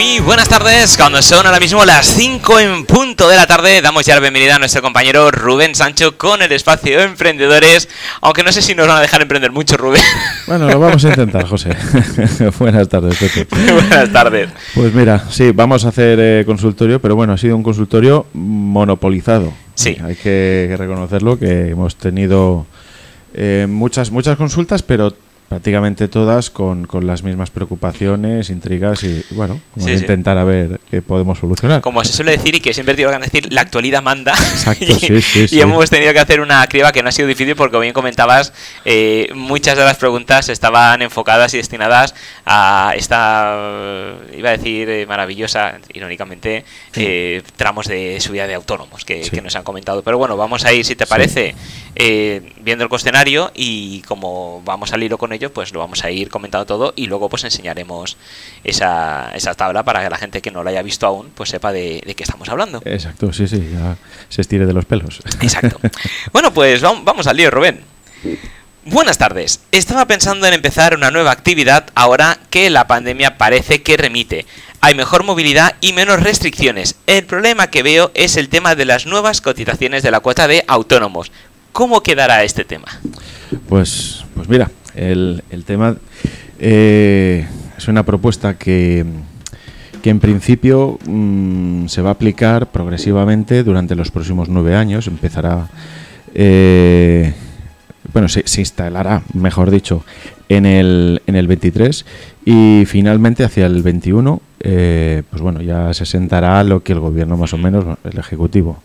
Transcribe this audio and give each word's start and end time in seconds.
Muy 0.00 0.18
buenas 0.20 0.48
tardes, 0.48 0.96
cuando 0.96 1.20
son 1.20 1.44
ahora 1.44 1.60
mismo 1.60 1.84
las 1.84 2.06
5 2.06 2.58
en 2.58 2.86
punto 2.86 3.28
de 3.28 3.36
la 3.36 3.46
tarde, 3.46 3.82
damos 3.82 4.06
ya 4.06 4.14
la 4.14 4.20
bienvenida 4.20 4.56
a 4.56 4.58
nuestro 4.58 4.80
compañero 4.80 5.30
Rubén 5.30 5.74
Sancho 5.74 6.16
con 6.16 6.40
el 6.40 6.50
espacio 6.52 6.96
de 6.96 7.04
Emprendedores, 7.04 7.86
aunque 8.22 8.42
no 8.42 8.50
sé 8.50 8.62
si 8.62 8.74
nos 8.74 8.88
van 8.88 8.96
a 8.96 9.00
dejar 9.02 9.20
emprender 9.20 9.52
mucho, 9.52 9.76
Rubén. 9.76 10.00
Bueno, 10.46 10.68
lo 10.70 10.80
vamos 10.80 11.04
a 11.04 11.08
intentar, 11.10 11.46
José. 11.46 11.76
buenas 12.58 12.88
tardes, 12.88 13.18
Pepe. 13.18 13.46
buenas 13.74 14.10
tardes. 14.10 14.48
Pues 14.74 14.94
mira, 14.94 15.26
sí, 15.30 15.50
vamos 15.50 15.84
a 15.84 15.88
hacer 15.88 16.18
eh, 16.18 16.44
consultorio, 16.46 16.98
pero 16.98 17.14
bueno, 17.14 17.34
ha 17.34 17.36
sido 17.36 17.54
un 17.54 17.62
consultorio 17.62 18.24
monopolizado. 18.32 19.52
Sí. 19.74 19.98
Hay 20.02 20.16
que 20.16 20.74
reconocerlo, 20.78 21.38
que 21.38 21.68
hemos 21.68 21.96
tenido 21.96 22.64
eh, 23.34 23.66
muchas, 23.68 24.10
muchas 24.10 24.38
consultas, 24.38 24.82
pero 24.82 25.14
prácticamente 25.50 26.06
todas 26.06 26.48
con, 26.48 26.86
con, 26.86 27.08
las 27.08 27.24
mismas 27.24 27.50
preocupaciones, 27.50 28.50
intrigas 28.50 29.02
y, 29.02 29.24
bueno, 29.32 29.60
intentar 29.74 30.38
a 30.38 30.44
ver 30.44 30.78
qué 30.88 31.02
podemos 31.02 31.40
solucionar. 31.40 31.80
Como 31.80 32.04
se 32.04 32.12
suele 32.12 32.30
decir 32.30 32.54
y 32.54 32.60
que 32.60 32.72
siempre 32.72 32.94
digo 32.94 33.10
que 33.10 33.18
decir, 33.18 33.52
la 33.52 33.62
actualidad 33.62 34.00
manda. 34.00 34.32
Exacto, 34.32 34.84
y, 34.86 35.56
y 35.56 35.60
hemos 35.60 35.90
tenido 35.90 36.12
que 36.12 36.20
hacer 36.20 36.40
una 36.40 36.64
criba 36.68 36.92
que 36.92 37.02
no 37.02 37.08
ha 37.08 37.12
sido 37.12 37.26
difícil 37.26 37.56
porque, 37.56 37.72
como 37.72 37.80
bien 37.80 37.92
comentabas, 37.92 38.52
eh, 38.84 39.28
muchas 39.34 39.76
de 39.76 39.82
las 39.82 39.96
preguntas 39.96 40.48
estaban 40.48 41.02
enfocadas 41.02 41.52
y 41.54 41.56
destinadas 41.56 42.14
a 42.46 42.92
esta, 42.94 44.14
iba 44.32 44.50
a 44.50 44.52
decir, 44.52 44.88
eh, 44.88 45.04
maravillosa, 45.04 45.80
irónicamente, 45.92 46.64
eh, 46.94 47.42
tramos 47.56 47.88
de 47.88 48.20
subida 48.20 48.46
de 48.46 48.54
autónomos 48.54 49.04
que, 49.04 49.22
que, 49.22 49.42
nos 49.42 49.56
han 49.56 49.64
comentado. 49.64 50.04
Pero 50.04 50.16
bueno, 50.16 50.36
vamos 50.36 50.64
a 50.64 50.72
ir, 50.72 50.84
si 50.84 50.94
te 50.94 51.08
parece, 51.08 51.56
viendo 52.60 52.84
el 52.84 52.88
cuestionario 52.88 53.50
y 53.52 54.02
como 54.02 54.62
vamos 54.64 54.92
al 54.92 55.02
hilo 55.02 55.18
con 55.18 55.32
ello, 55.32 55.39
pues 55.48 55.72
lo 55.72 55.78
vamos 55.78 56.04
a 56.04 56.10
ir 56.10 56.28
comentando 56.28 56.66
todo 56.66 56.92
y 56.94 57.06
luego 57.06 57.30
pues 57.30 57.44
enseñaremos 57.44 58.18
esa, 58.62 59.32
esa 59.34 59.54
tabla 59.54 59.82
para 59.82 60.02
que 60.02 60.10
la 60.10 60.18
gente 60.18 60.42
que 60.42 60.50
no 60.50 60.62
lo 60.62 60.68
haya 60.68 60.82
visto 60.82 61.06
aún 61.06 61.30
pues 61.34 61.48
sepa 61.48 61.72
de, 61.72 62.02
qué 62.14 62.22
estamos 62.22 62.48
hablando. 62.50 62.82
Exacto, 62.84 63.32
sí, 63.32 63.48
sí, 63.48 63.70
ya 63.72 63.96
se 64.28 64.42
estire 64.42 64.66
de 64.66 64.74
los 64.74 64.84
pelos. 64.84 65.20
Exacto. 65.40 65.80
bueno, 66.32 66.52
pues 66.52 66.82
vamos 66.82 67.26
al 67.26 67.36
lío, 67.36 67.50
Rubén. 67.50 67.80
Buenas 68.84 69.18
tardes. 69.18 69.60
Estaba 69.72 70.06
pensando 70.06 70.46
en 70.46 70.54
empezar 70.54 70.94
una 70.94 71.10
nueva 71.10 71.32
actividad 71.32 71.86
ahora 71.94 72.38
que 72.48 72.70
la 72.70 72.86
pandemia 72.86 73.36
parece 73.36 73.82
que 73.82 73.98
remite. 73.98 74.46
Hay 74.80 74.94
mejor 74.94 75.22
movilidad 75.22 75.76
y 75.82 75.92
menos 75.92 76.22
restricciones. 76.22 76.96
El 77.06 77.26
problema 77.26 77.66
que 77.66 77.82
veo 77.82 78.10
es 78.14 78.38
el 78.38 78.48
tema 78.48 78.74
de 78.74 78.86
las 78.86 79.04
nuevas 79.04 79.42
cotizaciones 79.42 80.02
de 80.02 80.10
la 80.10 80.20
cuota 80.20 80.48
de 80.48 80.64
autónomos. 80.66 81.30
¿Cómo 81.72 82.02
quedará 82.02 82.42
este 82.42 82.64
tema? 82.64 82.86
Pues, 83.68 84.24
pues 84.34 84.48
mira, 84.48 84.70
el, 84.94 85.42
el 85.50 85.64
tema 85.64 85.96
eh, 86.58 87.46
es 87.76 87.88
una 87.88 88.04
propuesta 88.04 88.54
que, 88.58 89.04
que 90.02 90.10
en 90.10 90.20
principio 90.20 90.98
mm, 91.06 91.86
se 91.86 92.02
va 92.02 92.10
a 92.10 92.12
aplicar 92.12 92.66
progresivamente 92.66 93.64
durante 93.64 93.94
los 93.94 94.10
próximos 94.10 94.50
nueve 94.50 94.76
años. 94.76 95.06
Empezará, 95.06 95.68
eh, 96.34 97.32
bueno, 98.12 98.28
se, 98.28 98.60
instalará, 98.60 99.22
mejor 99.32 99.70
dicho, 99.70 100.04
en 100.50 100.66
el, 100.66 101.22
en 101.26 101.36
el 101.36 101.46
23 101.46 102.04
y 102.44 102.84
finalmente 102.86 103.44
hacia 103.44 103.64
el 103.64 103.82
21, 103.82 104.42
eh, 104.62 105.22
pues 105.30 105.40
bueno, 105.40 105.62
ya 105.62 105.94
se 105.94 106.04
sentará 106.04 106.62
lo 106.64 106.82
que 106.82 106.92
el 106.92 107.00
gobierno 107.00 107.38
más 107.38 107.54
o 107.54 107.56
menos, 107.56 107.98
el 108.04 108.18
ejecutivo, 108.18 108.82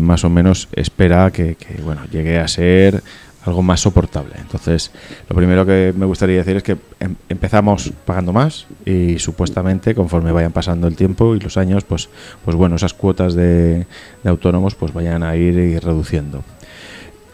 más 0.00 0.22
o 0.22 0.30
menos 0.30 0.68
espera 0.72 1.32
que, 1.32 1.56
que 1.56 1.82
bueno 1.82 2.02
llegue 2.12 2.38
a 2.38 2.46
ser 2.46 3.02
algo 3.46 3.62
más 3.62 3.80
soportable. 3.80 4.34
Entonces, 4.38 4.90
lo 5.28 5.36
primero 5.36 5.64
que 5.64 5.94
me 5.96 6.06
gustaría 6.06 6.38
decir 6.38 6.56
es 6.56 6.62
que 6.62 6.76
em, 7.00 7.14
empezamos 7.28 7.92
pagando 8.04 8.32
más 8.32 8.66
y 8.84 9.18
supuestamente 9.18 9.94
conforme 9.94 10.32
vayan 10.32 10.52
pasando 10.52 10.86
el 10.86 10.96
tiempo 10.96 11.34
y 11.34 11.40
los 11.40 11.56
años, 11.56 11.84
pues, 11.84 12.08
pues 12.44 12.56
bueno, 12.56 12.76
esas 12.76 12.94
cuotas 12.94 13.34
de, 13.34 13.86
autónomos 14.24 14.74
pues 14.74 14.92
vayan 14.92 15.22
a 15.22 15.36
ir, 15.36 15.54
reduciendo. 15.82 16.42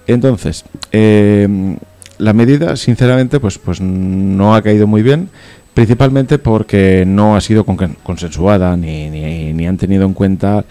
Entonces, 0.07 0.65
em, 0.91 1.79
la 2.19 2.33
medida, 2.33 2.77
sinceramente, 2.77 3.41
pues, 3.41 3.59
pues 3.59 3.81
no 3.81 4.55
ha 4.55 4.63
caído 4.63 4.87
muy 4.87 5.03
bien, 5.03 5.31
principalmente 5.75 6.39
porque 6.39 7.05
no 7.07 7.37
ha 7.37 7.41
sido 7.41 7.65
consensuada 7.65 8.77
ni, 8.77 9.11
ni 9.53 9.67
han 9.67 9.77
tenido 9.79 10.05
en 10.05 10.13
cuenta 10.13 10.65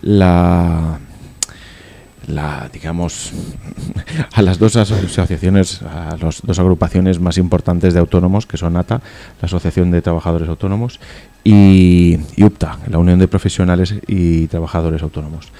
la 0.00 0.98
la 2.28 2.68
digamos 2.72 3.32
a 4.32 4.42
las 4.42 4.58
dos 4.58 4.76
asociaciones 4.76 5.82
a 5.82 6.16
las 6.20 6.42
dos 6.42 6.58
agrupaciones 6.58 7.20
más 7.20 7.38
importantes 7.38 7.94
de 7.94 8.00
autónomos 8.00 8.46
que 8.46 8.56
son 8.56 8.76
ATA 8.76 9.00
la 9.40 9.46
Asociación 9.46 9.90
de 9.90 10.02
Trabajadores 10.02 10.48
Autónomos 10.48 11.00
y, 11.44 12.18
UPTA 12.38 12.78
la 12.88 12.98
Unión 12.98 13.18
de 13.18 13.28
Profesionales 13.28 13.94
y 14.06 14.46
Trabajadores 14.46 15.02
Autónomos. 15.02 15.52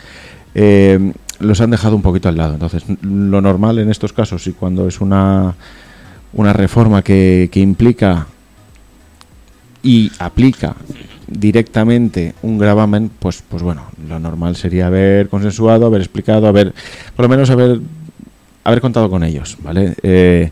Eh, 0.54 1.12
los 1.40 1.60
han 1.60 1.70
dejado 1.70 1.94
un 1.96 2.02
poquito 2.02 2.28
al 2.28 2.36
lado. 2.36 2.54
Entonces 2.54 2.84
lo 3.02 3.40
normal 3.42 3.78
en 3.78 3.90
estos 3.90 4.12
casos 4.12 4.46
y 4.46 4.52
cuando 4.52 4.88
es 4.88 5.00
una 5.00 5.54
una 6.32 6.52
reforma 6.52 7.02
que, 7.02 7.48
que 7.52 7.60
implica 7.60 8.26
y 9.82 10.10
aplica 10.18 10.74
directamente 11.28 12.34
un 12.42 12.58
gravamen, 12.58 13.10
pues, 13.18 13.42
pues 13.48 13.62
bueno, 13.62 13.84
lo 14.08 14.18
normal 14.18 14.56
sería 14.56 14.86
haber 14.86 15.28
consensuado, 15.28 15.86
haber 15.86 16.00
explicado, 16.00 16.46
haber, 16.46 16.72
por 17.16 17.24
lo 17.24 17.28
menos 17.28 17.50
haber, 17.50 17.80
haber 18.64 18.80
contado 18.80 19.10
con 19.10 19.24
ellos, 19.24 19.56
¿vale? 19.62 19.94
Eh, 20.02 20.50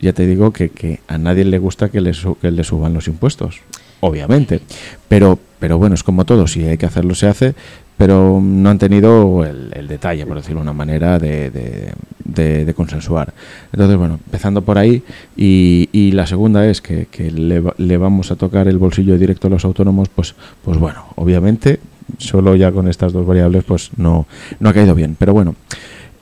ya 0.00 0.12
te 0.12 0.26
digo 0.26 0.52
que, 0.52 0.70
que, 0.70 1.00
a 1.08 1.18
nadie 1.18 1.44
le 1.44 1.58
gusta 1.58 1.88
que 1.88 2.00
le, 2.00 2.12
que 2.40 2.50
le 2.50 2.64
suban 2.64 2.94
los 2.94 3.08
impuestos, 3.08 3.60
obviamente, 4.00 4.60
pero, 5.08 5.38
pero 5.58 5.78
bueno, 5.78 5.94
es 5.94 6.02
como 6.02 6.24
todo, 6.24 6.46
si 6.46 6.64
hay 6.64 6.76
que 6.76 6.86
hacerlo 6.86 7.14
se 7.14 7.28
hace, 7.28 7.54
pero 8.02 8.40
no 8.42 8.68
han 8.68 8.78
tenido 8.78 9.44
el, 9.44 9.86
detalle, 9.86 10.26
por 10.26 10.36
decirlo 10.36 10.58
de 10.58 10.62
una 10.62 10.72
manera, 10.72 11.20
de, 11.20 11.92
de, 12.24 12.74
consensuar. 12.74 13.32
Entonces, 13.72 13.96
bueno, 13.96 14.18
empezando 14.24 14.60
por 14.62 14.76
ahí, 14.76 15.04
y, 15.36 16.10
la 16.10 16.26
segunda 16.26 16.66
es 16.66 16.80
que, 16.80 17.06
le, 17.30 17.96
vamos 17.98 18.32
a 18.32 18.34
tocar 18.34 18.66
el 18.66 18.78
bolsillo 18.78 19.16
directo 19.16 19.46
a 19.46 19.50
los 19.50 19.64
autónomos, 19.64 20.08
pues, 20.08 20.34
pues 20.64 20.78
bueno, 20.78 21.04
obviamente, 21.14 21.78
solo 22.18 22.56
ya 22.56 22.72
con 22.72 22.88
estas 22.88 23.12
dos 23.12 23.24
variables, 23.24 23.62
pues 23.62 23.90
no, 23.96 24.26
no 24.58 24.68
ha 24.68 24.72
caído 24.72 24.96
bien. 24.96 25.14
Pero 25.16 25.32
bueno, 25.32 25.54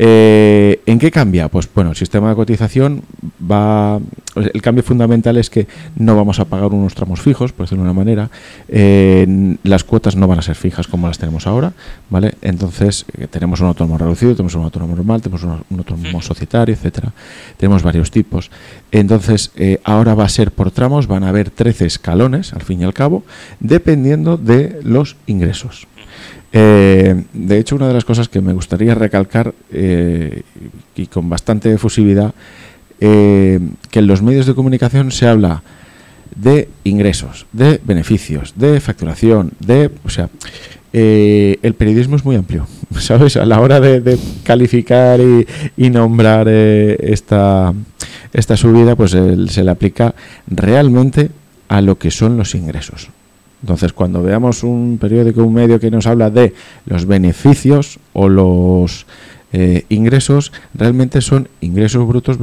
eh, 0.03 0.81
¿En 0.87 0.99
qué 0.99 1.11
cambia? 1.11 1.49
Pues 1.49 1.69
bueno, 1.75 1.91
el 1.91 1.97
sistema 1.97 2.31
de 2.31 2.35
cotización 2.35 3.03
va. 3.39 4.01
El 4.35 4.63
cambio 4.63 4.83
fundamental 4.83 5.37
es 5.37 5.51
que 5.51 5.67
no 5.95 6.17
vamos 6.17 6.41
a 6.41 6.47
pagar 6.47 6.69
unos 6.73 6.95
tramos 6.95 7.21
fijos, 7.21 7.53
por 7.53 7.67
decirlo 7.67 7.85
de 7.85 7.91
una 7.91 7.99
manera. 7.99 8.31
Eh, 8.69 9.57
las 9.63 9.85
cuotas 9.85 10.17
no 10.17 10.27
van 10.27 10.39
a 10.39 10.43
ser 10.43 10.55
fijas 10.55 10.89
como 10.89 11.07
las 11.07 11.19
tenemos 11.19 11.47
ahora, 11.47 11.75
¿vale? 12.09 12.35
Entonces, 12.41 13.05
eh, 13.19 13.27
tenemos 13.27 13.61
un 13.61 13.67
autónomo 13.67 13.99
reducido, 13.99 14.33
tenemos 14.33 14.55
un 14.55 14.63
autónomo 14.63 14.97
normal, 14.97 15.21
tenemos 15.21 15.43
un, 15.43 15.79
autónomo 15.79 16.23
societario, 16.23 16.75
etcétera. 16.75 17.13
Tenemos 17.59 17.83
varios 17.83 18.11
tipos. 18.11 18.51
Entonces, 18.93 19.53
ahora 19.85 20.15
va 20.15 20.25
a 20.25 20.31
ser 20.31 20.51
por 20.51 20.71
tramos, 20.71 21.09
van 21.09 21.25
a 21.25 21.29
haber 21.29 21.51
13 21.51 21.85
escalones, 21.85 22.55
al 22.55 22.63
fin 22.63 22.81
y 22.81 22.85
al 22.85 22.95
cabo, 22.95 23.23
dependiendo 23.59 24.39
de 24.39 24.81
los 24.83 25.17
ingresos. 25.27 25.90
Eh, 26.53 27.25
de 27.33 27.59
hecho, 27.59 27.77
una 27.77 27.89
de 27.89 27.95
las 27.95 28.05
cosas 28.05 28.29
que 28.29 28.41
me 28.41 28.53
gustaría 28.53 28.95
recalcar 28.95 29.55
eh, 29.73 30.43
y 30.97 31.07
con 31.07 31.29
bastante 31.29 31.73
efusividad, 31.73 32.35
eh, 33.01 33.61
que 33.91 34.01
en 34.01 34.07
los 34.07 34.23
medios 34.23 34.47
de 34.47 34.55
comunicación 34.55 35.13
se 35.13 35.27
habla 35.27 35.63
de 36.35 36.69
ingresos, 36.85 37.47
de 37.53 37.81
beneficios, 37.85 38.55
de 38.57 38.81
facturación, 38.81 39.53
de, 39.61 39.91
o 40.05 40.11
sea, 40.11 40.29
el 40.93 41.75
periodismo 41.75 42.17
es 42.17 42.25
muy 42.25 42.35
amplio, 42.35 42.67
¿sabes? 42.99 43.37
A 43.37 43.47
la 43.47 43.61
hora 43.61 43.81
de, 43.81 44.19
calificar 44.43 45.21
y, 45.21 45.91
nombrar 45.91 46.49
esta, 46.49 47.73
esta 48.33 48.57
subida, 48.57 48.97
pues 48.97 49.13
se 49.13 49.65
le 49.65 49.71
aplica 49.71 50.15
realmente 50.49 51.31
a 51.69 51.81
lo 51.81 51.97
que 51.97 52.11
son 52.11 52.37
los 52.37 52.55
ingresos. 52.55 53.11
Entonces, 53.63 53.93
cuando 53.93 54.23
veamos 54.23 54.63
un 54.63 54.99
periódico, 55.01 55.45
un 55.45 55.55
medio 55.55 55.79
que 55.79 55.91
nos 55.91 56.07
habla 56.07 56.31
de 56.31 56.55
los 56.87 57.07
beneficios 57.07 57.99
o 58.13 58.29
los 58.29 59.07
eh, 59.53 59.85
ingresos, 59.89 60.53
realmente 60.75 61.21
son 61.21 61.49
ingresos 61.61 62.07
brutos 62.07 62.39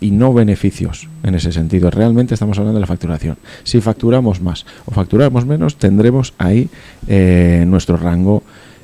y 0.00 0.10
no 0.10 0.32
beneficios 0.32 1.08
en 1.22 1.34
ese 1.34 1.52
sentido. 1.52 1.90
Realmente 1.90 2.34
estamos 2.34 2.58
hablando 2.58 2.78
de 2.78 2.82
la 2.82 2.86
facturación. 2.86 3.36
Si 3.64 3.80
facturamos 3.80 4.40
más 4.40 4.66
o 4.86 4.92
facturamos 4.92 5.44
menos, 5.44 5.76
tendremos 5.76 6.34
ahí 6.38 6.68
eh, 7.08 7.64
nuestro 7.66 7.96
rango 7.96 8.42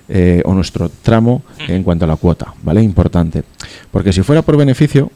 eh, 0.09 0.43
o 0.45 0.55
nuestro 0.55 0.89
tramo 0.89 1.43
en 1.69 1.83
cuanto 1.83 2.05
a 2.05 2.09
la 2.09 2.17
cuota, 2.17 2.55
¿vale? 2.63 2.83
Importante. 2.83 3.43
Porque 3.91 4.13
si 4.13 4.23
fuera 4.23 4.43
por 4.43 4.57
beneficio, 4.57 5.11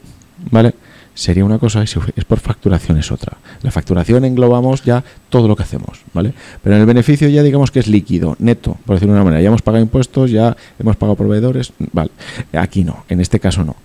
¿vale? 0.51 0.73
Sería 1.21 1.45
una 1.45 1.59
cosa 1.59 1.83
y 1.83 1.87
si 1.87 1.99
es 2.15 2.25
por 2.25 2.39
facturación 2.39 2.97
es 2.97 3.11
otra. 3.11 3.37
La 3.61 3.71
facturación 3.71 4.25
englobamos 4.25 4.83
ya 4.83 5.03
todo 5.29 5.47
lo 5.47 5.55
que 5.55 5.63
hacemos, 5.63 6.01
¿vale? 6.13 6.33
Pero 6.63 6.75
en 6.75 6.81
el 6.81 6.87
beneficio 6.87 7.29
ya 7.29 7.43
digamos 7.43 7.69
que 7.71 7.79
es 7.79 7.87
líquido, 7.87 8.35
neto, 8.39 8.77
por 8.85 8.95
decirlo 8.95 9.13
de 9.13 9.19
una 9.19 9.25
manera. 9.25 9.41
Ya 9.41 9.49
hemos 9.49 9.61
pagado 9.61 9.83
impuestos, 9.83 10.31
ya 10.31 10.57
hemos 10.79 10.95
pagado 10.95 11.15
proveedores, 11.15 11.73
vale. 11.93 12.09
Aquí 12.53 12.83
no, 12.83 13.05
en 13.07 13.21
este 13.21 13.39
caso 13.39 13.63
no. 13.63 13.75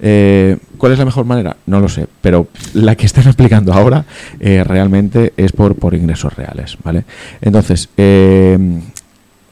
Eh, 0.00 0.56
¿Cuál 0.78 0.92
es 0.92 0.98
la 0.98 1.04
mejor 1.04 1.26
manera? 1.26 1.56
No 1.66 1.80
lo 1.80 1.88
sé, 1.88 2.06
pero 2.20 2.48
la 2.72 2.94
que 2.94 3.06
están 3.06 3.28
aplicando 3.28 3.72
ahora 3.72 4.04
eh, 4.40 4.64
realmente 4.64 5.34
es 5.36 5.52
por, 5.52 5.74
por 5.74 5.94
ingresos 5.94 6.34
reales, 6.34 6.78
¿vale? 6.82 7.04
Entonces, 7.42 7.90
eh, 7.96 8.80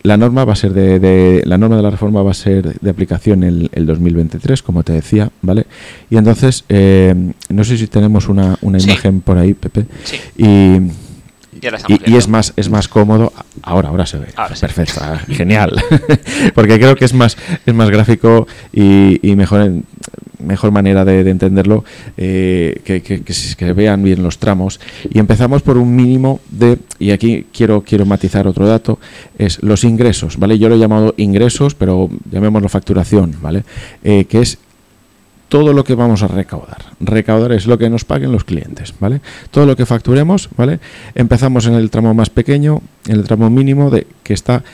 la 0.05 0.17
norma 0.19 0.45
va 0.45 0.53
a 0.53 0.57
ser 0.57 0.73
de, 0.75 1.43
la 1.47 1.57
norma 1.59 1.77
de 1.77 1.83
la 1.83 1.91
reforma 1.91 2.23
va 2.23 2.31
a 2.31 2.35
ser 2.35 2.79
de 2.79 2.91
aplicación 2.91 3.43
el, 3.43 3.71
el 3.73 3.87
2023, 3.87 4.63
como 4.63 4.83
te 4.85 4.93
decía, 4.93 5.31
¿vale? 5.41 5.67
Y 6.11 6.19
entonces, 6.19 6.65
eh, 6.69 7.33
no 7.49 7.65
sé 7.65 7.79
si 7.79 7.87
tenemos 7.87 8.29
una, 8.29 8.59
una 8.61 8.79
imagen 8.79 9.23
por 9.23 9.39
ahí, 9.39 9.55
Pepe, 9.55 9.87
Sí. 10.05 10.17
y 10.37 10.79
y, 12.07 12.17
es 12.17 12.29
más 12.29 12.53
es 12.57 12.69
más 12.69 12.89
cómodo 12.89 13.33
ahora 13.63 13.89
ahora 13.89 14.05
se 14.05 14.19
ve. 14.19 14.27
Ahora 14.37 14.55
perfecto 14.61 15.01
ah, 15.03 15.19
genial. 15.29 15.73
Porque 16.55 16.79
creo 16.79 16.95
que 16.97 17.05
es 17.07 17.15
más 17.15 17.39
es 17.65 17.73
más 17.75 17.89
gráfico 17.91 18.47
y, 18.73 19.19
y 19.27 19.35
mejor 19.37 19.63
en- 19.63 19.85
mejor 20.45 20.71
manera 20.71 21.05
de, 21.05 21.25
de 21.25 21.31
entenderlo 21.31 21.85
eh, 22.17 22.81
que, 22.85 23.01
se- 23.33 23.73
vean 23.73 24.03
bien 24.03 24.23
los 24.23 24.39
tramos 24.39 24.79
y 25.11 25.19
empezamos 25.19 25.63
por 25.63 25.77
un 25.79 25.97
mínimo 25.97 26.41
de 26.51 26.79
y 26.99 27.11
aquí 27.11 27.47
quiero 27.53 27.83
quiero 27.83 28.07
matizar 28.07 28.47
otro 28.47 28.67
dato 28.67 28.99
es 29.39 29.63
los 29.63 29.85
ingresos 29.85 30.39
vale 30.39 30.59
yo 30.59 30.69
lo 30.69 30.75
he 30.77 30.79
llamado 30.79 31.15
ingresos 31.17 31.75
pero 31.75 32.09
llamémoslo 32.31 32.69
facturación 32.69 33.35
vale 33.43 33.65
Eh, 34.05 34.27
que 34.27 34.41
es 34.41 34.59
todo 35.49 35.73
lo 35.73 35.85
que 35.85 35.95
vamos 35.95 36.23
a 36.23 36.27
recaudar. 36.27 36.79
Recaudar 36.99 37.53
es 37.53 37.67
lo 37.67 37.79
que 37.79 37.89
nos 37.89 38.05
paguen 38.05 38.33
los 38.33 38.43
clientes, 38.43 38.93
¿vale? 38.99 39.21
Todo 39.53 39.67
lo 39.67 39.77
que 39.77 39.87
facturemos, 39.87 40.49
¿vale? 40.57 40.81
Empezamos 41.15 41.67
en 41.67 41.75
el 41.75 41.91
tramo 41.91 42.13
más 42.13 42.29
pequeño, 42.31 42.83
en 43.07 43.17
el 43.17 43.25
tramo 43.25 43.51
mínimo 43.51 43.89
de 43.91 44.07
que 44.25 44.35
está 44.35 44.65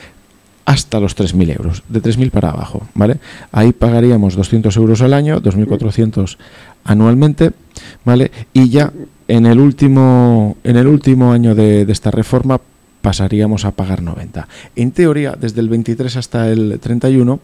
hasta 0.71 1.01
los 1.01 1.17
3.000 1.17 1.57
euros, 1.57 1.83
de 1.89 2.01
3.000 2.01 2.31
para 2.31 2.51
abajo, 2.51 2.87
¿vale? 2.93 3.17
Ahí 3.51 3.73
pagaríamos 3.73 4.35
200 4.35 4.75
euros 4.77 5.01
al 5.01 5.13
año, 5.13 5.41
2.400 5.41 6.37
anualmente, 6.85 7.51
¿vale? 8.05 8.31
Y 8.53 8.69
ya 8.69 8.93
en 9.27 9.47
el 9.47 9.59
último, 9.59 10.55
en 10.63 10.77
el 10.77 10.87
último 10.87 11.33
año 11.33 11.55
de, 11.55 11.81
esta 11.89 12.09
reforma 12.09 12.61
pasaríamos 13.01 13.65
a 13.65 13.71
pagar 13.71 14.01
90. 14.01 14.47
En 14.77 14.91
teoría, 14.91 15.35
desde 15.37 15.59
el 15.59 15.67
23 15.67 16.15
hasta 16.15 16.49
el 16.49 16.79
31, 16.79 17.41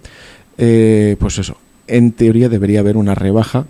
eh, 0.58 1.18
pues 1.20 1.38
eso, 1.38 1.58
en 1.86 2.14
teoría 2.14 2.48
debería 2.48 2.80
haber 2.80 2.96
una 2.96 3.14
rebaja 3.14 3.66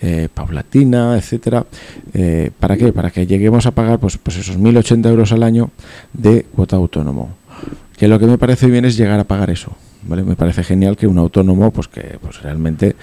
eh, 0.00 0.28
paulatina, 0.34 1.16
etcétera. 1.16 1.64
Eh, 2.12 2.50
¿Para 2.58 2.76
qué? 2.76 2.92
Para 2.92 3.12
que 3.12 3.24
lleguemos 3.24 3.66
a 3.66 3.70
pagar 3.70 4.00
pues, 4.00 4.18
pues 4.18 4.36
esos 4.36 4.58
1.080 4.58 5.08
euros 5.08 5.30
al 5.30 5.44
año 5.44 5.70
de 6.12 6.44
cuota 6.56 6.74
autónomo. 6.74 7.45
Que 7.96 8.08
lo 8.08 8.18
que 8.18 8.26
me 8.26 8.38
parece 8.38 8.66
bien 8.66 8.84
es 8.84 8.96
llegar 8.96 9.18
a 9.20 9.24
pagar 9.24 9.50
eso. 9.50 9.72
¿vale? 10.02 10.22
Me 10.22 10.36
parece 10.36 10.62
genial 10.62 10.96
que 10.96 11.06
un 11.06 11.18
autónomo, 11.18 11.70
pues 11.72 11.88
que 11.88 12.18
pues 12.20 12.40
realmente, 12.42 12.94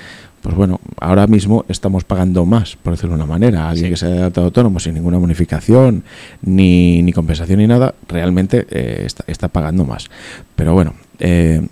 pues 0.41 0.55
bueno, 0.55 0.79
ahora 1.01 1.25
mismo 1.27 1.65
estamos 1.67 2.03
pagando 2.03 2.45
más, 2.45 2.75
por 2.77 2.93
decirlo 2.93 3.15
de 3.17 3.23
una 3.23 3.25
manera. 3.31 3.69
Alguien 3.69 3.87
Sí. 3.87 3.89
que 3.91 3.97
se 3.97 4.05
haya 4.05 4.15
adaptado 4.17 4.45
autónomo 4.47 4.79
sin 4.79 4.93
ninguna 4.93 5.17
bonificación, 5.17 6.03
ni, 6.43 7.01
ni 7.01 7.11
compensación 7.11 7.59
ni 7.59 7.67
nada, 7.67 7.95
realmente 8.07 8.65
eh, 8.69 9.03
está, 9.05 9.23
está 9.27 9.47
pagando 9.47 9.83
más. 9.85 10.09
Pero 10.55 10.73
bueno, 10.73 10.93
eh, 11.19 11.67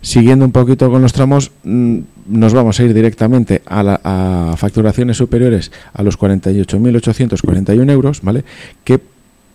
Siguiendo 0.00 0.44
un 0.44 0.52
poquito 0.52 0.88
con 0.92 1.02
los 1.02 1.12
tramos, 1.12 1.50
mm, 1.64 1.98
nos 2.28 2.54
vamos 2.54 2.78
a 2.78 2.84
ir 2.84 2.94
directamente 2.94 3.62
a, 3.66 3.82
la- 3.82 4.00
a 4.04 4.54
facturaciones 4.56 5.16
superiores 5.16 5.72
a 5.92 6.04
los 6.04 6.16
48.841 6.16 7.90
euros, 7.90 8.20
¿vale? 8.22 8.44
Que 8.84 9.00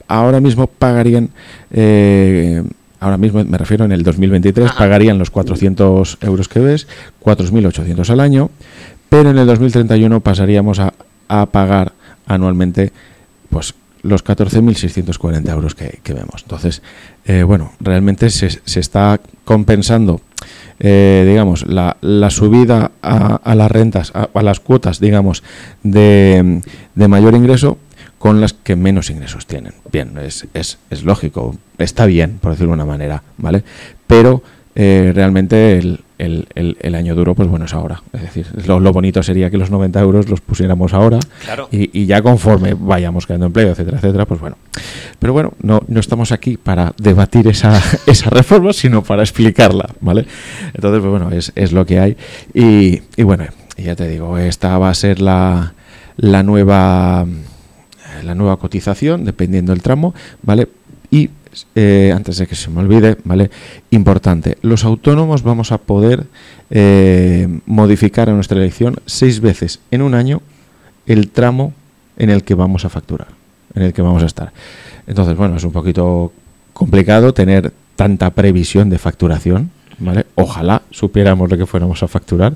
ahora 0.10 0.42
mismo 0.42 0.68
pagarían, 0.68 1.30
eh, 1.72 2.62
ahora 3.04 3.18
mismo 3.18 3.44
me 3.44 3.58
refiero 3.58 3.86
en 3.86 3.92
el 3.92 4.04
2023, 4.04 4.68
Ajá. 4.70 4.78
pagarían 4.80 5.18
los 5.20 5.30
400 5.30 6.18
euros 6.22 6.48
que 6.48 6.60
ves, 6.60 6.88
4.800 7.24 8.10
al 8.10 8.20
año, 8.20 8.50
pero 9.10 9.30
en 9.30 9.38
el 9.38 9.46
2031 9.46 10.22
pasaríamos 10.22 10.80
a, 10.80 10.94
a 11.28 11.46
pagar 11.48 11.94
anualmente, 12.26 12.92
pues 13.50 13.76
los 14.02 14.24
14.640 14.26 15.50
euros 15.52 15.76
que, 15.76 16.00
que 16.04 16.14
vemos. 16.14 16.42
Entonces, 16.44 16.82
eh, 17.26 17.44
bueno, 17.44 17.72
realmente 17.80 18.30
se, 18.30 18.50
se 18.50 18.80
está 18.80 19.20
compensando, 19.46 20.20
eh, 20.80 21.26
digamos, 21.28 21.66
la, 21.68 21.96
la 22.02 22.30
subida 22.30 22.92
a, 23.02 23.36
a 23.36 23.56
las 23.56 23.72
rentas, 23.72 24.12
a, 24.14 24.30
a 24.34 24.42
las 24.42 24.60
cuotas, 24.60 25.00
digamos, 25.00 25.44
de, 25.84 26.62
de 26.96 27.08
mayor 27.08 27.34
ingreso 27.36 27.78
con 28.24 28.40
las 28.40 28.54
que 28.54 28.78
menos 28.78 29.10
ingresos 29.10 29.46
tienen. 29.48 29.74
Bien, 29.92 30.18
es, 30.18 30.48
es, 30.54 30.78
es 30.90 31.04
lógico, 31.04 31.58
está 31.78 32.06
bien, 32.06 32.38
por 32.40 32.52
decirlo 32.52 32.70
de 32.72 32.76
una 32.76 32.86
manera, 32.86 33.22
¿vale? 33.38 33.66
Pero 34.08 34.42
eh, 34.76 35.12
realmente 35.14 35.78
el, 35.78 36.00
el- 36.18 36.48
el- 36.56 36.78
el 36.80 36.96
año 36.96 37.16
duro, 37.16 37.36
pues 37.36 37.50
bueno, 37.50 37.66
es 37.66 37.74
ahora. 37.74 38.02
Es 38.14 38.22
decir, 38.22 38.48
lo, 38.66 38.80
lo 38.80 38.94
bonito 38.94 39.22
sería 39.24 39.50
que 39.50 39.58
los 39.58 39.70
90 39.72 40.00
euros 40.00 40.30
los 40.30 40.40
pusiéramos 40.40 40.94
ahora 40.94 41.20
Claro. 41.44 41.68
y, 41.70 41.90
y 42.00 42.06
ya 42.06 42.22
conforme 42.22 42.76
vayamos 42.80 43.26
creando 43.26 43.48
empleo, 43.48 43.72
etcétera, 43.72 43.98
etcétera, 43.98 44.26
pues 44.26 44.40
bueno. 44.40 44.56
Pero 45.20 45.34
bueno, 45.34 45.52
no, 45.62 45.82
no 45.90 46.00
estamos 46.00 46.32
aquí 46.32 46.56
para 46.56 46.94
debatir 46.98 47.50
esa, 47.50 47.78
esa 48.08 48.30
reforma, 48.30 48.72
sino 48.72 49.04
para 49.04 49.22
explicarla, 49.24 49.90
¿vale? 50.00 50.26
Entonces, 50.74 51.02
pues 51.02 51.12
bueno, 51.12 51.30
es, 51.32 51.52
es 51.56 51.74
lo 51.74 51.86
que 51.86 52.00
hay. 52.00 52.16
Y, 52.54 53.02
y 53.18 53.24
bueno, 53.24 53.44
ya 53.78 53.98
te 53.98 54.08
digo, 54.08 54.38
esta 54.38 54.78
va 54.78 54.92
a 54.92 54.94
ser 54.94 55.20
la, 55.20 55.74
la 56.16 56.42
nueva 56.42 57.26
la 58.24 58.36
nueva 58.36 58.58
cotización, 58.58 59.26
dependiendo 59.26 59.72
del 59.72 59.82
tramo, 59.82 60.14
¿vale? 60.42 60.68
Y 61.10 61.30
eh, 61.76 62.12
antes 62.16 62.38
de 62.38 62.48
que 62.48 62.56
se 62.56 62.70
me 62.70 62.80
olvide, 62.80 63.18
¿vale? 63.24 63.52
Importante, 63.92 64.58
los 64.62 64.84
autónomos 64.84 65.44
vamos 65.44 65.72
a 65.72 65.78
poder 65.78 66.26
eh, 66.70 67.48
modificar 67.66 68.30
a 68.30 68.34
nuestra 68.34 68.58
elección 68.58 68.98
seis 69.06 69.40
veces 69.40 69.80
en 69.92 70.02
un 70.02 70.16
año 70.16 70.42
el 71.06 71.30
tramo 71.30 71.74
en 72.18 72.30
el 72.30 72.44
que 72.44 72.56
vamos 72.56 72.86
a 72.86 72.90
facturar, 72.90 73.28
en 73.76 73.84
el 73.84 73.94
que 73.94 74.02
vamos 74.02 74.24
a 74.24 74.26
estar. 74.26 74.54
Entonces, 75.08 75.36
bueno, 75.38 75.58
es 75.58 75.64
un 75.64 75.72
poquito 75.72 76.32
complicado 76.74 77.34
tener 77.34 77.74
tanta 77.96 78.32
previsión 78.32 78.90
de 78.90 78.98
facturación, 78.98 79.72
Ojalá 80.36 80.82
supiéramos 80.92 81.50
lo 81.50 81.58
que 81.58 81.66
fuéramos 81.66 82.04
a 82.04 82.08
facturar 82.08 82.56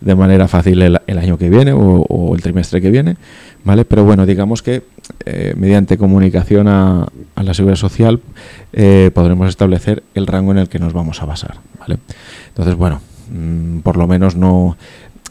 de 0.00 0.14
manera 0.14 0.48
fácil 0.48 0.82
el, 0.82 1.18
año 1.18 1.38
que 1.38 1.48
viene 1.50 1.72
o, 1.72 2.34
el 2.34 2.42
trimestre 2.42 2.80
que 2.80 2.90
viene, 2.90 3.16
¿vale? 3.64 3.84
Pero 3.84 4.04
bueno, 4.04 4.26
digamos 4.26 4.62
que 4.62 4.82
eh, 5.24 5.54
mediante 5.56 5.98
comunicación 5.98 6.68
a, 6.68 7.06
la 7.36 7.54
Seguridad 7.54 7.76
Social 7.76 8.20
eh, 8.72 9.10
podremos 9.14 9.48
establecer 9.48 10.02
el 10.14 10.26
rango 10.26 10.52
en 10.52 10.58
el 10.58 10.68
que 10.68 10.78
nos 10.78 10.92
vamos 10.92 11.22
a 11.22 11.26
basar, 11.26 11.56
¿vale? 11.78 11.98
Entonces, 12.48 12.74
bueno, 12.74 13.00
mm, 13.30 13.78
por 13.80 13.96
lo 13.96 14.06
menos 14.06 14.36
no, 14.36 14.76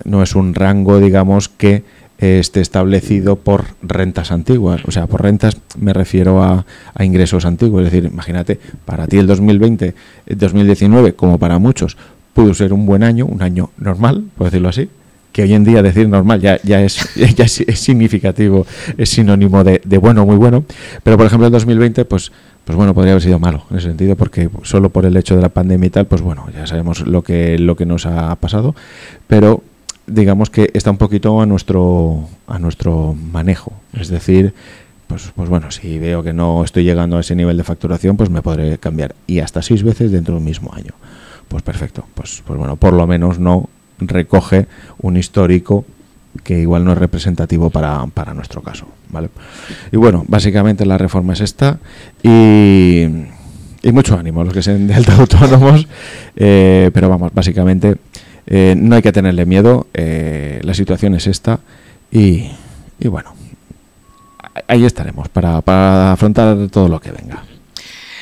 no 0.04 0.22
es 0.24 0.36
un 0.36 0.54
rango, 0.54 1.00
digamos, 1.00 1.50
que 1.50 1.84
esté 2.18 2.62
establecido 2.62 3.36
por 3.36 3.66
rentas 3.82 4.32
antiguas. 4.32 4.82
O 4.86 4.92
sea, 4.92 5.08
por 5.08 5.22
rentas 5.22 5.58
me 5.78 5.94
refiero 5.94 6.44
a, 6.44 6.66
ingresos 7.00 7.46
antiguos. 7.46 7.86
Es 7.86 7.92
decir, 7.92 8.10
imagínate, 8.12 8.60
para 8.86 9.08
ti 9.08 9.18
el 9.18 9.28
2020, 9.28 9.94
el 10.26 10.38
2019, 10.38 11.14
como 11.14 11.38
para 11.38 11.60
muchos, 11.60 11.98
pudo 12.34 12.54
ser 12.54 12.74
un 12.74 12.86
buen 12.86 13.04
año, 13.04 13.26
un 13.26 13.42
año 13.42 13.72
normal, 13.78 14.24
por 14.38 14.46
decirlo 14.48 14.70
así. 14.70 14.90
Que 15.32 15.44
hoy 15.44 15.54
en 15.54 15.66
día 15.66 15.84
decir 15.84 16.08
normal 16.08 16.40
ya, 16.40 16.56
es 16.84 16.94
significativo, 17.74 18.66
es 18.98 19.10
sinónimo 19.10 19.66
de, 19.66 19.82
de 19.84 19.98
bueno, 19.98 20.26
muy 20.26 20.38
bueno. 20.38 20.64
Pero 21.04 21.18
por 21.18 21.26
ejemplo 21.26 21.48
el 21.48 21.52
2020, 21.52 22.06
pues, 22.06 22.32
pues 22.64 22.78
bueno, 22.78 22.94
podría 22.94 23.12
haber 23.12 23.24
sido 23.24 23.38
malo 23.38 23.66
en 23.70 23.78
ese 23.78 23.88
sentido, 23.88 24.16
porque 24.16 24.50
solo 24.64 24.90
por 24.90 25.06
el 25.06 25.18
hecho 25.18 25.36
de 25.36 25.42
la 25.42 25.50
pandemia 25.50 25.88
y 25.88 25.90
tal, 25.90 26.06
pues 26.06 26.22
bueno, 26.22 26.48
ya 26.56 26.66
sabemos 26.66 27.06
lo 27.06 27.22
que, 27.22 27.60
lo 27.60 27.76
que 27.76 27.86
nos 27.86 28.06
ha 28.06 28.34
pasado. 28.38 28.76
Pero 29.28 29.62
digamos 30.08 30.50
que 30.50 30.70
está 30.74 30.92
un 30.92 30.98
poquito 30.98 31.42
a 31.42 31.46
nuestro 31.46 32.28
a 32.48 32.60
nuestro 32.60 33.16
manejo. 33.32 33.74
Es 33.94 34.10
decir 34.10 34.54
pues 35.08 35.32
pues 35.36 35.50
bueno 35.50 35.72
si 35.72 36.00
veo 36.00 36.24
que 36.24 36.34
no 36.34 36.64
estoy 36.64 36.84
llegando 36.84 37.18
a 37.18 37.22
ese 37.22 37.36
nivel 37.36 37.58
de 37.58 37.64
facturación 37.64 38.18
pues 38.18 38.30
me 38.30 38.42
podré 38.42 38.78
cambiar. 38.78 39.16
Y 39.28 39.40
hasta 39.40 39.62
seis 39.62 39.84
veces 39.84 40.12
dentro 40.12 40.36
del 40.36 40.44
mismo 40.44 40.74
año. 40.74 40.94
Pues 41.48 41.64
perfecto. 41.64 42.06
Pues 42.16 42.44
pues 42.46 42.58
bueno 42.58 42.76
por 42.76 42.94
lo 42.94 43.08
menos 43.08 43.40
no 43.40 43.70
recoge 44.00 44.68
un 45.00 45.18
histórico 45.18 45.86
que 46.44 46.60
igual 46.60 46.84
no 46.84 46.92
es 46.92 46.98
representativo 46.98 47.70
para, 47.70 48.06
para 48.08 48.34
nuestro 48.34 48.62
caso 48.62 48.88
vale 49.10 49.30
y 49.92 49.96
bueno 49.96 50.26
básicamente 50.28 50.86
la 50.86 50.98
reforma 50.98 51.32
es 51.32 51.42
esta 51.42 51.80
y 52.22 53.06
y 53.82 53.92
mucho 53.92 54.18
ánimo 54.18 54.42
a 54.42 54.46
los 54.46 54.54
que 54.54 54.64
sean 54.64 54.88
de 54.88 54.96
alta 54.96 55.16
autónomos 55.20 55.88
eh, 56.36 56.90
pero 56.94 57.08
vamos 57.08 57.32
básicamente 57.34 57.96
eh, 58.48 58.76
no 58.78 58.96
hay 58.96 59.02
que 59.02 59.12
tenerle 59.12 59.46
miedo, 59.46 59.88
eh, 59.94 60.60
la 60.64 60.74
situación 60.74 61.16
es 61.16 61.28
esta 61.28 61.60
y, 62.12 62.52
y 63.00 63.08
bueno, 63.08 63.36
ahí 64.68 64.86
estaremos 64.86 65.30
para, 65.30 65.62
para 65.62 66.12
afrontar 66.12 66.68
todo 66.72 66.88
lo 66.88 67.00
que 67.00 67.12
venga. 67.12 67.44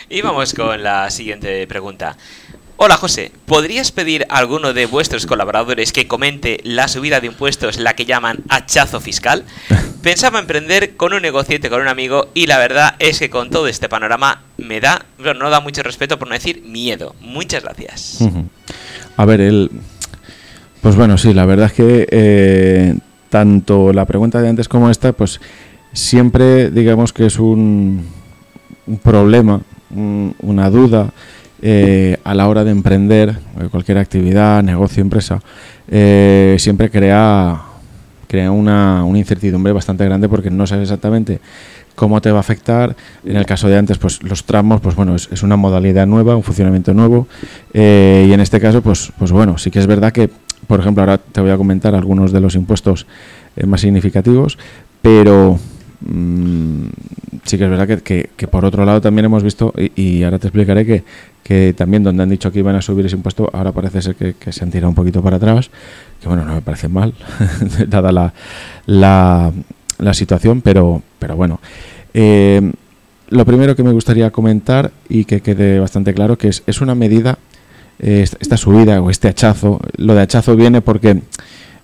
Y 0.10 0.22
vamos 0.22 0.54
con 0.54 0.82
la 0.84 1.10
siguiente 1.10 1.66
pregunta. 1.68 2.16
Hola 2.78 2.98
José, 2.98 3.32
¿podrías 3.46 3.92
pedir 3.92 4.26
a 4.30 4.38
alguno 4.38 4.74
de 4.74 4.88
vuestros 4.88 5.26
colaboradores 5.26 5.94
que 5.94 6.08
comente 6.08 6.60
la 6.64 6.88
subida 6.88 7.22
de 7.22 7.28
impuestos, 7.28 7.78
la 7.78 7.96
que 7.96 8.06
llaman 8.06 8.40
hachazo 8.50 9.00
fiscal? 9.00 9.46
Pensaba 10.02 10.40
emprender 10.40 10.96
con 10.98 11.14
un 11.14 11.22
negociete 11.22 11.70
con 11.70 11.82
un 11.82 11.88
amigo 11.88 12.30
y 12.34 12.48
la 12.48 12.58
verdad 12.58 12.96
es 13.00 13.20
que 13.20 13.30
con 13.30 13.50
todo 13.52 13.68
este 13.68 13.90
panorama 13.90 14.42
me 14.58 14.82
da, 14.82 15.06
no 15.18 15.50
da 15.50 15.60
mucho 15.62 15.84
respeto 15.84 16.20
por 16.20 16.28
no 16.28 16.34
decir 16.34 16.62
miedo. 16.64 17.16
Muchas 17.22 17.64
gracias. 17.64 18.20
A 19.16 19.26
ver, 19.26 19.40
el... 19.40 19.72
Pues 20.84 20.98
bueno, 20.98 21.18
sí, 21.18 21.34
la 21.34 21.46
verdad 21.46 21.68
es 21.68 21.72
que 21.72 22.08
eh, 22.12 22.98
tanto 23.30 23.94
la 23.94 24.04
pregunta 24.04 24.42
de 24.42 24.50
antes 24.50 24.68
como 24.68 24.90
esta, 24.90 25.14
pues 25.14 25.40
siempre 25.94 26.72
digamos 26.72 27.14
que 27.14 27.26
es 27.26 27.40
un, 27.40 28.06
problema, 29.02 29.62
una 30.42 30.70
duda 30.70 31.10
eh, 31.62 32.18
a 32.26 32.34
la 32.34 32.50
hora 32.50 32.66
de 32.66 32.72
emprender 32.72 33.34
cualquier 33.72 33.98
actividad, 33.98 34.62
negocio, 34.62 35.00
empresa, 35.00 35.40
eh, 35.88 36.58
siempre 36.60 36.90
crea, 36.92 37.62
crea 38.28 38.52
una, 38.52 39.06
incertidumbre 39.16 39.72
bastante 39.72 40.04
grande 40.04 40.28
porque 40.28 40.52
no 40.52 40.68
sabes 40.68 40.90
exactamente 40.90 41.40
cómo 41.96 42.22
te 42.22 42.30
va 42.32 42.38
a 42.38 42.42
afectar. 42.42 42.96
En 43.24 43.38
el 43.38 43.46
caso 43.46 43.70
de 43.70 43.78
antes, 43.78 43.98
pues 43.98 44.22
los 44.24 44.44
tramos, 44.44 44.82
pues 44.82 44.96
bueno, 44.96 45.16
es, 45.16 45.44
una 45.44 45.56
modalidad 45.56 46.08
nueva, 46.08 46.36
un 46.36 46.44
funcionamiento 46.44 46.94
nuevo. 46.94 47.28
Eh, 47.74 48.26
y 48.28 48.34
en 48.34 48.40
este 48.40 48.60
caso, 48.60 48.82
pues, 48.82 49.12
pues 49.18 49.32
bueno, 49.32 49.58
sí 49.58 49.72
que 49.72 49.80
es 49.80 49.88
verdad 49.88 50.12
que, 50.12 50.30
por 50.68 50.80
ejemplo, 50.80 51.04
ahora 51.04 51.18
te 51.18 51.42
voy 51.42 51.52
a 51.52 51.58
comentar 51.58 51.96
algunos 51.96 52.32
de 52.32 52.40
los 52.40 52.56
impuestos 52.56 53.06
eh, 53.56 53.66
más 53.66 53.82
significativos, 53.82 54.58
pero 55.02 55.60
mm, 56.02 56.86
sí 57.44 57.58
que 57.58 57.64
es 57.66 57.70
verdad 57.70 58.02
que, 58.02 58.30
que, 58.36 58.48
por 58.48 58.66
otro 58.66 58.86
lado 58.86 59.02
también 59.02 59.26
hemos 59.26 59.44
visto, 59.44 59.74
y, 59.78 60.24
ahora 60.24 60.40
te 60.40 60.48
explicaré 60.48 60.86
que, 60.86 61.04
que 61.44 61.74
también 61.74 62.04
donde 62.04 62.24
han 62.24 62.30
dicho 62.30 62.52
que 62.52 62.60
iban 62.60 62.76
a 62.76 62.82
subir 62.82 63.06
ese 63.06 63.16
impuesto, 63.16 63.50
ahora 63.54 63.72
parece 63.72 64.02
ser 64.02 64.16
que, 64.16 64.52
se 64.52 64.64
han 64.64 64.72
tirado 64.72 64.90
un 64.90 64.96
poquito 64.96 65.22
para 65.22 65.38
atrás, 65.38 65.70
que 66.22 66.28
bueno, 66.28 66.46
no 66.46 66.56
me 66.56 66.62
parece 66.62 66.88
mal, 66.88 67.14
dada 67.88 68.12
la, 68.12 68.34
la, 68.86 69.52
la 69.98 70.14
situación, 70.14 70.62
pero, 70.62 71.02
pero 71.20 71.36
bueno. 71.36 71.60
Eh, 72.14 72.72
lo 73.30 73.46
primero 73.46 73.76
que 73.76 73.84
me 73.84 73.92
gustaría 73.92 74.30
comentar 74.30 74.92
y 75.10 75.26
que 75.26 75.42
quede 75.42 75.80
bastante 75.80 76.14
claro 76.14 76.38
que 76.38 76.50
es, 76.50 76.62
es 76.68 76.82
una 76.82 76.94
medida, 76.94 77.40
eh, 78.00 78.26
esta 78.40 78.58
subida 78.58 79.02
o 79.02 79.10
este 79.10 79.28
hachazo, 79.28 79.80
lo 79.98 80.16
de 80.16 80.22
hachazo 80.22 80.56
viene 80.56 80.82
porque 80.82 81.22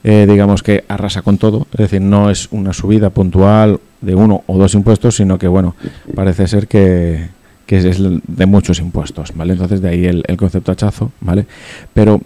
eh, 0.03 0.25
digamos 0.29 0.63
que 0.63 0.83
arrasa 0.87 1.21
con 1.21 1.37
todo, 1.37 1.67
es 1.73 1.79
decir, 1.79 2.01
no 2.01 2.29
es 2.29 2.47
una 2.51 2.73
subida 2.73 3.09
puntual 3.09 3.79
de 4.01 4.15
uno 4.15 4.43
o 4.47 4.57
dos 4.57 4.73
impuestos, 4.73 5.15
sino 5.15 5.37
que 5.37 5.47
bueno, 5.47 5.75
parece 6.15 6.47
ser 6.47 6.67
que, 6.67 7.27
que 7.65 7.77
es 7.77 7.97
de 7.99 8.45
muchos 8.45 8.79
impuestos, 8.79 9.33
¿vale? 9.35 9.53
Entonces 9.53 9.81
de 9.81 9.89
ahí 9.89 10.05
el, 10.05 10.23
el 10.27 10.37
concepto 10.37 10.71
hachazo, 10.71 11.11
¿vale? 11.21 11.45
Pero 11.93 12.21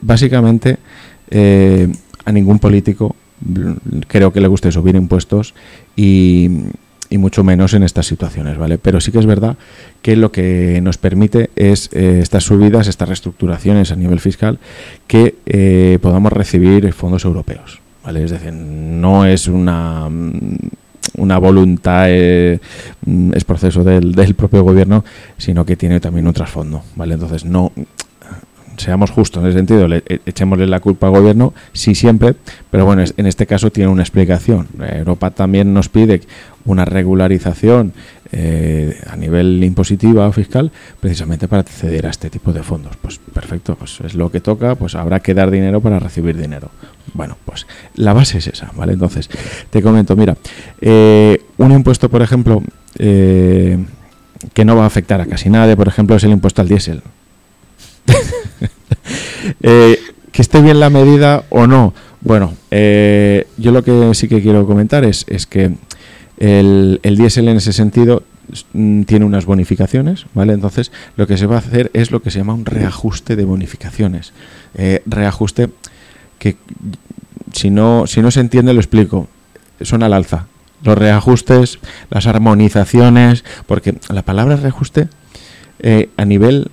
básicamente 0.00 0.78
a 2.24 2.32
ningún 2.32 2.58
político 2.58 3.14
creo 4.08 4.32
que 4.32 4.40
le 4.40 4.48
guste 4.48 4.72
subir 4.72 4.96
impuestos 4.96 5.54
y, 5.94 6.50
mucho 7.16 7.42
menos 7.42 7.72
en 7.72 7.82
estas 7.82 8.06
situaciones, 8.06 8.58
¿vale? 8.58 8.76
Pero 8.76 9.00
sí 9.00 9.10
que 9.10 9.18
es 9.18 9.26
verdad 9.26 9.56
que 10.02 10.16
lo 10.16 10.30
que 10.30 10.80
nos 10.82 10.98
permite 10.98 11.50
es 11.56 11.88
eh, 11.92 12.20
estas 12.22 12.44
subidas, 12.44 12.86
estas 12.86 13.08
reestructuraciones 13.08 13.90
a 13.90 13.96
nivel 13.96 14.20
fiscal, 14.20 14.58
que 15.06 15.36
eh, 15.46 15.98
podamos 16.02 16.32
recibir 16.32 16.92
fondos 16.92 17.24
europeos, 17.24 17.80
¿vale? 18.04 18.24
Es 18.24 18.30
decir, 18.30 18.52
no 18.52 19.24
es 19.24 19.48
una 19.48 20.08
una 21.16 21.38
voluntad 21.38 22.04
eh, 22.08 22.60
es 23.32 23.44
proceso 23.44 23.82
del, 23.82 24.14
del 24.14 24.34
propio 24.34 24.62
gobierno, 24.62 25.04
sino 25.36 25.64
que 25.64 25.76
tiene 25.76 26.00
también 26.00 26.26
un 26.26 26.34
trasfondo, 26.34 26.82
¿vale? 26.94 27.14
Entonces 27.14 27.44
no 27.44 27.72
seamos 28.78 29.10
justos 29.10 29.42
en 29.42 29.50
ese 29.50 29.58
sentido, 29.58 29.88
le, 29.88 30.02
e, 30.06 30.20
echémosle 30.26 30.66
la 30.66 30.80
culpa 30.80 31.08
al 31.08 31.12
gobierno, 31.12 31.52
sí 31.72 31.94
siempre, 31.94 32.34
pero 32.70 32.84
bueno, 32.84 33.04
en 33.16 33.26
este 33.26 33.46
caso 33.46 33.70
tiene 33.70 33.90
una 33.90 34.02
explicación. 34.02 34.68
Europa 34.78 35.30
también 35.30 35.74
nos 35.74 35.88
pide 35.88 36.22
una 36.64 36.84
regularización 36.84 37.92
eh, 38.30 39.00
a 39.10 39.16
nivel 39.16 39.64
impositiva 39.64 40.28
o 40.28 40.32
fiscal 40.32 40.70
precisamente 41.00 41.48
para 41.48 41.60
acceder 41.60 42.06
a 42.06 42.10
este 42.10 42.28
tipo 42.28 42.52
de 42.52 42.62
fondos. 42.62 42.96
Pues 43.00 43.18
perfecto, 43.18 43.74
pues 43.74 44.00
es 44.00 44.14
lo 44.14 44.30
que 44.30 44.40
toca, 44.40 44.74
pues 44.74 44.94
habrá 44.94 45.20
que 45.20 45.34
dar 45.34 45.50
dinero 45.50 45.80
para 45.80 45.98
recibir 45.98 46.36
dinero. 46.36 46.70
Bueno, 47.14 47.36
pues 47.44 47.66
la 47.94 48.12
base 48.12 48.38
es 48.38 48.46
esa, 48.46 48.70
¿vale? 48.76 48.92
Entonces, 48.92 49.30
te 49.70 49.82
comento, 49.82 50.14
mira, 50.14 50.36
eh, 50.80 51.42
un 51.56 51.72
impuesto, 51.72 52.10
por 52.10 52.20
ejemplo, 52.20 52.62
eh, 52.98 53.78
que 54.52 54.64
no 54.64 54.76
va 54.76 54.84
a 54.84 54.86
afectar 54.86 55.20
a 55.20 55.26
casi 55.26 55.48
nadie, 55.48 55.76
por 55.76 55.88
ejemplo, 55.88 56.16
es 56.16 56.24
el 56.24 56.30
impuesto 56.30 56.60
al 56.60 56.68
diésel. 56.68 57.02
Eh, 59.62 59.98
que 60.32 60.42
esté 60.42 60.60
bien 60.60 60.78
la 60.78 60.90
medida 60.90 61.44
o 61.48 61.66
no. 61.66 61.94
Bueno, 62.20 62.54
eh, 62.70 63.46
yo 63.56 63.72
lo 63.72 63.82
que 63.82 64.14
sí 64.14 64.28
que 64.28 64.42
quiero 64.42 64.66
comentar 64.66 65.04
es, 65.04 65.24
es 65.28 65.46
que 65.46 65.72
el, 66.36 67.00
el 67.02 67.16
diésel 67.16 67.48
en 67.48 67.56
ese 67.56 67.72
sentido 67.72 68.22
mm, 68.72 69.02
tiene 69.02 69.24
unas 69.24 69.46
bonificaciones, 69.46 70.26
¿vale? 70.34 70.52
Entonces, 70.52 70.92
lo 71.16 71.26
que 71.26 71.38
se 71.38 71.46
va 71.46 71.56
a 71.56 71.60
hacer 71.60 71.90
es 71.94 72.10
lo 72.10 72.20
que 72.20 72.30
se 72.30 72.38
llama 72.38 72.54
un 72.54 72.66
reajuste 72.66 73.36
de 73.36 73.44
bonificaciones. 73.44 74.32
Eh, 74.74 75.02
reajuste 75.06 75.70
que, 76.38 76.56
si 77.52 77.70
no, 77.70 78.06
si 78.06 78.20
no 78.20 78.30
se 78.30 78.40
entiende, 78.40 78.74
lo 78.74 78.80
explico. 78.80 79.28
Son 79.80 80.02
al 80.02 80.12
alza. 80.12 80.46
Los 80.82 80.98
reajustes, 80.98 81.78
las 82.10 82.26
armonizaciones, 82.26 83.44
porque 83.66 83.96
la 84.10 84.22
palabra 84.22 84.56
reajuste 84.56 85.08
a 86.16 86.24
nivel 86.24 86.70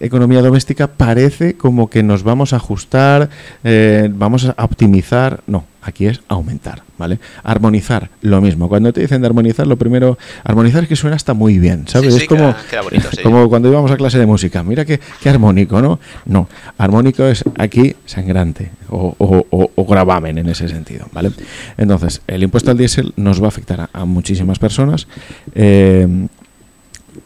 economía 0.00 0.42
doméstica 0.42 0.88
parece 0.88 1.54
como 1.54 1.90
que 1.90 2.02
nos 2.02 2.22
vamos 2.22 2.52
a 2.52 2.56
ajustar, 2.56 3.28
eh, 3.62 4.08
vamos 4.12 4.46
a 4.46 4.64
optimizar. 4.64 5.42
No, 5.46 5.66
aquí 5.82 6.06
es 6.06 6.20
aumentar, 6.28 6.82
¿vale? 6.98 7.18
Armonizar, 7.42 8.10
lo 8.22 8.40
mismo. 8.40 8.68
Cuando 8.68 8.92
te 8.92 9.00
dicen 9.00 9.20
de 9.20 9.26
armonizar, 9.26 9.66
lo 9.66 9.76
primero, 9.76 10.18
armonizar 10.42 10.82
es 10.82 10.88
que 10.88 10.96
suena 10.96 11.16
hasta 11.16 11.34
muy 11.34 11.58
bien, 11.58 11.86
¿sabes? 11.86 12.14
es 12.14 12.26
como, 12.26 12.54
como 13.22 13.48
cuando 13.48 13.68
íbamos 13.68 13.90
a 13.90 13.96
clase 13.96 14.18
de 14.18 14.26
música. 14.26 14.62
Mira 14.62 14.84
qué, 14.84 15.00
armónico, 15.26 15.80
¿no? 15.80 16.00
No, 16.24 16.48
armónico 16.78 17.24
es 17.24 17.44
aquí 17.58 17.94
sangrante 18.06 18.70
o, 18.88 19.14
o, 19.18 19.86
gravamen 19.86 20.38
en 20.38 20.48
ese 20.48 20.68
sentido, 20.68 21.06
¿vale? 21.12 21.32
Entonces, 21.76 22.22
el 22.26 22.42
impuesto 22.42 22.70
al 22.70 22.78
diésel 22.78 23.12
nos 23.16 23.40
va 23.40 23.46
a 23.46 23.48
afectar 23.48 23.90
a, 23.92 24.04
muchísimas 24.04 24.58
personas. 24.58 25.08
Eh, 25.54 26.06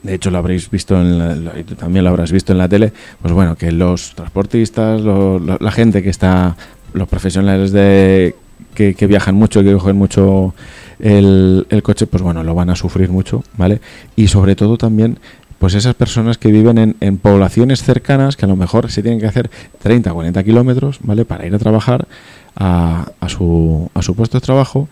de 0.04 0.14
hecho 0.14 0.30
lo 0.30 0.38
habréis 0.38 0.70
visto 0.70 1.00
en 1.00 1.18
la, 1.18 1.52
también 1.76 2.04
lo 2.04 2.10
habrás 2.10 2.30
visto 2.30 2.52
en 2.52 2.58
la 2.58 2.68
tele, 2.68 2.92
pues 3.20 3.34
bueno, 3.34 3.56
que 3.56 3.72
los 3.72 4.14
transportistas, 4.14 5.00
la 5.00 5.70
gente 5.72 6.02
que 6.02 6.10
está, 6.10 6.56
los 6.92 7.08
profesionales 7.08 7.72
de 7.72 8.36
que, 8.74 9.06
viajan 9.06 9.34
mucho, 9.34 9.64
que 9.64 9.72
cogen 9.72 9.96
mucho 9.96 10.54
el, 10.98 11.66
coche, 11.82 12.06
pues 12.06 12.22
bueno, 12.22 12.44
lo 12.44 12.54
van 12.54 12.70
a 12.70 12.76
sufrir 12.76 13.08
mucho, 13.08 13.42
¿vale? 13.56 13.80
Y 14.14 14.28
sobre 14.28 14.54
todo 14.54 14.76
también 14.76 15.18
pues 15.58 15.74
esas 15.74 15.94
personas 15.94 16.36
que 16.36 16.52
viven 16.52 16.76
en, 16.76 16.96
en, 17.00 17.16
poblaciones 17.16 17.82
cercanas 17.82 18.36
que 18.36 18.44
a 18.44 18.48
lo 18.48 18.56
mejor 18.56 18.90
se 18.90 19.02
tienen 19.02 19.20
que 19.20 19.26
hacer 19.26 19.50
30 19.82 20.12
o 20.12 20.14
40 20.14 20.44
kilómetros, 20.44 20.98
¿vale? 21.02 21.24
Para 21.24 21.46
ir 21.46 21.54
a 21.54 21.58
trabajar 21.58 22.06
a, 22.54 23.06
a, 23.20 23.28
su, 23.30 23.90
a 23.94 24.02
su 24.02 24.14
puesto 24.14 24.38
de 24.38 24.44
trabajo 24.44 24.88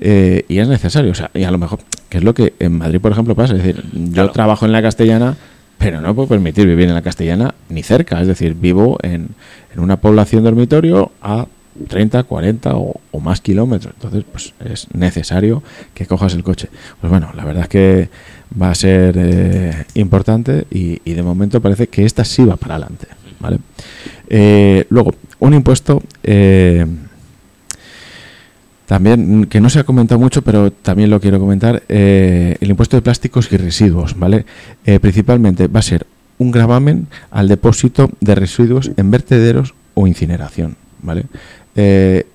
eh, 0.00 0.44
y 0.48 0.58
es 0.58 0.68
necesario. 0.68 1.12
O 1.12 1.14
sea, 1.14 1.30
y 1.34 1.44
a 1.44 1.50
lo 1.50 1.58
mejor, 1.58 1.80
que 2.08 2.18
es 2.18 2.24
lo 2.24 2.34
que 2.34 2.54
en 2.58 2.78
Madrid, 2.78 3.00
por 3.00 3.12
ejemplo, 3.12 3.34
pasa. 3.34 3.54
Es 3.54 3.62
decir, 3.62 3.84
yo 3.92 4.30
trabajo 4.30 4.66
en 4.66 4.72
la 4.72 4.82
castellana, 4.82 5.36
pero 5.78 6.00
no 6.00 6.14
puedo 6.14 6.28
permitir 6.28 6.66
vivir 6.66 6.88
en 6.88 6.94
la 6.94 7.02
castellana 7.02 7.54
ni 7.68 7.82
cerca. 7.82 8.20
Es 8.20 8.26
decir, 8.26 8.54
vivo 8.54 8.98
en, 9.02 9.28
en 9.74 9.80
una 9.80 9.98
población 9.98 10.44
dormitorio 10.44 11.12
a 11.20 11.46
30, 11.88 12.24
40 12.24 12.72
o, 12.76 13.00
más 13.20 13.40
kilómetros. 13.40 13.94
Entonces, 13.94 14.24
pues 14.30 14.54
es 14.64 14.88
necesario 14.94 15.62
que 15.94 16.06
cojas 16.06 16.34
el 16.34 16.42
coche. 16.42 16.68
Pues 17.00 17.10
bueno, 17.10 17.30
la 17.34 17.44
verdad 17.44 17.64
es 17.64 17.68
que 17.68 18.08
va 18.60 18.70
a 18.70 18.74
ser 18.74 19.14
eh, 19.16 19.84
importante 19.94 20.66
y, 20.70 20.98
de 21.12 21.22
momento 21.22 21.60
parece 21.60 21.88
que 21.88 22.04
esta 22.04 22.24
sí 22.24 22.44
va 22.44 22.56
para 22.56 22.74
adelante. 22.74 23.06
¿vale? 23.40 23.58
Eh, 24.28 24.86
luego, 24.90 25.14
un 25.40 25.54
impuesto 25.54 26.02
también, 28.92 29.46
que 29.46 29.58
no 29.58 29.70
se 29.70 29.78
ha 29.78 29.84
comentado 29.84 30.20
mucho, 30.20 30.42
pero 30.42 30.70
también 30.70 31.08
lo 31.08 31.18
quiero 31.18 31.40
comentar, 31.40 31.82
eh, 31.88 32.58
el 32.60 32.68
impuesto 32.68 32.94
de 32.94 33.00
plásticos 33.00 33.50
y 33.50 33.56
residuos, 33.56 34.18
¿vale? 34.18 34.44
Eh, 34.84 35.00
principalmente 35.00 35.66
va 35.66 35.80
a 35.80 35.82
ser 35.82 36.06
un 36.36 36.50
gravamen 36.50 37.06
al 37.30 37.48
depósito 37.48 38.10
de 38.20 38.34
residuos 38.34 38.90
en 38.98 39.10
vertederos 39.10 39.72
o 39.94 40.06
incineración, 40.06 40.76
¿vale? 41.00 41.24
Eh, 41.74 42.26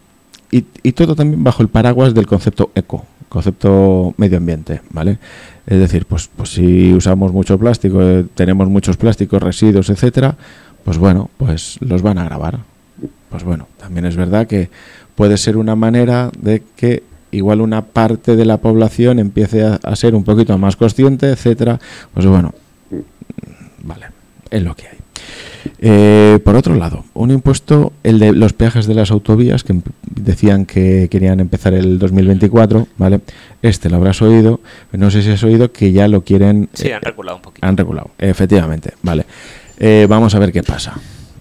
y, 0.50 0.66
y, 0.82 0.94
todo 0.94 1.16
también 1.16 1.44
bajo 1.44 1.62
el 1.62 1.70
paraguas 1.70 2.16
del 2.16 2.26
concepto 2.26 2.72
eco, 2.74 3.06
concepto 3.30 4.16
medio 4.18 4.40
ambiente, 4.40 4.82
¿vale? 4.90 5.20
Es 5.68 5.78
decir, 5.78 6.08
pues, 6.08 6.28
pues 6.36 6.54
si 6.54 6.92
usamos 6.92 7.34
mucho 7.34 7.60
plástico, 7.60 8.00
tenemos 8.34 8.68
muchos 8.68 8.98
plásticos, 8.98 9.44
residuos, 9.44 9.92
etcétera, 9.92 10.36
pues 10.84 10.98
bueno, 10.98 11.30
pues 11.38 11.78
los 11.82 12.02
van 12.02 12.18
a 12.18 12.24
grabar. 12.24 12.62
Pues 13.30 13.44
bueno, 13.44 13.68
también 13.78 14.06
es 14.08 14.16
verdad 14.16 14.48
que 14.48 14.72
puede 15.18 15.38
ser 15.38 15.58
una 15.58 15.76
manera 15.76 16.30
de 16.40 16.62
que 16.76 17.02
igual 17.32 17.60
una 17.60 17.82
parte 17.82 18.36
de 18.36 18.46
la 18.46 18.58
población 18.58 19.18
empiece 19.18 19.64
a, 19.64 19.96
ser 19.96 20.14
un 20.14 20.24
poquito 20.24 20.56
más 20.60 20.76
consciente, 20.76 21.32
etcétera. 21.32 21.80
Pues 22.14 22.28
bueno, 22.28 22.54
vale, 23.84 24.06
es 24.52 24.62
lo 24.62 24.76
que 24.76 24.88
hay. 24.88 24.98
Eh, 25.80 26.40
por 26.46 26.56
otro 26.56 26.76
lado, 26.76 27.04
un 27.16 27.32
impuesto, 27.32 27.94
el 28.04 28.20
de 28.20 28.32
los 28.32 28.54
peajes 28.54 28.86
de 28.86 28.94
las 28.94 29.10
autovías, 29.10 29.64
que 29.64 29.82
decían 30.04 30.68
que 30.68 31.08
querían 31.10 31.40
empezar 31.40 31.74
el 31.74 31.98
2024, 31.98 32.88
¿vale? 32.98 33.22
Este 33.64 33.90
lo 33.90 33.98
habrás 33.98 34.22
oído, 34.22 34.62
no 34.92 35.10
sé 35.10 35.24
si 35.24 35.32
has 35.32 35.44
oído 35.44 35.72
que 35.72 35.92
ya 35.92 36.08
lo 36.08 36.22
quieren... 36.24 36.70
Sí, 36.74 36.92
han 36.92 37.02
regulado 37.02 37.38
un 37.38 37.42
poquito. 37.42 37.68
Han 37.68 37.76
regulado, 37.76 38.12
efectivamente, 38.20 38.94
¿vale? 39.02 39.26
Eh, 39.80 40.06
vamos 40.08 40.36
a 40.36 40.40
ver 40.40 40.52
qué 40.52 40.62
pasa 40.62 40.94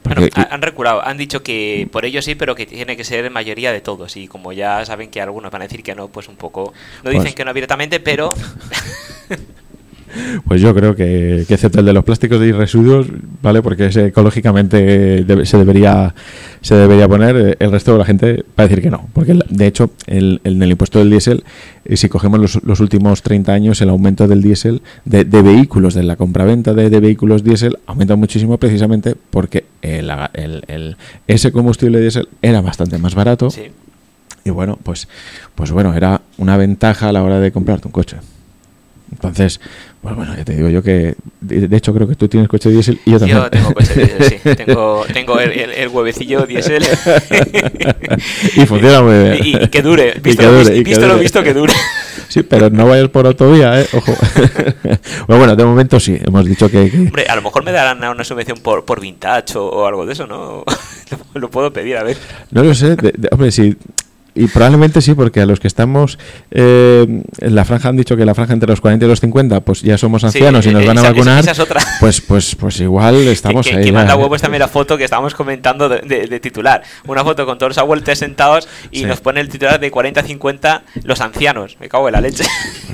Bueno, 0.06 0.26
han 0.50 0.62
reculado, 0.62 1.04
han 1.04 1.16
dicho 1.16 1.42
que 1.42 1.88
por 1.90 2.04
ello 2.04 2.22
sí, 2.22 2.34
pero 2.34 2.54
que 2.54 2.66
tiene 2.66 2.96
que 2.96 3.04
ser 3.04 3.30
mayoría 3.30 3.72
de 3.72 3.80
todos. 3.80 4.16
Y 4.16 4.28
como 4.28 4.52
ya 4.52 4.84
saben 4.84 5.10
que 5.10 5.20
algunos 5.20 5.50
van 5.50 5.62
a 5.62 5.66
decir 5.66 5.82
que 5.82 5.94
no, 5.94 6.08
pues 6.08 6.28
un 6.28 6.36
poco. 6.36 6.72
No 7.02 7.10
dicen 7.10 7.24
pues 7.24 7.34
que 7.34 7.44
no 7.44 7.50
abiertamente, 7.50 8.00
pero. 8.00 8.34
Pues 10.46 10.60
yo 10.60 10.74
creo 10.74 10.94
que, 10.94 11.44
que, 11.46 11.54
excepto 11.54 11.80
el 11.80 11.86
de 11.86 11.92
los 11.92 12.04
plásticos 12.04 12.42
y 12.42 12.52
residuos, 12.52 13.06
¿vale? 13.42 13.62
Porque 13.62 13.86
ese 13.86 14.06
ecológicamente 14.06 15.24
se 15.44 15.58
debería 15.58 16.14
se 16.66 16.74
debería 16.74 17.06
poner, 17.06 17.36
eh, 17.36 17.56
el 17.60 17.70
resto 17.70 17.92
de 17.92 17.98
la 17.98 18.04
gente 18.04 18.44
va 18.58 18.64
a 18.64 18.66
decir 18.66 18.82
que 18.82 18.90
no. 18.90 19.08
Porque 19.12 19.38
de 19.48 19.66
hecho, 19.68 19.92
el, 20.08 20.40
en 20.42 20.60
el 20.60 20.72
impuesto 20.72 20.98
del 20.98 21.10
diésel, 21.10 21.44
eh, 21.84 21.96
si 21.96 22.08
cogemos 22.08 22.40
los, 22.40 22.64
los, 22.64 22.80
últimos 22.80 23.22
30 23.22 23.52
años, 23.52 23.80
el 23.82 23.88
aumento 23.88 24.26
del 24.26 24.42
diésel, 24.42 24.82
de, 25.04 25.24
de 25.24 25.42
vehículos, 25.42 25.94
de 25.94 26.02
la 26.02 26.16
compraventa 26.16 26.74
de, 26.74 26.90
de 26.90 26.98
vehículos 26.98 27.44
diésel, 27.44 27.78
aumenta 27.86 28.16
muchísimo 28.16 28.58
precisamente 28.58 29.14
porque 29.30 29.64
el, 29.80 30.10
el, 30.34 30.96
ese 31.28 31.52
combustible 31.52 32.00
diésel 32.00 32.28
era 32.42 32.60
bastante 32.60 32.98
más 32.98 33.14
barato. 33.14 33.48
Y 34.44 34.50
bueno, 34.50 34.76
pues, 34.82 35.06
pues 35.54 35.70
bueno, 35.70 35.94
era 35.94 36.22
una 36.36 36.56
ventaja 36.56 37.08
a 37.08 37.12
la 37.12 37.22
hora 37.22 37.38
de 37.38 37.52
comprarte 37.52 37.86
un 37.86 37.92
coche. 37.92 38.16
Entonces, 39.12 39.60
bueno, 40.14 40.36
ya 40.36 40.44
te 40.44 40.54
digo 40.54 40.68
yo 40.68 40.82
que, 40.82 41.14
de, 41.40 41.76
hecho 41.76 41.92
creo 41.94 42.06
que 42.06 42.14
tú 42.14 42.28
tienes 42.28 42.48
coche 42.48 42.70
diésel 42.70 43.00
y 43.04 43.12
yo 43.12 43.18
también. 43.18 43.38
Yo 43.38 43.50
tengo 43.50 43.74
coche 43.74 43.94
diésel, 43.94 44.40
sí. 44.42 44.54
Tengo, 44.56 45.04
tengo 45.12 45.40
el, 45.40 45.52
el, 45.52 45.88
huevecillo 45.88 46.46
diésel. 46.46 46.84
y 48.56 48.66
funciona 48.66 49.02
muy 49.02 49.14
bien. 49.14 49.38
Y, 49.42 49.68
que 49.68 49.82
dure, 49.82 50.14
visto, 50.22 50.42
que 50.42 50.48
dure, 50.48 50.64
lo, 50.76 50.84
visto, 50.84 51.08
lo 51.08 51.18
visto 51.18 51.42
que 51.42 51.54
dure. 51.54 51.72
Sí, 52.28 52.42
pero 52.42 52.70
no 52.70 52.86
vayas 52.86 53.08
por 53.08 53.26
autovía, 53.26 53.80
¿eh? 53.80 53.86
Ojo. 53.92 54.12
bueno, 55.26 55.38
bueno, 55.38 55.56
de 55.56 55.64
momento 55.64 56.00
sí, 56.00 56.18
hemos 56.22 56.44
dicho 56.44 56.70
que, 56.70 56.90
Hombre, 56.94 57.26
a 57.26 57.36
lo 57.36 57.42
mejor 57.42 57.64
me 57.64 57.72
darán 57.72 58.02
una 58.02 58.24
subvención 58.24 58.58
por, 58.58 58.84
por 58.84 59.00
vintage 59.00 59.56
o, 59.56 59.86
algo 59.86 60.06
de 60.06 60.12
eso, 60.12 60.26
¿no? 60.26 60.64
lo 61.34 61.50
puedo 61.50 61.72
pedir, 61.72 61.96
a 61.96 62.02
ver. 62.02 62.16
No 62.50 62.62
lo 62.62 62.74
sé, 62.74 62.96
hombre, 63.30 63.50
si 63.50 63.76
y 64.36 64.46
probablemente 64.48 65.00
sí, 65.00 65.14
porque 65.14 65.40
a 65.40 65.46
los 65.46 65.60
que 65.60 65.66
estamos 65.66 66.18
eh, 66.50 67.22
en 67.40 67.54
la 67.54 67.64
franja 67.64 67.88
han 67.88 67.96
dicho 67.96 68.16
que 68.16 68.24
la 68.24 68.34
franja 68.34 68.52
entre 68.52 68.68
los 68.68 68.80
40 68.80 69.04
y 69.04 69.08
los 69.08 69.20
50, 69.20 69.60
pues 69.60 69.82
ya 69.82 69.96
somos 69.96 70.22
ancianos 70.24 70.66
y 70.66 70.70
nos 70.70 70.84
van 70.86 70.98
a 70.98 71.02
vacunar. 71.02 71.44
Pues, 72.00 72.20
pues, 72.20 72.54
pues 72.54 72.80
igual 72.80 73.16
estamos 73.28 73.66
que, 73.66 73.76
ahí. 73.76 73.84
Que 73.84 73.92
manda 73.92 74.16
huevos 74.16 74.40
también 74.42 74.60
la 74.60 74.68
foto 74.68 74.96
que 74.98 75.04
estábamos 75.04 75.34
comentando 75.34 75.88
de, 75.88 76.40
titular. 76.40 76.82
Una 77.06 77.24
foto 77.24 77.46
con 77.46 77.56
todos 77.58 77.70
los 77.70 77.78
abuelos 77.78 78.06
sentados 78.18 78.68
y 78.90 79.04
nos 79.04 79.20
pone 79.20 79.40
el 79.40 79.48
titular 79.48 79.80
de 79.80 79.90
40 79.90 80.20
a 80.20 80.22
50 80.22 80.82
los 81.04 81.20
ancianos. 81.20 81.76
Me 81.80 81.88
cago 81.88 82.08
en 82.08 82.12
la 82.12 82.20
leche. 82.20 82.44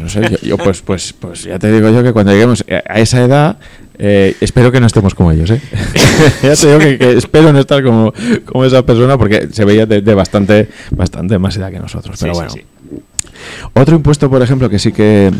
No 0.00 0.08
sé, 0.08 0.38
yo, 0.42 0.56
pues, 0.58 0.80
pues, 0.82 1.12
pues 1.12 1.44
ya 1.44 1.58
te 1.58 1.72
digo 1.72 1.90
yo 1.90 2.02
que 2.02 2.12
cuando 2.12 2.32
lleguemos 2.32 2.64
a 2.68 2.98
esa 3.00 3.22
edad 3.22 3.56
eh, 3.98 4.36
espero 4.40 4.72
que 4.72 4.80
no 4.80 4.86
estemos 4.86 5.14
como 5.14 5.32
ellos, 5.32 5.50
¿eh? 5.50 5.60
ya 6.42 6.56
te 6.56 6.66
digo 6.66 6.78
que, 6.78 7.12
espero 7.18 7.52
no 7.52 7.58
estar 7.58 7.82
como, 7.82 8.12
como 8.44 8.64
esa 8.64 8.84
persona 8.84 9.18
porque 9.18 9.48
se 9.52 9.64
veía 9.64 9.86
de, 9.86 10.14
bastante, 10.14 10.68
bastante 10.90 11.38
más 11.38 11.56
edad 11.56 11.70
que 11.70 11.78
nosotros. 11.78 12.18
Pero 12.20 12.34
bueno. 12.34 12.52
Otro 13.74 13.96
impuesto, 13.96 14.30
por 14.30 14.42
ejemplo, 14.42 14.68
que 14.68 14.78
sí 14.78 14.92
que, 14.92 15.30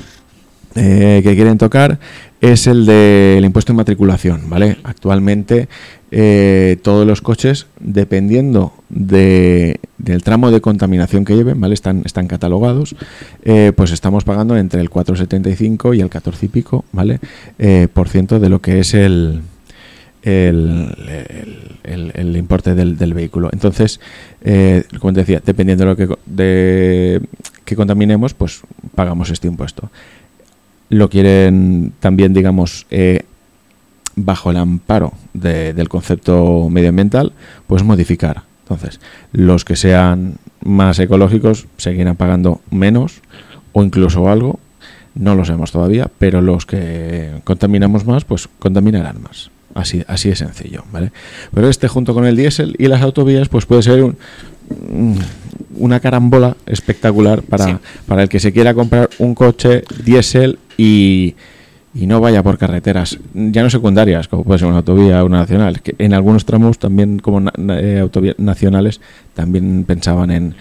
eh, 0.75 1.21
que 1.23 1.35
quieren 1.35 1.59
tocar 1.59 1.99
es 2.41 2.67
el 2.67 2.87
del 2.87 3.45
impuesto 3.45 3.73
de 3.73 3.77
matriculación, 3.77 4.49
¿vale? 4.49 4.79
Actualmente 4.85 5.69
eh, 6.11 6.79
todos 6.83 7.07
los 7.07 7.21
coches, 7.21 7.67
dependiendo 7.79 8.73
de, 8.89 9.81
del 9.99 10.23
tramo 10.23 10.51
de 10.51 10.61
contaminación 10.61 11.25
que 11.25 11.37
lleven, 11.37 11.61
¿vale? 11.61 11.75
Están, 11.75 12.03
están 12.05 12.27
catalogados, 12.27 12.97
eh, 13.45 13.73
pues 13.77 13.93
estamos 13.93 14.25
pagando 14.25 14.57
entre 14.57 14.81
el 14.81 14.91
4,75 14.91 15.97
y 15.97 16.01
el 16.01 16.09
14 16.09 16.47
y 16.47 16.49
pico, 16.49 16.85
¿vale? 16.93 17.21
Por 17.93 18.09
ciento 18.09 18.41
de 18.41 18.49
lo 18.49 18.61
que 18.61 18.81
es 18.81 18.95
el, 18.95 19.43
el, 20.23 20.89
el, 21.85 22.37
importe 22.37 22.75
del, 22.75 22.97
del, 22.97 23.15
vehículo. 23.15 23.51
Entonces, 23.53 24.01
como 25.01 25.13
te 25.13 25.21
decía, 25.21 25.43
dependiendo 25.45 25.85
de 25.85 25.91
lo 25.91 25.97
que, 25.97 26.09
de, 26.27 27.21
que 27.65 27.77
contaminemos, 27.77 28.35
pues 28.35 28.63
pagamos 28.95 29.31
este 29.31 29.49
impuesto 29.49 29.91
lo 30.93 31.09
quieren 31.09 31.95
también, 32.01 32.35
digamos, 32.35 32.87
eh, 32.91 33.23
bajo 34.15 34.51
el 34.51 34.59
amparo 34.59 35.15
del 35.33 35.89
concepto 35.89 36.69
medioambiental, 36.69 37.33
pues 37.67 37.83
modificar. 37.83 38.43
Entonces, 38.65 39.01
los 39.33 39.65
que 39.65 39.75
sean 39.75 40.35
más 40.63 40.99
ecológicos 40.99 41.67
seguirán 41.79 42.17
pagando 42.17 42.61
menos 42.71 43.23
o 43.73 43.83
incluso 43.83 44.29
algo, 44.29 44.61
no 45.15 45.35
lo 45.35 45.47
sabemos 45.47 45.73
todavía, 45.73 46.11
pero 46.19 46.43
los 46.43 46.67
que 46.67 47.41
contaminamos 47.45 48.05
más, 48.05 48.27
pues 48.27 48.51
contaminarán 48.59 49.23
más. 49.23 49.51
Así, 49.75 50.05
así 50.07 50.29
de 50.29 50.37
sencillo, 50.37 50.85
¿vale? 50.93 51.11
Pero 51.55 51.71
este 51.71 51.89
junto 51.89 52.13
con 52.13 52.27
el 52.27 52.37
diésel 52.37 52.77
y 52.79 52.89
las 52.89 53.01
autovías, 53.01 53.49
pues 53.49 53.65
puede 53.65 53.83
ser 53.83 54.03
un, 54.03 55.19
una 55.77 56.01
carambola 56.01 56.57
espectacular 56.67 57.43
para, 57.43 57.81
para 58.07 58.23
el 58.23 58.29
que 58.29 58.41
se 58.41 58.53
quiera 58.53 58.75
comprar 58.75 59.11
un 59.19 59.35
coche 59.35 59.85
diésel 60.05 60.59
y, 60.77 61.35
y 61.95 62.07
no 62.07 62.21
vaya 62.21 62.43
por 62.43 62.59
carreteras, 62.59 63.19
ya 63.35 63.63
no 63.63 63.71
secundarias, 63.71 64.29
como 64.29 64.45
puede 64.45 64.59
ser 64.59 64.69
una 64.69 64.79
autovía 64.79 65.23
o 65.23 65.27
una 65.27 65.41
nacional, 65.41 65.83
que 65.83 65.95
en 65.99 66.15
algunos 66.15 66.45
tramos 66.45 66.79
también 66.79 67.19
como 67.19 67.51
eh, 67.69 67.99
autovías 68.01 68.39
nacionales 68.39 69.01
también 69.35 69.85
pensaban 69.85 70.31
en, 70.31 70.55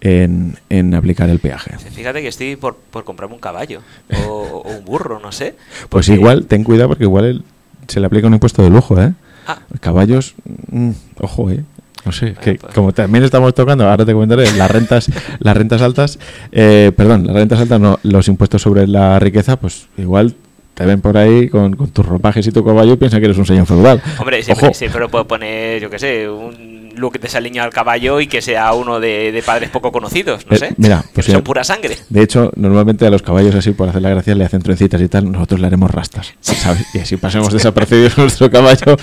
en, 0.00 0.56
en, 0.68 0.94
aplicar 0.94 1.28
el 1.28 1.40
peaje. 1.40 1.76
Fíjate 1.78 2.22
que 2.22 2.28
estoy 2.28 2.56
por, 2.56 2.76
por 2.76 3.04
comprarme 3.04 3.34
un 3.34 3.40
caballo 3.40 3.80
o, 4.28 4.62
un 4.64 4.84
burro, 4.84 5.18
no 5.18 5.32
sé. 5.32 5.56
Pues 5.88 6.08
igual, 6.08 6.46
ten 6.46 6.62
cuidado 6.62 6.88
porque 6.88 7.04
igual 7.04 7.42
se 7.88 8.00
le 8.00 8.06
aplica 8.06 8.26
un 8.26 8.34
impuesto 8.34 8.62
de 8.62 8.70
lujo, 8.70 9.00
¿eh? 9.00 9.12
Ah. 9.46 9.58
Caballos, 9.80 10.34
mm, 10.70 10.90
ojo, 11.20 11.50
¿eh? 11.50 11.64
No 12.06 12.12
sé, 12.12 12.34
que 12.40 12.54
pues. 12.54 12.72
como 12.72 12.92
también 12.92 13.24
estamos 13.24 13.52
tocando, 13.52 13.88
ahora 13.88 14.06
te 14.06 14.12
comentaré 14.12 14.50
las 14.52 14.70
rentas, 14.70 15.10
las 15.40 15.56
rentas 15.56 15.82
altas, 15.82 16.18
eh, 16.52 16.92
perdón, 16.96 17.26
las 17.26 17.34
rentas 17.34 17.58
altas 17.60 17.80
no, 17.80 17.98
los 18.04 18.28
impuestos 18.28 18.62
sobre 18.62 18.86
la 18.86 19.18
riqueza, 19.18 19.56
pues 19.56 19.88
igual 19.98 20.36
te 20.76 20.84
ven 20.84 21.00
por 21.00 21.16
ahí 21.16 21.48
con, 21.48 21.74
tus 21.74 22.04
ropajes 22.04 22.46
y 22.46 22.52
tu 22.52 22.62
caballo 22.62 22.92
y 22.92 22.96
piensan 22.96 23.18
que 23.20 23.24
eres 23.24 23.38
un 23.38 23.46
señor 23.46 23.66
feudal. 23.66 24.00
Hombre, 24.18 24.42
siempre, 24.42 25.00
lo 25.00 25.08
puedo 25.08 25.26
poner, 25.26 25.80
yo 25.80 25.88
qué 25.88 25.98
sé, 25.98 26.28
un 26.28 26.90
look 26.96 27.18
de 27.18 27.26
esa 27.26 27.40
línea 27.40 27.64
al 27.64 27.70
caballo 27.70 28.20
y 28.20 28.26
que 28.26 28.42
sea 28.42 28.72
uno 28.74 29.00
de, 29.00 29.42
padres 29.44 29.70
poco 29.70 29.90
conocidos, 29.90 30.46
no 30.46 30.54
eh, 30.54 30.58
sé. 30.58 30.74
Mira, 30.76 31.02
pues 31.14 31.26
son 31.26 31.42
pura 31.42 31.64
sangre. 31.64 31.96
De 32.10 32.22
hecho, 32.22 32.52
normalmente 32.56 33.06
a 33.06 33.10
los 33.10 33.22
caballos 33.22 33.54
así, 33.54 33.72
por 33.72 33.88
hacer 33.88 34.02
la 34.02 34.10
gracia, 34.10 34.34
le 34.34 34.44
hacen 34.44 34.60
trencitas 34.60 35.00
y 35.00 35.08
tal, 35.08 35.32
nosotros 35.32 35.60
le 35.60 35.66
haremos 35.66 35.90
rastas, 35.90 36.34
¿sabes? 36.40 36.86
Y 36.94 36.98
así 36.98 37.16
pasemos 37.16 37.52
desapercibidos 37.54 38.18
nuestro 38.18 38.50
caballo 38.50 38.96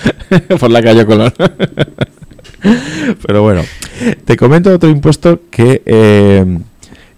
por 0.60 0.70
la 0.70 0.80
calle 0.80 1.04
Colón. 1.04 1.34
Pero 3.26 3.42
bueno, 3.42 3.62
te 4.24 4.36
comento 4.36 4.72
otro 4.72 4.88
impuesto 4.88 5.40
que, 5.50 5.82
eh, 5.84 6.58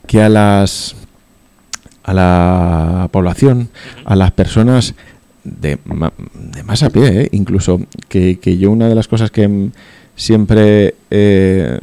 que 0.07 0.23
a 0.23 0.29
las 0.29 0.97
a 2.05 2.15
la 2.15 3.09
población, 3.11 3.69
a 4.05 4.15
las 4.15 4.31
personas 4.31 4.95
de, 5.43 5.79
de 6.35 6.63
más 6.63 6.83
a 6.85 6.91
pie, 6.91 7.23
eh, 7.23 7.29
incluso 7.33 7.81
que, 8.09 8.39
que, 8.39 8.59
yo 8.59 8.71
una 8.71 8.89
de 8.89 8.95
las 8.95 9.09
cosas 9.09 9.33
que 9.33 9.71
siempre 10.15 10.95
eh, 11.11 11.79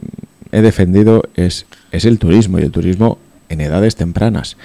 he 0.53 0.61
defendido 0.61 1.23
es, 1.35 1.65
es 1.91 2.05
el 2.05 2.19
turismo 2.19 2.57
y 2.57 2.61
el 2.61 2.71
turismo 2.71 3.17
en 3.49 3.59
edades 3.59 3.97
tempranas 3.97 4.55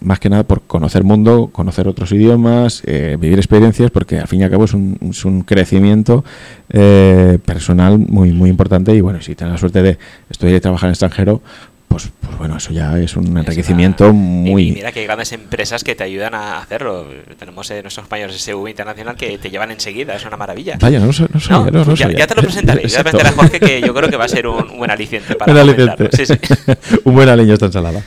más 0.00 0.20
que 0.20 0.28
nada 0.28 0.44
por 0.44 0.62
conocer 0.62 1.04
mundo, 1.04 1.50
conocer 1.52 1.88
otros 1.88 2.12
idiomas, 2.12 2.82
eh, 2.86 3.16
vivir 3.20 3.38
experiencias, 3.38 3.90
porque 3.90 4.18
al 4.18 4.28
fin 4.28 4.40
y 4.40 4.44
al 4.44 4.50
cabo 4.50 4.64
es 4.64 4.74
un, 4.74 4.98
es 5.10 5.24
un 5.24 5.42
crecimiento 5.42 6.24
eh, 6.70 7.38
personal 7.44 7.98
muy 7.98 8.32
muy 8.32 8.50
importante. 8.50 8.94
Y 8.94 9.00
bueno, 9.00 9.20
si 9.20 9.34
tienes 9.34 9.54
la 9.54 9.58
suerte 9.58 9.82
de 9.82 9.98
estudiar 10.30 10.56
y 10.56 10.60
trabajar 10.60 10.88
en 10.88 10.92
extranjero, 10.92 11.42
pues, 11.88 12.10
pues, 12.20 12.36
bueno, 12.38 12.56
eso 12.56 12.72
ya 12.72 12.98
es 12.98 13.16
un 13.16 13.36
enriquecimiento 13.38 14.12
muy... 14.12 14.68
Y 14.68 14.72
mira 14.72 14.92
que 14.92 15.00
hay 15.00 15.06
grandes 15.06 15.32
empresas 15.32 15.84
que 15.84 15.94
te 15.94 16.04
ayudan 16.04 16.34
a 16.34 16.58
hacerlo. 16.58 17.06
Tenemos 17.38 17.70
eh, 17.70 17.80
nuestros 17.82 18.04
compañeros 18.04 18.32
de 18.34 18.38
SV 18.38 18.68
Internacional 18.68 19.16
que 19.16 19.38
te 19.38 19.50
llevan 19.50 19.70
enseguida, 19.70 20.14
es 20.14 20.24
una 20.26 20.36
maravilla. 20.36 20.76
Vaya, 20.80 20.98
no, 20.98 21.12
sé, 21.12 21.26
no, 21.32 21.70
no, 21.70 21.94
ya, 21.94 22.10
ya, 22.10 22.26
te 22.26 22.34
lo 22.34 22.42
presentaré, 22.42 22.86
ya 22.88 23.04
te 23.04 23.10
Jorge 23.36 23.60
que 23.60 23.80
yo 23.80 23.94
creo 23.94 24.08
que 24.08 24.16
va 24.16 24.24
a 24.24 24.28
ser 24.28 24.46
un, 24.46 24.78
buen 24.78 24.90
aliciente 24.90 25.34
para 25.34 25.52
un 25.52 25.58
aliciente. 25.58 26.08
Sí, 26.12 26.26
sí. 26.26 26.34
un 27.04 27.14
buen 27.14 27.28
aliño 27.28 27.54
esta 27.54 27.66
ensalada. 27.66 28.02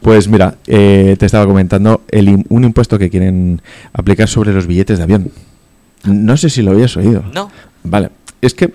Pues 0.00 0.28
mira, 0.28 0.56
eh, 0.66 1.16
te 1.18 1.26
estaba 1.26 1.46
comentando 1.46 2.02
el, 2.10 2.44
un 2.48 2.64
impuesto 2.64 2.98
que 2.98 3.10
quieren 3.10 3.60
aplicar 3.92 4.28
sobre 4.28 4.52
los 4.52 4.66
billetes 4.66 4.98
de 4.98 5.04
avión. 5.04 5.30
No 6.04 6.36
sé 6.36 6.50
si 6.50 6.62
lo 6.62 6.72
habías 6.72 6.96
oído. 6.96 7.24
No. 7.32 7.50
Vale, 7.82 8.10
es 8.40 8.54
que 8.54 8.74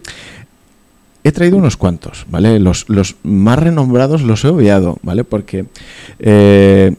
he 1.30 1.32
traído 1.32 1.58
unos 1.58 1.78
cuantos, 1.78 2.26
¿vale? 2.30 2.60
Los, 2.60 2.86
más 3.24 3.60
renombrados 3.60 4.22
los 4.22 4.44
he 4.44 4.50
obviado, 4.50 4.98
¿vale? 5.02 5.24
Porque 5.24 5.66
eh, 6.20 6.94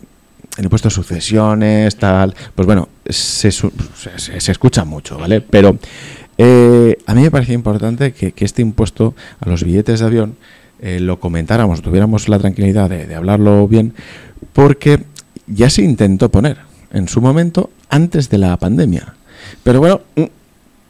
en 0.57 0.65
el 0.65 0.71
puesto 0.71 0.91
sucesiones, 0.91 1.97
tal, 1.97 2.35
pues 2.55 2.67
bueno, 2.67 2.89
se, 3.09 3.49
escucha 4.51 4.85
mucho, 4.85 5.19
¿vale? 5.19 5.41
Pero 5.41 5.79
eh, 6.39 6.97
a 7.07 7.15
mí 7.15 7.23
me 7.23 7.31
parecía 7.31 7.55
importante 7.55 8.13
que, 8.13 8.33
este 8.45 8.63
impuesto 8.63 9.15
a 9.41 9.49
los 9.49 9.65
billetes 9.65 10.01
de 10.01 10.07
avión 10.07 10.37
eh, 10.81 11.01
lo 11.01 11.21
comentáramos, 11.21 11.83
tuviéramos 11.83 12.29
la 12.29 12.39
tranquilidad 12.39 12.89
de, 12.89 13.07
de 13.07 13.15
hablarlo 13.15 13.69
bien, 13.69 13.95
porque 14.53 15.05
ya 15.47 15.71
se 15.71 15.83
intentó 15.83 16.31
poner 16.31 16.59
en 16.93 17.09
su 17.09 17.21
momento 17.21 17.71
antes 17.89 18.31
de 18.31 18.39
la 18.39 18.57
pandemia. 18.57 19.15
Pero 19.63 19.81
bueno, 19.81 20.01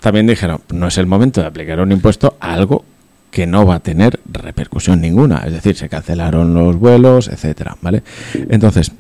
también 0.01 0.27
dijeron, 0.27 0.61
no 0.73 0.89
es 0.89 0.99
el 0.99 1.07
momento 1.07 1.41
de 1.41 1.47
aplicar 1.47 1.81
un 1.81 1.93
impuesto 1.93 2.37
a 2.41 2.55
algo 2.55 2.85
que 3.31 3.47
no 3.47 3.65
va 3.65 3.77
a 3.77 3.81
tener 3.81 4.21
repercusión 4.31 5.01
ninguna, 5.01 5.45
es 5.47 5.53
decir, 5.53 5.77
se 5.77 5.89
cancelaron 5.89 6.55
los 6.55 6.77
vuelos, 6.77 7.29
etcétera, 7.29 7.77
¿vale? 7.81 8.03
Entonces, 8.49 8.93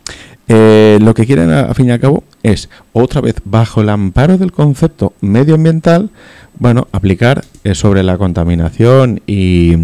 eh, 0.48 0.98
lo 1.00 1.14
que 1.14 1.26
quieren, 1.26 1.52
a, 1.52 1.72
fin 1.74 1.86
y 1.86 1.90
al 1.90 2.00
cabo, 2.00 2.24
es 2.42 2.68
otra 2.92 3.20
vez 3.20 3.36
bajo 3.44 3.82
el 3.82 3.88
amparo 3.88 4.38
del 4.38 4.52
concepto 4.52 5.14
medioambiental, 5.20 6.10
bueno, 6.58 6.88
aplicar 6.92 7.44
eh, 7.64 7.74
sobre 7.74 8.02
la 8.02 8.18
contaminación 8.18 9.20
y, 9.26 9.76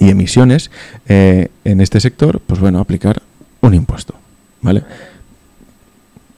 emisiones 0.00 0.70
eh, 1.08 1.48
en 1.64 1.80
este 1.80 1.98
sector, 2.00 2.40
pues 2.46 2.60
bueno, 2.60 2.78
aplicar 2.78 3.22
un 3.60 3.74
impuesto, 3.74 4.14
¿vale? 4.62 4.82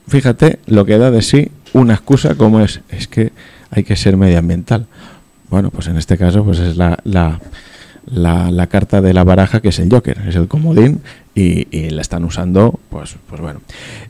Fíjate 0.08 0.58
lo 0.66 0.84
que 0.86 0.98
da 0.98 1.10
de 1.10 1.22
sí 1.22 1.50
una 1.72 1.94
excusa 1.94 2.34
como 2.34 2.60
es, 2.60 2.80
es 2.88 3.06
que 3.06 3.32
hay 3.70 3.84
que 3.84 3.96
ser 3.96 4.16
medioambiental. 4.16 4.86
Bueno, 5.50 5.70
pues 5.70 5.88
en 5.88 5.96
este 5.96 6.16
caso, 6.16 6.44
pues 6.44 6.60
es 6.60 6.76
la, 6.76 6.98
la, 7.04 7.40
la, 8.06 8.66
carta 8.68 9.00
de 9.00 9.12
la 9.12 9.24
baraja 9.24 9.60
que 9.60 9.70
es 9.70 9.78
el 9.80 9.90
Joker, 9.90 10.22
es 10.28 10.36
el 10.36 10.46
comodín 10.46 11.00
y, 11.34 11.90
la 11.90 12.02
están 12.02 12.24
usando, 12.24 12.78
pues, 12.88 13.16
pues 13.28 13.40
bueno. 13.40 13.60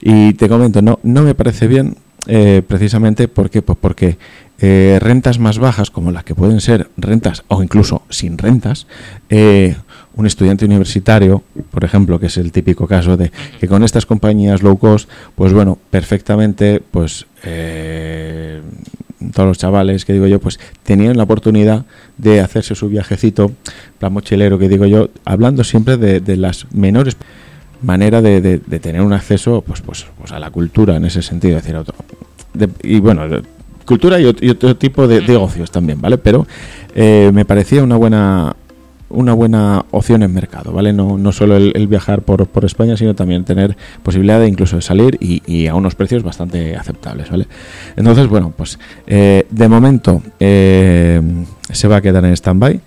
Y 0.00 0.34
te 0.34 0.48
comento, 0.48 0.82
no, 0.82 1.00
no 1.02 1.22
me 1.22 1.34
parece 1.34 1.66
bien 1.66 1.96
eh, 2.26 2.62
precisamente 2.66 3.26
porque, 3.28 3.62
pues 3.62 3.78
porque 3.80 4.18
eh, 4.58 4.98
rentas 5.00 5.38
más 5.38 5.58
bajas, 5.58 5.90
como 5.90 6.10
las 6.10 6.24
que 6.24 6.34
pueden 6.34 6.60
ser 6.60 6.90
rentas 6.98 7.42
o 7.48 7.62
incluso 7.62 8.02
sin 8.10 8.36
rentas, 8.36 8.86
eh, 9.30 9.76
un 10.14 10.26
estudiante 10.26 10.66
universitario, 10.66 11.42
por 11.70 11.84
ejemplo, 11.84 12.20
que 12.20 12.26
es 12.26 12.36
el 12.36 12.52
típico 12.52 12.86
caso 12.86 13.16
de 13.16 13.32
que 13.58 13.66
con 13.66 13.82
estas 13.82 14.04
compañías 14.04 14.62
low 14.62 14.76
cost, 14.76 15.08
pues 15.34 15.54
bueno, 15.54 15.78
perfectamente, 15.90 16.82
pues 16.90 17.26
todos 19.34 19.48
los 19.48 19.58
chavales 19.58 20.04
que 20.04 20.12
digo 20.12 20.26
yo, 20.26 20.40
pues 20.40 20.58
tenían 20.82 21.16
la 21.16 21.24
oportunidad 21.24 21.84
de 22.18 22.40
hacerse 22.40 22.74
su 22.74 22.88
viajecito, 22.88 23.52
plan 23.98 24.12
mochilero 24.12 24.58
que 24.58 24.68
digo 24.68 24.86
yo, 24.86 25.10
hablando 25.24 25.64
siempre 25.64 25.96
de, 25.96 26.36
las 26.36 26.66
menores 26.72 27.16
maneras 27.82 28.22
de, 28.22 28.58
tener 28.80 29.02
un 29.02 29.12
acceso 29.12 29.62
pues, 29.66 29.80
pues, 29.80 30.06
pues 30.18 30.32
a 30.32 30.38
la 30.38 30.50
cultura 30.50 30.96
en 30.96 31.04
ese 31.04 31.22
sentido, 31.22 31.56
decir, 31.56 31.76
otro, 31.76 31.94
y 32.82 33.00
bueno, 33.00 33.22
cultura 33.84 34.20
y 34.20 34.26
otro, 34.26 34.76
tipo 34.76 35.06
de, 35.06 35.20
negocios 35.20 35.70
también, 35.70 36.00
¿vale? 36.00 36.18
Pero 36.18 36.46
eh, 36.94 37.30
me 37.32 37.44
parecía 37.44 37.82
una 37.82 37.96
buena 37.96 38.54
una 39.10 39.34
buena 39.34 39.84
opción 39.90 40.22
en 40.22 40.32
mercado, 40.32 40.72
¿vale? 40.72 40.92
No, 40.92 41.18
no 41.18 41.32
solo 41.32 41.56
el, 41.56 41.86
viajar 41.88 42.22
por, 42.22 42.46
por, 42.46 42.64
España, 42.64 42.96
sino 42.96 43.14
también 43.14 43.44
tener 43.44 43.76
posibilidad 44.02 44.40
de 44.40 44.48
incluso 44.48 44.76
de 44.76 44.82
salir 44.82 45.18
y, 45.20 45.66
a 45.66 45.74
unos 45.74 45.94
precios 45.94 46.22
bastante 46.22 46.76
aceptables, 46.76 47.30
¿vale? 47.30 47.46
Entonces, 47.96 48.28
bueno, 48.28 48.52
pues 48.56 48.78
eh, 49.06 49.46
de 49.50 49.68
momento 49.68 50.22
eh, 50.38 51.20
se 51.70 51.88
va 51.88 51.96
a 51.96 52.00
quedar 52.00 52.24
en 52.24 52.32
stand-by, 52.32 52.80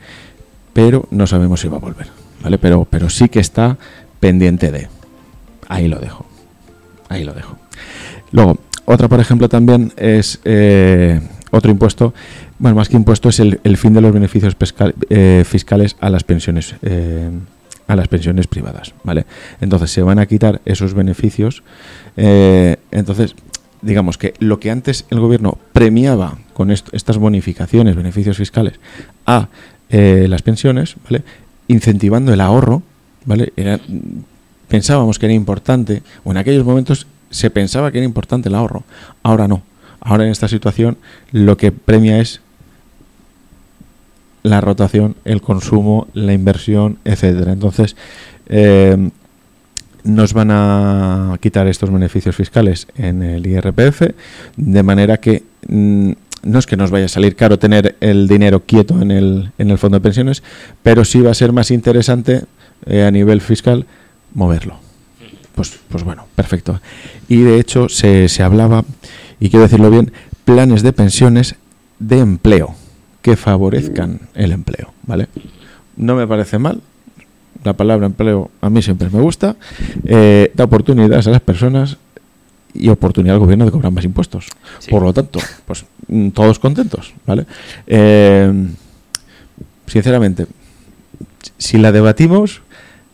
pero 0.73 1.05
no 1.11 1.27
sabemos 1.27 1.59
si 1.59 1.67
va 1.67 1.77
a 1.77 1.81
volver, 1.81 2.07
¿vale? 2.41 2.57
Pero, 2.57 2.87
pero 2.89 3.09
sí 3.09 3.29
que 3.29 3.39
está 3.39 3.77
pendiente 4.19 4.71
de. 4.71 4.87
Ahí 5.67 5.87
lo 5.87 5.99
dejo. 5.99 6.25
Ahí 7.09 7.23
lo 7.23 7.33
dejo. 7.33 7.57
Luego, 8.31 8.57
otra, 8.85 9.07
por 9.07 9.19
ejemplo, 9.19 9.49
también 9.49 9.93
es 9.97 10.39
eh, 10.45 11.21
otro 11.53 11.71
impuesto 11.71 12.13
bueno, 12.59 12.75
más 12.75 12.89
que 12.89 12.97
impuesto 12.97 13.29
es 13.29 13.39
el, 13.39 13.77
fin 13.77 13.93
de 13.93 14.01
los 14.01 14.11
beneficios 14.11 14.55
eh, 15.09 15.43
fiscales 15.45 15.95
a 15.99 16.09
las 16.09 16.23
pensiones 16.23 16.75
eh, 16.81 17.29
a 17.85 17.95
las 17.97 18.07
pensiones 18.07 18.47
privadas, 18.47 18.93
¿vale? 19.03 19.25
Entonces 19.59 19.91
se 19.91 20.01
van 20.01 20.17
a 20.17 20.25
quitar 20.25 20.61
esos 20.63 20.93
beneficios. 20.93 21.63
Eh, 22.15 22.77
entonces, 22.91 23.35
digamos 23.81 24.17
que 24.17 24.33
lo 24.39 24.61
que 24.61 24.71
antes 24.71 25.05
el 25.09 25.19
gobierno 25.19 25.57
premiaba 25.73 26.37
con 26.53 26.71
estas 26.71 27.17
bonificaciones, 27.17 27.97
beneficios 27.97 28.37
fiscales 28.37 28.79
a 29.25 29.49
las 29.89 30.41
pensiones, 30.41 30.95
¿vale? 31.03 31.23
Incentivando 31.67 32.33
el 32.33 32.39
ahorro, 32.39 32.81
¿vale? 33.25 33.51
pensábamos 34.69 35.19
que 35.19 35.25
era 35.25 35.33
importante, 35.33 36.01
o 36.23 36.31
en 36.31 36.37
aquellos 36.37 36.65
momentos 36.65 37.05
se 37.29 37.49
pensaba 37.49 37.91
que 37.91 37.97
era 37.97 38.05
importante 38.05 38.47
el 38.47 38.55
ahorro. 38.55 38.83
Ahora 39.21 39.47
no. 39.47 39.61
Ahora 40.03 40.25
en 40.25 40.31
esta 40.31 40.47
situación 40.47 40.97
lo 41.31 41.57
que 41.57 41.71
premia 41.71 42.19
es 42.19 42.41
la 44.43 44.59
rotación, 44.59 45.15
el 45.23 45.41
consumo, 45.41 46.07
la 46.13 46.33
inversión, 46.33 46.97
etcétera. 47.05 47.53
Entonces, 47.53 47.95
eh, 48.47 49.09
nos 50.03 50.33
van 50.33 50.49
a 50.51 51.37
quitar 51.39 51.67
estos 51.67 51.89
beneficios 51.89 52.35
fiscales 52.35 52.87
en 52.95 53.23
el 53.23 53.47
IRPF, 53.47 54.01
de 54.57 54.83
manera 54.83 55.17
que 55.17 55.43
mm, 55.67 56.11
no 56.43 56.59
es 56.59 56.65
que 56.65 56.75
nos 56.75 56.91
vaya 56.91 57.05
a 57.05 57.09
salir 57.09 57.37
caro 57.37 57.57
tener 57.57 57.95
el 58.01 58.27
dinero 58.27 58.63
quieto 58.65 59.01
en 59.01 59.11
el, 59.11 59.51
en 59.57 59.71
el 59.71 59.77
fondo 59.77 59.97
de 59.97 60.01
pensiones, 60.01 60.43
pero 60.83 61.05
sí 61.05 61.21
va 61.21 61.31
a 61.31 61.35
ser 61.35 61.53
más 61.53 61.71
interesante 61.71 62.43
eh, 62.85 63.03
a 63.03 63.11
nivel 63.11 63.39
fiscal 63.39 63.85
moverlo. 64.33 64.77
Pues, 65.55 65.79
pues 65.87 66.03
bueno, 66.03 66.25
perfecto. 66.35 66.81
Y 67.29 67.41
de 67.43 67.59
hecho 67.59 67.87
se, 67.87 68.27
se 68.27 68.43
hablaba, 68.43 68.83
y 69.39 69.49
quiero 69.49 69.63
decirlo 69.63 69.89
bien, 69.89 70.11
planes 70.45 70.83
de 70.83 70.93
pensiones 70.93 71.55
de 71.99 72.19
empleo 72.19 72.75
que 73.21 73.37
favorezcan 73.37 74.19
el 74.35 74.51
empleo, 74.51 74.93
¿vale? 75.07 75.27
No 75.95 76.15
me 76.15 76.27
parece 76.27 76.59
mal. 76.59 76.81
La 77.63 77.73
palabra 77.73 78.05
empleo 78.05 78.51
a 78.59 78.69
mí 78.69 78.81
siempre 78.81 79.09
me 79.09 79.21
gusta. 79.21 79.55
Eh, 80.05 80.51
da 80.53 80.65
oportunidades 80.65 81.27
a 81.27 81.31
las 81.31 81.41
personas 81.41 81.97
y 82.73 82.89
oportunidad 82.89 83.35
al 83.35 83.39
gobierno 83.39 83.65
de 83.65 83.71
cobrar 83.71 83.93
más 83.93 84.03
impuestos. 84.03 84.47
Por 84.89 85.03
lo 85.03 85.13
tanto, 85.13 85.39
pues 85.65 85.85
mm, 86.07 86.29
todos 86.29 86.59
contentos, 86.59 87.13
¿vale? 87.25 87.45
Eh, 87.87 88.67
sinceramente, 89.87 90.47
si 91.57 91.77
la 91.77 91.91
debatimos, 91.91 92.61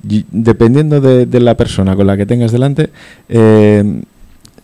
dependiendo 0.01 1.01
de, 1.01 1.39
la 1.39 1.55
persona 1.55 1.95
con 1.95 2.07
la 2.07 2.17
que 2.17 2.25
tengas 2.25 2.51
delante, 2.51 2.89
eh, 3.27 4.01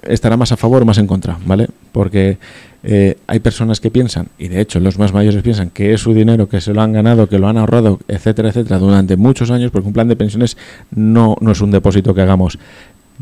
estará 0.05 0.37
más 0.37 0.51
a 0.51 0.57
favor 0.57 0.81
o 0.81 0.85
más 0.85 0.97
en 0.97 1.07
contra, 1.07 1.37
¿vale? 1.45 1.67
Porque 1.91 2.37
eh, 2.83 3.17
hay 3.27 3.39
personas 3.39 3.79
que 3.79 3.89
piensan, 3.89 4.27
y 4.37 4.47
de 4.47 4.61
hecho 4.61 4.79
los 4.79 4.99
más 4.99 5.13
mayores 5.13 5.41
piensan 5.41 5.69
que 5.69 5.93
es 5.93 6.01
su 6.01 6.13
dinero, 6.13 6.47
que 6.47 6.61
se 6.61 6.73
lo 6.73 6.81
han 6.81 6.93
ganado, 6.93 7.27
que 7.27 7.39
lo 7.39 7.47
han 7.47 7.57
ahorrado, 7.57 7.99
etcétera, 8.07 8.49
etcétera, 8.49 8.79
durante 8.79 9.17
muchos 9.17 9.51
años, 9.51 9.71
porque 9.71 9.87
un 9.87 9.93
plan 9.93 10.07
de 10.07 10.15
pensiones 10.15 10.57
no, 10.91 11.35
no 11.41 11.51
es 11.51 11.61
un 11.61 11.71
depósito 11.71 12.13
que 12.13 12.21
hagamos 12.21 12.59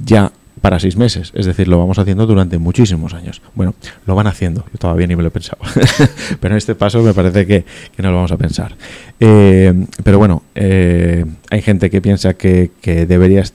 ya 0.04 0.32
para 0.62 0.80
seis 0.80 0.98
meses, 0.98 1.32
es 1.34 1.46
decir, 1.46 1.68
lo 1.68 1.78
vamos 1.78 1.98
haciendo 2.00 2.26
durante 2.26 2.58
muchísimos 2.58 3.14
años. 3.14 3.42
Bueno, 3.56 3.74
lo 4.06 4.16
van 4.16 4.28
haciendo, 4.28 4.66
yo 4.72 4.78
todavía 4.80 5.08
ni 5.08 5.16
me 5.16 5.22
lo 5.22 5.30
he 5.30 5.32
pensado, 5.32 5.60
pero 6.40 6.54
en 6.54 6.58
este 6.58 6.76
paso 6.76 7.02
me 7.02 7.14
parece 7.14 7.46
que, 7.46 7.66
no 7.98 8.10
lo 8.10 8.16
vamos 8.16 8.32
a 8.32 8.38
pensar. 8.38 8.76
Eh, 9.20 9.74
pero 10.04 10.20
bueno, 10.20 10.44
eh, 10.56 11.26
hay 11.50 11.62
gente 11.62 11.90
que 11.90 12.02
piensa 12.02 12.36
que, 12.36 12.72
que 12.82 13.06
deberías 13.06 13.54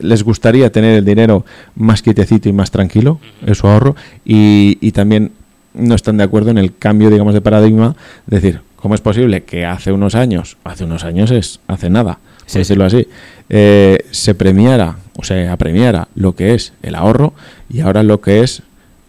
les 0.00 0.22
gustaría 0.22 0.70
tener 0.70 0.94
el 0.94 1.04
dinero 1.04 1.44
más 1.74 2.02
quietecito 2.02 2.48
y 2.48 2.52
más 2.52 2.70
tranquilo, 2.70 3.20
su 3.52 3.66
ahorro, 3.66 3.96
y, 4.24 4.78
y 4.80 4.92
también 4.92 5.32
no 5.74 5.94
están 5.94 6.16
de 6.16 6.24
acuerdo 6.24 6.50
en 6.50 6.58
el 6.58 6.76
cambio, 6.76 7.10
digamos, 7.10 7.34
de 7.34 7.40
paradigma, 7.40 7.96
es 8.26 8.42
decir, 8.42 8.60
¿cómo 8.76 8.94
es 8.94 9.00
posible 9.00 9.44
que 9.44 9.64
hace 9.64 9.92
unos 9.92 10.14
años, 10.14 10.56
hace 10.64 10.84
unos 10.84 11.04
años 11.04 11.30
es 11.30 11.60
hace 11.66 11.90
nada, 11.90 12.18
por 12.40 12.52
decirlo 12.52 12.84
así, 12.84 13.06
eh, 13.48 13.98
se 14.10 14.34
premiara, 14.34 14.96
o 15.16 15.24
sea, 15.24 15.56
premiara 15.56 16.08
lo 16.14 16.34
que 16.34 16.54
es 16.54 16.72
el 16.82 16.94
ahorro 16.94 17.34
y 17.68 17.80
ahora 17.80 18.02
lo 18.02 18.20
que 18.20 18.42
es 18.42 18.62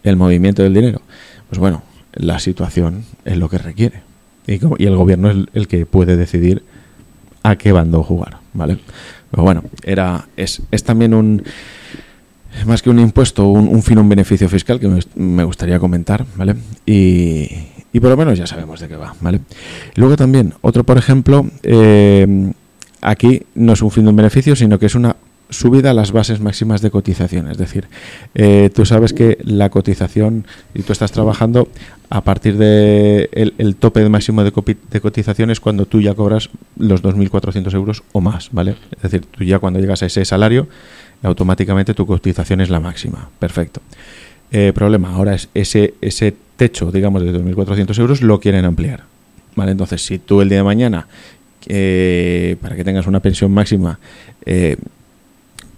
el 0.04 0.16
movimiento 0.16 0.62
del 0.62 0.74
dinero? 0.74 1.00
Pues 1.48 1.58
bueno, 1.58 1.82
la 2.14 2.38
situación 2.38 3.04
es 3.24 3.36
lo 3.36 3.48
que 3.48 3.58
requiere. 3.58 4.02
Y, 4.46 4.54
y 4.54 4.86
el 4.86 4.96
gobierno 4.96 5.30
es 5.30 5.36
el, 5.54 5.68
que 5.68 5.86
puede 5.86 6.16
decidir 6.16 6.62
a 7.42 7.56
qué 7.56 7.72
bando 7.72 8.02
jugar, 8.02 8.38
¿vale? 8.52 8.78
Pero 9.30 9.42
bueno, 9.42 9.64
era, 9.84 10.28
es, 10.36 10.62
es 10.70 10.84
también 10.84 11.14
un 11.14 11.42
más 12.66 12.82
que 12.82 12.90
un 12.90 12.98
impuesto, 12.98 13.46
un, 13.46 13.82
fin, 13.82 13.98
un 13.98 14.08
beneficio 14.08 14.48
fiscal 14.48 14.80
que 14.80 14.88
me, 15.14 15.44
gustaría 15.44 15.78
comentar, 15.78 16.26
¿vale? 16.36 16.56
Y, 16.84 17.48
y, 17.92 18.00
por 18.00 18.10
lo 18.10 18.16
menos 18.16 18.38
ya 18.38 18.46
sabemos 18.46 18.80
de 18.80 18.88
qué 18.88 18.96
va, 18.96 19.14
¿vale? 19.20 19.40
Luego 19.94 20.16
también, 20.16 20.54
otro 20.60 20.84
por 20.84 20.98
ejemplo, 20.98 21.46
eh, 21.62 22.52
aquí 23.00 23.42
no 23.54 23.72
es 23.72 23.82
un 23.82 23.90
fin 23.90 24.04
de 24.04 24.10
un 24.10 24.16
beneficio, 24.16 24.56
sino 24.56 24.78
que 24.78 24.86
es 24.86 24.94
una 24.94 25.16
subida 25.50 25.90
a 25.90 25.94
las 25.94 26.12
bases 26.12 26.40
máximas 26.40 26.80
de 26.80 26.90
cotización. 26.90 27.50
Es 27.50 27.58
decir, 27.58 27.86
eh, 28.34 28.70
tú 28.74 28.86
sabes 28.86 29.12
que 29.12 29.38
la 29.42 29.68
cotización, 29.70 30.46
y 30.74 30.82
tú 30.82 30.92
estás 30.92 31.12
trabajando 31.12 31.68
a 32.08 32.22
partir 32.22 32.56
de 32.56 33.28
el, 33.32 33.76
tope 33.76 34.08
máximo 34.08 34.42
de, 34.42 34.52
de, 34.90 35.00
cotización 35.00 35.50
es 35.50 35.60
cuando 35.60 35.86
tú 35.86 36.00
ya 36.00 36.14
cobras 36.14 36.50
los 36.76 37.02
2.400 37.02 37.74
euros 37.74 38.02
o 38.12 38.20
más, 38.20 38.48
¿vale? 38.52 38.76
Es 38.96 39.02
decir, 39.02 39.26
tú 39.30 39.44
ya 39.44 39.58
cuando 39.58 39.78
llegas 39.78 40.02
a 40.02 40.06
ese 40.06 40.24
salario 40.24 40.68
automáticamente 41.22 41.94
tu 41.94 42.06
cotización 42.06 42.60
es 42.60 42.70
la 42.70 42.80
máxima. 42.80 43.28
Perfecto. 43.38 43.80
Eh, 44.52 44.72
problema, 44.74 45.14
ahora 45.14 45.34
es 45.34 45.48
ese, 45.54 45.94
ese 46.00 46.34
techo, 46.56 46.90
digamos, 46.90 47.22
de 47.22 47.32
2.400 47.32 47.98
euros 47.98 48.22
lo 48.22 48.40
quieren 48.40 48.64
ampliar. 48.64 49.04
¿Vale? 49.54 49.72
Entonces, 49.72 50.04
si 50.04 50.18
tú 50.18 50.40
el 50.40 50.48
día 50.48 50.58
de 50.58 50.64
mañana, 50.64 51.06
eh, 51.66 52.56
para 52.60 52.76
que 52.76 52.84
tengas 52.84 53.06
una 53.06 53.20
pensión 53.20 53.52
máxima, 53.52 53.98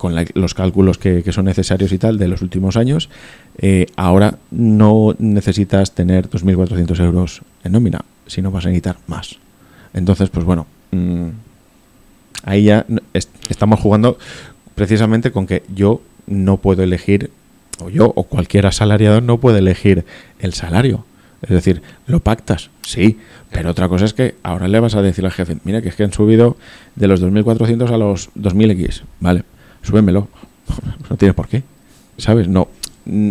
con 0.03 0.17
los 0.35 0.55
cálculos 0.55 0.99
que, 0.99 1.23
son 1.31 1.45
necesarios 1.45 1.93
y 1.93 1.99
tal 1.99 2.19
de 2.19 2.27
los 2.27 2.43
últimos 2.43 2.77
años, 2.77 3.09
eh, 3.59 3.87
ahora 3.95 4.39
no 4.51 5.15
necesitas 5.21 5.93
tener 5.93 6.29
2.400 6.29 6.99
euros 7.05 7.43
en 7.63 7.71
nómina, 7.71 8.01
sino 8.27 8.51
vas 8.51 8.67
a 8.67 8.71
necesitar 8.71 8.97
más. 9.07 9.37
Entonces, 9.95 10.29
pues 10.29 10.45
bueno, 10.45 10.67
mm, 10.91 11.29
ahí 12.43 12.65
ya 12.65 12.85
estamos 13.49 13.79
jugando 13.79 14.19
precisamente 14.75 15.31
con 15.31 15.47
que 15.47 15.63
yo 15.73 16.03
no 16.27 16.57
puedo 16.57 16.83
elegir, 16.83 17.31
o 17.79 17.89
yo 17.89 18.13
o 18.17 18.25
cualquier 18.25 18.67
asalariado 18.67 19.21
no 19.21 19.39
puede 19.39 19.61
elegir 19.61 20.05
el 20.41 20.53
salario. 20.53 21.05
Es 21.43 21.51
decir, 21.51 21.81
lo 22.09 22.19
pactas, 22.19 22.71
sí, 22.83 23.21
pero 23.53 23.71
otra 23.71 23.89
cosa 23.89 24.05
es 24.05 24.15
que 24.15 24.35
ahora 24.43 24.67
le 24.67 24.81
vas 24.81 24.97
a 24.97 25.03
decir 25.03 25.25
al 25.25 25.31
jefe, 25.31 25.59
mira 25.63 25.81
que 25.81 25.91
es 25.91 25.95
que 25.95 26.03
han 26.03 26.13
subido 26.13 26.57
de 26.97 27.07
los 27.07 27.23
2.400 27.23 27.89
a 27.89 27.99
los 27.99 28.31
2.000X, 28.35 29.03
vale, 29.21 29.45
súbemelo. 29.83 30.29
no 31.11 31.17
tienes 31.17 31.35
por 31.35 31.49
qué, 31.49 31.63
¿sabes? 32.19 32.49
No, 32.49 32.69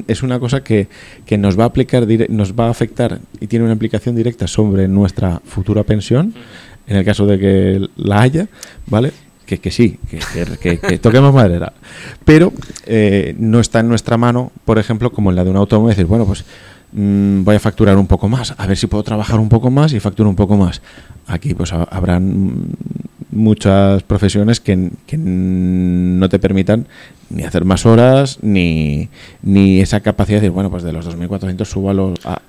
es 0.07 0.23
una 0.23 0.39
cosa 0.39 0.63
que, 0.63 0.87
que, 1.25 1.37
nos 1.37 1.57
va 1.59 1.63
a 1.63 1.67
aplicar 1.67 2.05
nos 2.29 2.53
va 2.53 2.67
a 2.67 2.71
afectar 2.71 3.19
y 3.39 3.47
tiene 3.47 3.63
una 3.63 3.73
implicación 3.73 4.15
directa 4.15 4.47
sobre 4.47 4.87
nuestra 4.87 5.41
futura 5.45 5.83
pensión 5.83 6.33
en 6.87 6.97
el 6.97 7.05
caso 7.05 7.25
de 7.25 7.39
que 7.39 7.87
la 7.95 8.21
haya 8.21 8.47
vale 8.87 9.13
que, 9.45 9.59
que 9.59 9.71
sí 9.71 9.97
que, 10.09 10.77
que, 10.77 10.99
toquemos 10.99 11.33
madera 11.33 11.71
pero 12.25 12.51
eh, 12.85 13.33
no 13.39 13.61
está 13.61 13.79
en 13.79 13.87
nuestra 13.87 14.17
mano 14.17 14.51
por 14.65 14.77
ejemplo 14.77 15.09
como 15.13 15.29
en 15.29 15.37
la 15.37 15.45
de 15.45 15.51
un 15.51 15.55
autónomo 15.55 15.87
decir 15.87 16.05
bueno 16.05 16.25
pues 16.25 16.43
Mm, 16.93 17.43
voy 17.43 17.55
a 17.55 17.59
facturar 17.59 17.97
un 17.97 18.07
poco 18.07 18.27
más, 18.27 18.53
a 18.57 18.67
ver 18.67 18.77
si 18.77 18.87
puedo 18.87 19.03
trabajar 19.03 19.39
un 19.39 19.47
poco 19.47 19.71
más 19.71 19.93
y 19.93 19.99
facturo 19.99 20.29
un 20.29 20.35
poco 20.35 20.57
más. 20.57 20.81
Aquí 21.27 21.53
pues 21.53 21.71
habrán 21.71 22.65
muchas 23.31 24.03
profesiones 24.03 24.59
que, 24.59 24.91
no 25.17 26.29
te 26.29 26.39
permitan 26.39 26.87
ni 27.29 27.43
hacer 27.43 27.65
más 27.65 27.85
horas 27.85 28.39
ni, 28.41 29.09
ni 29.41 29.79
esa 29.81 30.01
capacidad 30.01 30.37
de 30.37 30.41
decir, 30.41 30.51
bueno, 30.51 30.69
pues 30.69 30.83
de 30.83 30.93
los 30.93 31.07
2.400 31.07 31.65
subo 31.65 31.89
a 31.89 31.93
los... 31.93 32.19
A, 32.25 32.41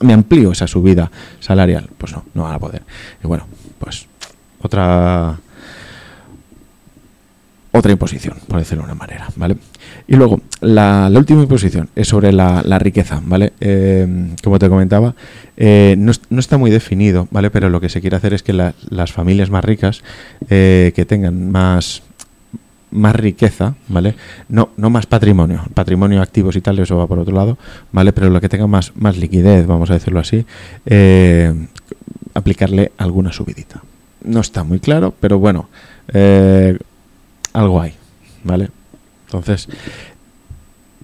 me 0.00 0.14
amplío 0.14 0.52
esa 0.52 0.66
subida 0.66 1.10
salarial. 1.40 1.88
Pues 1.98 2.12
no, 2.12 2.24
no 2.34 2.44
van 2.44 2.54
a 2.54 2.58
poder. 2.58 2.82
Y 3.22 3.26
bueno, 3.26 3.46
pues 3.78 4.06
otra 4.62 5.38
otra 7.74 7.90
imposición, 7.90 8.36
por 8.46 8.60
decirlo 8.60 8.84
de 8.84 8.92
una 8.92 8.94
manera, 8.94 9.28
¿vale? 9.34 9.56
Y 10.06 10.14
luego, 10.14 10.40
la, 10.60 11.10
última 11.12 11.42
imposición 11.42 11.88
es 11.96 12.06
sobre 12.06 12.32
la, 12.32 12.62
riqueza, 12.78 13.20
¿vale? 13.24 13.52
Eh, 13.60 14.32
como 14.44 14.60
te 14.60 14.68
comentaba, 14.68 15.16
eh, 15.56 15.96
no, 15.98 16.12
está 16.38 16.56
muy 16.56 16.70
definido, 16.70 17.26
¿vale? 17.32 17.50
Pero 17.50 17.70
lo 17.70 17.80
que 17.80 17.88
se 17.88 18.00
quiere 18.00 18.16
hacer 18.16 18.32
es 18.32 18.44
que 18.44 18.52
las 18.52 19.12
familias 19.12 19.50
más 19.50 19.64
ricas, 19.64 20.04
eh, 20.48 20.92
que 20.94 21.04
tengan 21.04 21.50
más, 21.50 22.04
más 22.92 23.16
riqueza, 23.16 23.74
¿vale? 23.88 24.14
No, 24.48 24.70
no 24.76 24.88
más 24.88 25.06
patrimonio, 25.06 25.64
patrimonio 25.74 26.22
activos 26.22 26.54
y 26.54 26.60
tal, 26.60 26.78
eso 26.78 26.96
va 26.96 27.08
por 27.08 27.18
otro 27.18 27.34
lado, 27.34 27.58
¿vale? 27.90 28.12
Pero 28.12 28.30
lo 28.30 28.40
que 28.40 28.48
tenga 28.48 28.68
más, 28.68 28.92
más 28.94 29.16
liquidez, 29.16 29.66
vamos 29.66 29.90
a 29.90 29.94
decirlo 29.94 30.20
así, 30.20 30.46
aplicarle 32.34 32.92
alguna 32.98 33.32
subidita. 33.32 33.82
No 34.22 34.40
está 34.40 34.62
muy 34.62 34.78
claro, 34.78 35.12
pero 35.18 35.40
bueno, 35.40 35.68
algo 37.54 37.80
hay, 37.80 37.94
¿vale? 38.42 38.68
Entonces, 39.26 39.68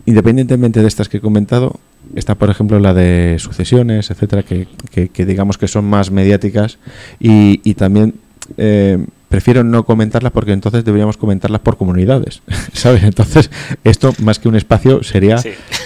independientemente 0.05 0.83
de 0.83 0.89
estas 0.89 1.09
que 1.09 1.17
he 1.17 1.21
comentado, 1.21 1.81
está 2.15 2.35
por 2.35 2.51
ejemplo 2.51 2.79
la 2.79 2.93
de 2.93 3.37
sucesiones, 3.39 4.11
etcétera, 4.11 4.43
que, 4.43 4.69
que, 4.91 5.27
digamos 5.27 5.57
que 5.57 5.69
son 5.69 5.87
más 5.87 6.11
mediáticas 6.11 6.79
y, 7.19 7.61
y 7.65 7.75
también 7.75 8.15
eh, 8.57 8.99
prefiero 9.31 9.63
no 9.63 9.85
comentarlas 9.85 10.33
porque 10.33 10.53
entonces 10.53 10.85
deberíamos 10.85 11.17
comentarlas 11.17 11.61
por 11.61 11.77
comunidades, 11.77 12.43
¿sabes? 12.73 13.05
Entonces, 13.05 13.51
esto 13.85 14.13
más 14.19 14.39
que 14.41 14.49
un 14.49 14.57
espacio 14.57 15.03
sería, 15.05 15.37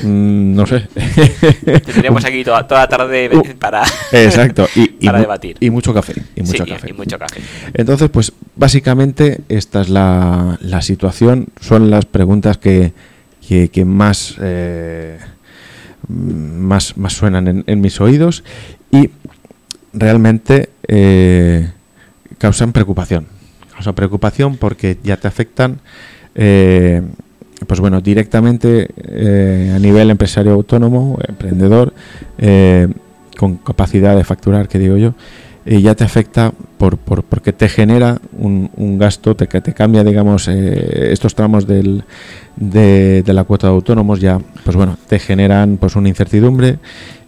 mm, 0.03 0.55
no 0.55 0.66
sé. 0.66 0.88
Tendríamos 1.85 2.24
aquí 2.24 2.42
toda, 2.42 2.66
toda 2.66 2.81
la 2.81 2.88
tarde 2.88 3.31
uh, 3.37 3.59
para, 3.59 3.83
exacto, 4.12 4.66
y, 4.74 4.84
para 5.05 5.21
debatir. 5.21 5.57
Y 5.61 5.71
mucho 5.71 5.95
café. 5.95 6.14
Y 6.37 6.43
mucho, 6.43 6.64
café. 7.19 7.40
Entonces, 7.75 8.11
pues 8.11 8.33
básicamente 8.57 9.40
esta 9.49 9.81
es 9.83 9.88
la, 9.88 10.59
la 10.61 10.83
situación, 10.83 11.49
son 11.61 11.90
las 11.90 12.07
preguntas 12.07 12.59
que, 12.59 12.93
que, 13.47 13.85
más, 13.85 14.37
eh, 14.40 15.19
más, 16.09 16.97
más 16.97 17.12
suenan 17.12 17.64
en, 17.67 17.81
mis 17.81 18.01
oídos 18.01 18.45
y 18.90 19.11
realmente... 19.93 20.71
Eh, 20.88 21.69
causan 22.38 22.73
preocupación. 22.73 23.27
Causan 23.73 23.95
preocupación 23.95 24.57
porque 24.57 24.99
ya 25.03 25.17
te 25.17 25.29
afectan, 25.29 25.81
eh, 26.35 27.03
pues 27.67 27.81
bueno, 27.81 28.01
directamente 28.03 28.88
eh, 28.97 29.73
a 29.75 29.79
nivel 29.79 30.11
empresario 30.11 30.53
autónomo, 30.53 31.19
emprendedor, 31.27 31.95
eh, 32.38 32.88
con 33.38 33.57
capacidad 33.57 34.16
de 34.16 34.25
facturar, 34.25 34.68
que 34.68 34.79
digo 34.79 34.97
yo, 34.97 35.14
y 35.66 35.81
ya 35.81 35.94
te 35.94 36.05
afecta 36.05 36.53
por, 36.77 36.99
por, 36.99 37.25
porque 37.25 37.53
te 37.53 37.68
genera 37.68 38.18
un, 38.38 38.70
un 38.77 38.99
gasto, 38.99 39.35
te, 39.35 39.47
te 39.47 39.73
cambia, 39.73 40.05
digamos, 40.05 40.47
estos 40.49 41.35
tramos 41.35 41.66
del, 41.66 42.05
de, 42.57 43.23
de, 43.23 43.33
la 43.33 43.44
cuota 43.44 43.68
de 43.68 43.73
autónomos, 43.73 44.20
ya, 44.20 44.38
pues 44.62 44.77
bueno, 44.77 44.99
te 45.09 45.18
generan 45.18 45.79
pues 45.79 45.97
una 45.97 46.09
incertidumbre 46.09 46.79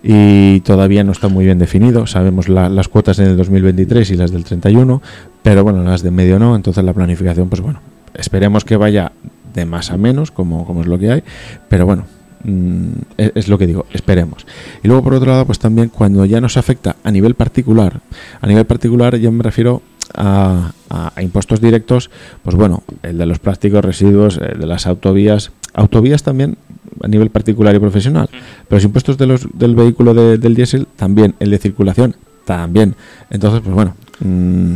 y 0.03 0.61
todavía 0.61 1.03
no 1.03 1.13
está 1.13 1.29
muy 1.29 1.47
bien 1.47 1.59
definido. 1.59 2.07
Sabemos 2.07 2.49
las 2.49 2.89
cuotas 2.89 3.19
en 3.19 3.27
el 3.27 3.37
2023 3.37 4.11
y 4.11 4.17
las 4.17 4.31
del 4.31 4.45
31, 4.45 5.01
pero 5.43 5.65
bueno, 5.65 5.83
las 5.83 6.03
de 6.03 6.11
medio 6.11 6.39
no. 6.39 6.55
Entonces 6.55 6.85
la 6.85 6.93
planificación, 6.93 7.49
pues 7.49 7.63
bueno, 7.63 7.81
esperemos 8.15 8.65
que 8.65 8.77
vaya 8.77 9.13
de 9.55 9.65
más 9.65 9.91
a 9.91 9.97
menos, 9.97 10.31
como, 10.31 10.67
como 10.67 10.83
es 10.83 10.87
lo 10.87 10.99
que 10.99 11.11
hay, 11.11 11.23
pero 11.69 11.87
bueno, 11.87 12.05
mm, 12.47 12.89
es, 13.17 13.49
lo 13.49 13.59
que 13.59 13.67
digo, 13.67 13.87
esperemos. 13.93 14.47
Y 14.83 14.89
luego 14.89 15.03
por 15.03 15.15
otro 15.15 15.31
lado, 15.31 15.47
pues 15.47 15.59
también 15.59 15.89
cuando 15.89 16.25
ya 16.25 16.41
nos 16.41 16.57
afecta 16.57 16.97
a 17.05 17.11
nivel 17.11 17.35
particular, 17.35 18.01
a 18.41 18.47
nivel 18.47 18.65
particular 18.65 19.17
yo 19.17 19.31
me 19.33 19.43
refiero 19.43 19.83
a, 20.15 20.73
a, 20.89 21.23
impuestos 21.23 21.61
directos, 21.61 22.11
pues 22.43 22.57
bueno, 22.57 22.83
el 23.03 23.19
de 23.19 23.27
los 23.27 23.39
plásticos, 23.39 23.85
residuos, 23.85 24.39
el 24.39 24.61
de 24.61 24.67
las 24.67 24.87
autovías, 24.87 25.53
autovías 25.75 26.23
también 26.23 26.57
a 27.03 27.09
nivel 27.09 27.31
particular 27.31 27.75
y 27.75 27.79
profesional. 27.79 28.29
Pero 28.31 28.77
los 28.77 28.85
impuestos 28.85 29.19
de 29.19 29.27
los, 29.27 29.47
del 29.53 29.75
vehículo 29.75 30.15
del 30.15 30.55
diésel 30.55 30.87
también, 30.97 31.35
el 31.41 31.51
de 31.51 31.59
circulación 31.59 32.17
también. 32.45 32.95
Entonces, 33.31 33.61
pues 33.61 33.75
bueno, 33.75 33.95
mm, 34.21 34.75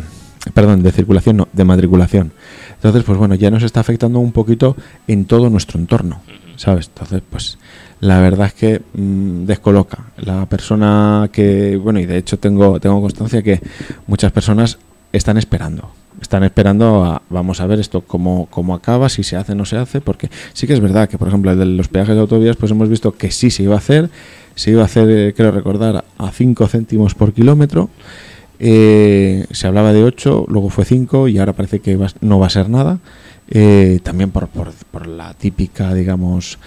perdón, 0.54 0.82
de 0.82 0.92
circulación 0.92 1.38
no, 1.38 1.48
de 1.52 1.64
matriculación. 1.64 2.32
Entonces, 2.74 3.04
pues 3.04 3.18
bueno, 3.18 3.34
ya 3.34 3.50
nos 3.50 3.62
está 3.62 3.80
afectando 3.80 4.18
un 4.18 4.32
poquito 4.32 4.76
en 5.06 5.24
todo 5.24 5.50
nuestro 5.50 5.78
entorno, 5.78 6.20
¿sabes? 6.60 6.88
Entonces, 6.88 7.22
pues 7.30 7.58
la 8.00 8.20
verdad 8.20 8.48
es 8.48 8.52
que 8.52 8.82
mm, 8.92 9.46
descoloca. 9.46 10.12
La 10.18 10.44
persona 10.44 11.30
que, 11.32 11.78
bueno, 11.78 12.00
y 12.00 12.04
de 12.04 12.18
hecho 12.18 12.38
tengo, 12.38 12.78
tengo 12.78 13.00
constancia 13.00 13.42
que 13.42 13.60
muchas 14.06 14.30
personas 14.30 14.78
están 15.10 15.38
esperando 15.38 15.90
están 16.20 16.44
esperando 16.44 17.02
a, 17.02 17.22
vamos 17.30 17.62
a 17.62 17.66
ver 17.66 17.80
esto 17.80 18.02
cómo, 18.02 18.46
cómo 18.50 18.74
acaba, 18.74 19.08
si 19.08 19.22
se 19.22 19.36
hace 19.36 19.52
o 19.52 19.54
no 19.54 19.64
se 19.64 19.78
hace, 19.78 20.02
porque 20.02 20.28
sí 20.52 20.66
que 20.66 20.74
es 20.74 20.80
verdad 20.80 21.08
que, 21.08 21.16
por 21.16 21.28
ejemplo, 21.28 21.50
el 21.50 21.58
de 21.58 21.64
los 21.64 21.88
peajes 21.88 22.14
de 22.14 22.20
autovías, 22.20 22.56
pues 22.56 22.72
hemos 22.72 22.90
visto 22.90 23.12
que 23.12 23.30
sí 23.30 23.50
se 23.50 23.62
iba 23.62 23.74
a 23.74 23.78
hacer, 23.78 24.10
se 24.54 24.70
iba 24.72 24.82
a 24.82 24.84
hacer, 24.84 25.08
eh, 25.08 25.32
creo 25.34 25.50
recordar, 25.50 26.04
a 26.18 26.30
5 26.30 26.68
céntimos 26.68 27.14
por 27.14 27.32
kilómetro, 27.32 27.88
eh, 28.58 29.46
se 29.50 29.66
hablaba 29.66 29.94
de 29.94 30.04
8, 30.04 30.44
luego 30.48 30.68
fue 30.68 30.84
5 30.84 31.28
y 31.28 31.38
ahora 31.38 31.54
parece 31.54 31.80
que 31.80 31.98
no 32.20 32.38
va 32.38 32.48
a 32.48 32.50
ser 32.50 32.68
nada, 32.68 32.98
eh, 33.50 34.00
también 34.02 34.30
por, 34.30 34.48
por, 34.48 34.72
por, 34.90 35.06
la 35.06 35.34
típica, 35.34 35.92
digamos, 35.94 36.58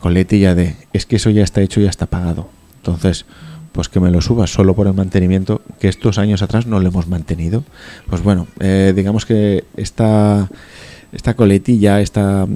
coletilla 0.00 0.54
de, 0.54 0.76
es 0.92 1.06
que 1.06 1.16
eso 1.16 1.30
ya 1.30 1.44
está 1.44 1.60
hecho, 1.60 1.80
ya 1.80 1.90
está 1.90 2.06
pagado. 2.06 2.48
Entonces, 2.76 3.26
pues 3.72 3.88
que 3.88 4.00
me 4.00 4.10
lo 4.10 4.20
suba 4.20 4.46
solo 4.46 4.74
por 4.74 4.86
el 4.86 4.94
mantenimiento 4.94 5.62
que 5.78 5.88
estos 5.88 6.18
años 6.18 6.42
atrás 6.42 6.66
no 6.66 6.80
lo 6.80 6.88
hemos 6.88 7.06
mantenido. 7.06 7.64
Pues 8.08 8.22
bueno, 8.22 8.46
eh, 8.58 8.92
digamos 8.94 9.26
que 9.26 9.64
esta, 9.76 10.48
esta 11.12 11.34
coletilla, 11.34 12.00
esta, 12.00 12.46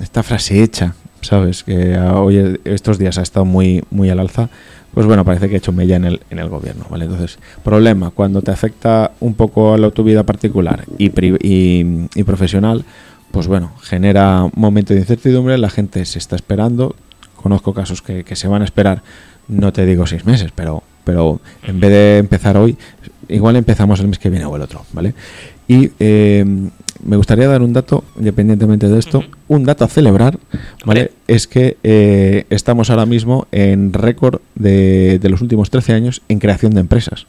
esta 0.00 0.22
frase 0.22 0.62
hecha, 0.62 0.94
¿sabes? 1.20 1.62
Que 1.62 1.96
hoy 1.98 2.60
estos 2.64 2.98
días 2.98 3.18
ha 3.18 3.22
estado 3.22 3.44
muy, 3.44 3.84
muy 3.90 4.10
al 4.10 4.20
alza, 4.20 4.48
pues 4.96 5.04
bueno, 5.04 5.26
parece 5.26 5.50
que 5.50 5.56
ha 5.56 5.58
hecho 5.58 5.72
mella 5.72 5.96
en 5.96 6.06
el, 6.06 6.20
en 6.30 6.38
el 6.38 6.48
gobierno, 6.48 6.86
¿vale? 6.88 7.04
Entonces, 7.04 7.38
problema, 7.62 8.12
cuando 8.12 8.40
te 8.40 8.50
afecta 8.50 9.12
un 9.20 9.34
poco 9.34 9.74
a 9.74 9.76
la 9.76 9.90
tu 9.90 10.02
vida 10.02 10.22
particular 10.22 10.84
y, 10.96 11.10
y, 11.46 12.08
y 12.14 12.24
profesional, 12.24 12.82
pues 13.30 13.46
bueno, 13.46 13.74
genera 13.82 14.44
un 14.44 14.52
momento 14.54 14.94
de 14.94 15.00
incertidumbre, 15.00 15.58
la 15.58 15.68
gente 15.68 16.02
se 16.06 16.18
está 16.18 16.34
esperando, 16.34 16.96
conozco 17.34 17.74
casos 17.74 18.00
que, 18.00 18.24
que 18.24 18.36
se 18.36 18.48
van 18.48 18.62
a 18.62 18.64
esperar 18.64 19.02
no 19.48 19.70
te 19.70 19.84
digo 19.84 20.06
seis 20.06 20.24
meses, 20.24 20.50
pero, 20.54 20.82
pero 21.04 21.42
en 21.62 21.78
vez 21.78 21.90
de 21.90 22.16
empezar 22.16 22.56
hoy, 22.56 22.78
igual 23.28 23.56
empezamos 23.56 24.00
el 24.00 24.08
mes 24.08 24.18
que 24.18 24.30
viene 24.30 24.46
o 24.46 24.56
el 24.56 24.62
otro, 24.62 24.86
¿vale? 24.94 25.12
Y 25.68 25.90
eh, 26.00 26.42
me 27.06 27.16
gustaría 27.16 27.46
dar 27.48 27.62
un 27.62 27.72
dato, 27.72 28.04
independientemente 28.18 28.88
de 28.88 28.98
esto, 28.98 29.22
un 29.48 29.64
dato 29.64 29.84
a 29.84 29.88
celebrar, 29.88 30.38
¿vale? 30.84 31.12
Es 31.28 31.46
que 31.46 31.76
eh, 31.82 32.46
estamos 32.50 32.90
ahora 32.90 33.06
mismo 33.06 33.46
en 33.52 33.92
récord 33.92 34.40
de, 34.54 35.18
de, 35.20 35.28
los 35.28 35.40
últimos 35.40 35.70
13 35.70 35.92
años 35.92 36.22
en 36.28 36.40
creación 36.40 36.74
de 36.74 36.80
empresas. 36.80 37.26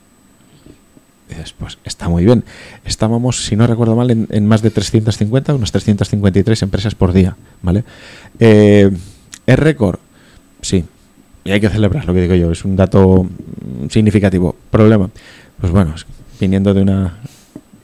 Es 1.30 1.38
dices, 1.38 1.56
pues 1.58 1.78
está 1.84 2.10
muy 2.10 2.26
bien. 2.26 2.44
Estábamos, 2.86 3.46
si 3.46 3.56
no 3.56 3.68
recuerdo 3.68 3.96
mal, 3.96 4.10
en, 4.10 4.48
más 4.48 4.62
de 4.62 4.72
350, 4.72 5.54
unos 5.54 5.72
353 5.72 6.62
empresas 6.64 6.96
por 6.96 7.14
día, 7.14 7.36
¿vale? 7.62 7.84
Eh, 8.40 8.90
¿Es 9.46 9.60
récord? 9.60 10.00
Sí. 10.62 10.86
Y 11.44 11.52
hay 11.52 11.60
que 11.60 11.70
celebrar, 11.70 12.06
lo 12.06 12.14
que 12.14 12.22
digo 12.22 12.36
yo. 12.36 12.52
Es 12.52 12.66
un 12.66 12.76
dato 12.76 13.24
mm, 13.24 13.90
significativo. 13.90 14.56
Problema. 14.72 15.10
Pues 15.60 15.72
bueno, 15.72 15.96
viniendo 16.40 16.74
de 16.74 16.82
una 16.82 17.18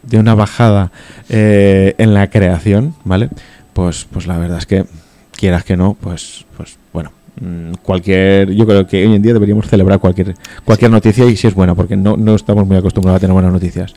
de 0.04 0.20
una 0.20 0.36
bajada 0.36 0.92
eh, 1.30 1.96
en 1.98 2.14
la 2.14 2.30
creación, 2.30 2.96
¿vale? 3.04 3.30
Pues, 3.74 4.06
pues 4.12 4.28
la 4.28 4.38
verdad 4.38 4.60
es 4.60 4.66
que 4.66 4.86
quieras 5.32 5.64
que 5.64 5.76
no, 5.76 5.98
pues, 6.00 6.46
pues 6.56 6.78
bueno, 6.92 7.12
mm, 7.42 7.74
cualquier 7.82 8.52
yo 8.52 8.66
creo 8.68 8.86
que 8.86 9.06
hoy 9.06 9.16
en 9.16 9.22
día 9.22 9.34
deberíamos 9.34 9.68
celebrar 9.68 10.00
cualquier 10.00 10.36
cualquier 10.64 10.92
noticia 10.92 11.26
y 11.26 11.36
si 11.36 11.48
es 11.48 11.56
buena 11.56 11.74
porque 11.74 11.96
no, 11.96 12.18
no 12.18 12.36
estamos 12.36 12.68
muy 12.68 12.78
acostumbrados 12.78 13.18
a 13.18 13.22
tener 13.22 13.34
buenas 13.34 13.52
noticias. 13.52 13.94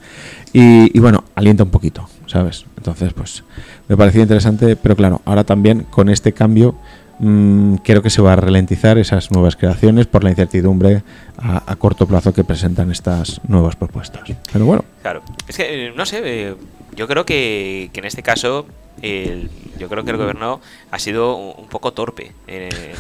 Y, 0.53 0.97
y, 0.97 1.01
bueno 1.01 1.25
alienta 1.35 1.65
un 1.65 1.71
poquito 1.71 2.09
sabes 2.27 2.65
entonces 2.79 3.13
pues 3.13 3.45
me 3.89 3.97
parecía 3.97 4.23
interesante 4.23 4.77
pero 4.77 4.97
claro 4.97 5.21
ahora 5.25 5.45
también 5.45 5.87
con 5.91 6.09
este 6.09 6.33
cambio 6.33 6.77
Mm, 7.19 7.77
creo 7.77 8.03
que 8.03 8.11
se 8.11 8.21
va 8.21 8.35
a 8.35 8.37
ralentizar 8.37 8.99
esas 8.99 9.31
nuevas 9.31 9.57
creaciones 9.57 10.07
por 10.07 10.23
la 10.23 10.31
incertidumbre 10.31 11.03
a, 11.39 11.75
corto 11.77 12.07
plazo 12.07 12.35
que 12.35 12.45
presentan 12.45 12.91
estas 12.91 13.41
nuevas 13.49 13.77
propuestas. 13.77 14.23
Pero 14.53 14.67
bueno. 14.67 14.85
Claro, 15.03 15.23
es 15.49 15.57
que, 15.57 15.87
eh, 15.87 15.93
no 15.95 16.05
sé, 16.05 16.21
eh, 16.25 16.55
yo 16.95 17.09
creo 17.09 17.25
que, 17.25 17.91
en 17.93 18.05
este 18.05 18.23
caso, 18.23 18.67
yo 19.03 19.89
creo 19.89 20.05
que 20.05 20.11
el 20.11 20.17
gobierno 20.17 20.61
ha 20.91 20.99
sido 20.99 21.37
un, 21.37 21.69
poco 21.69 21.93
torpe. 21.93 22.33
Eh, 22.47 22.95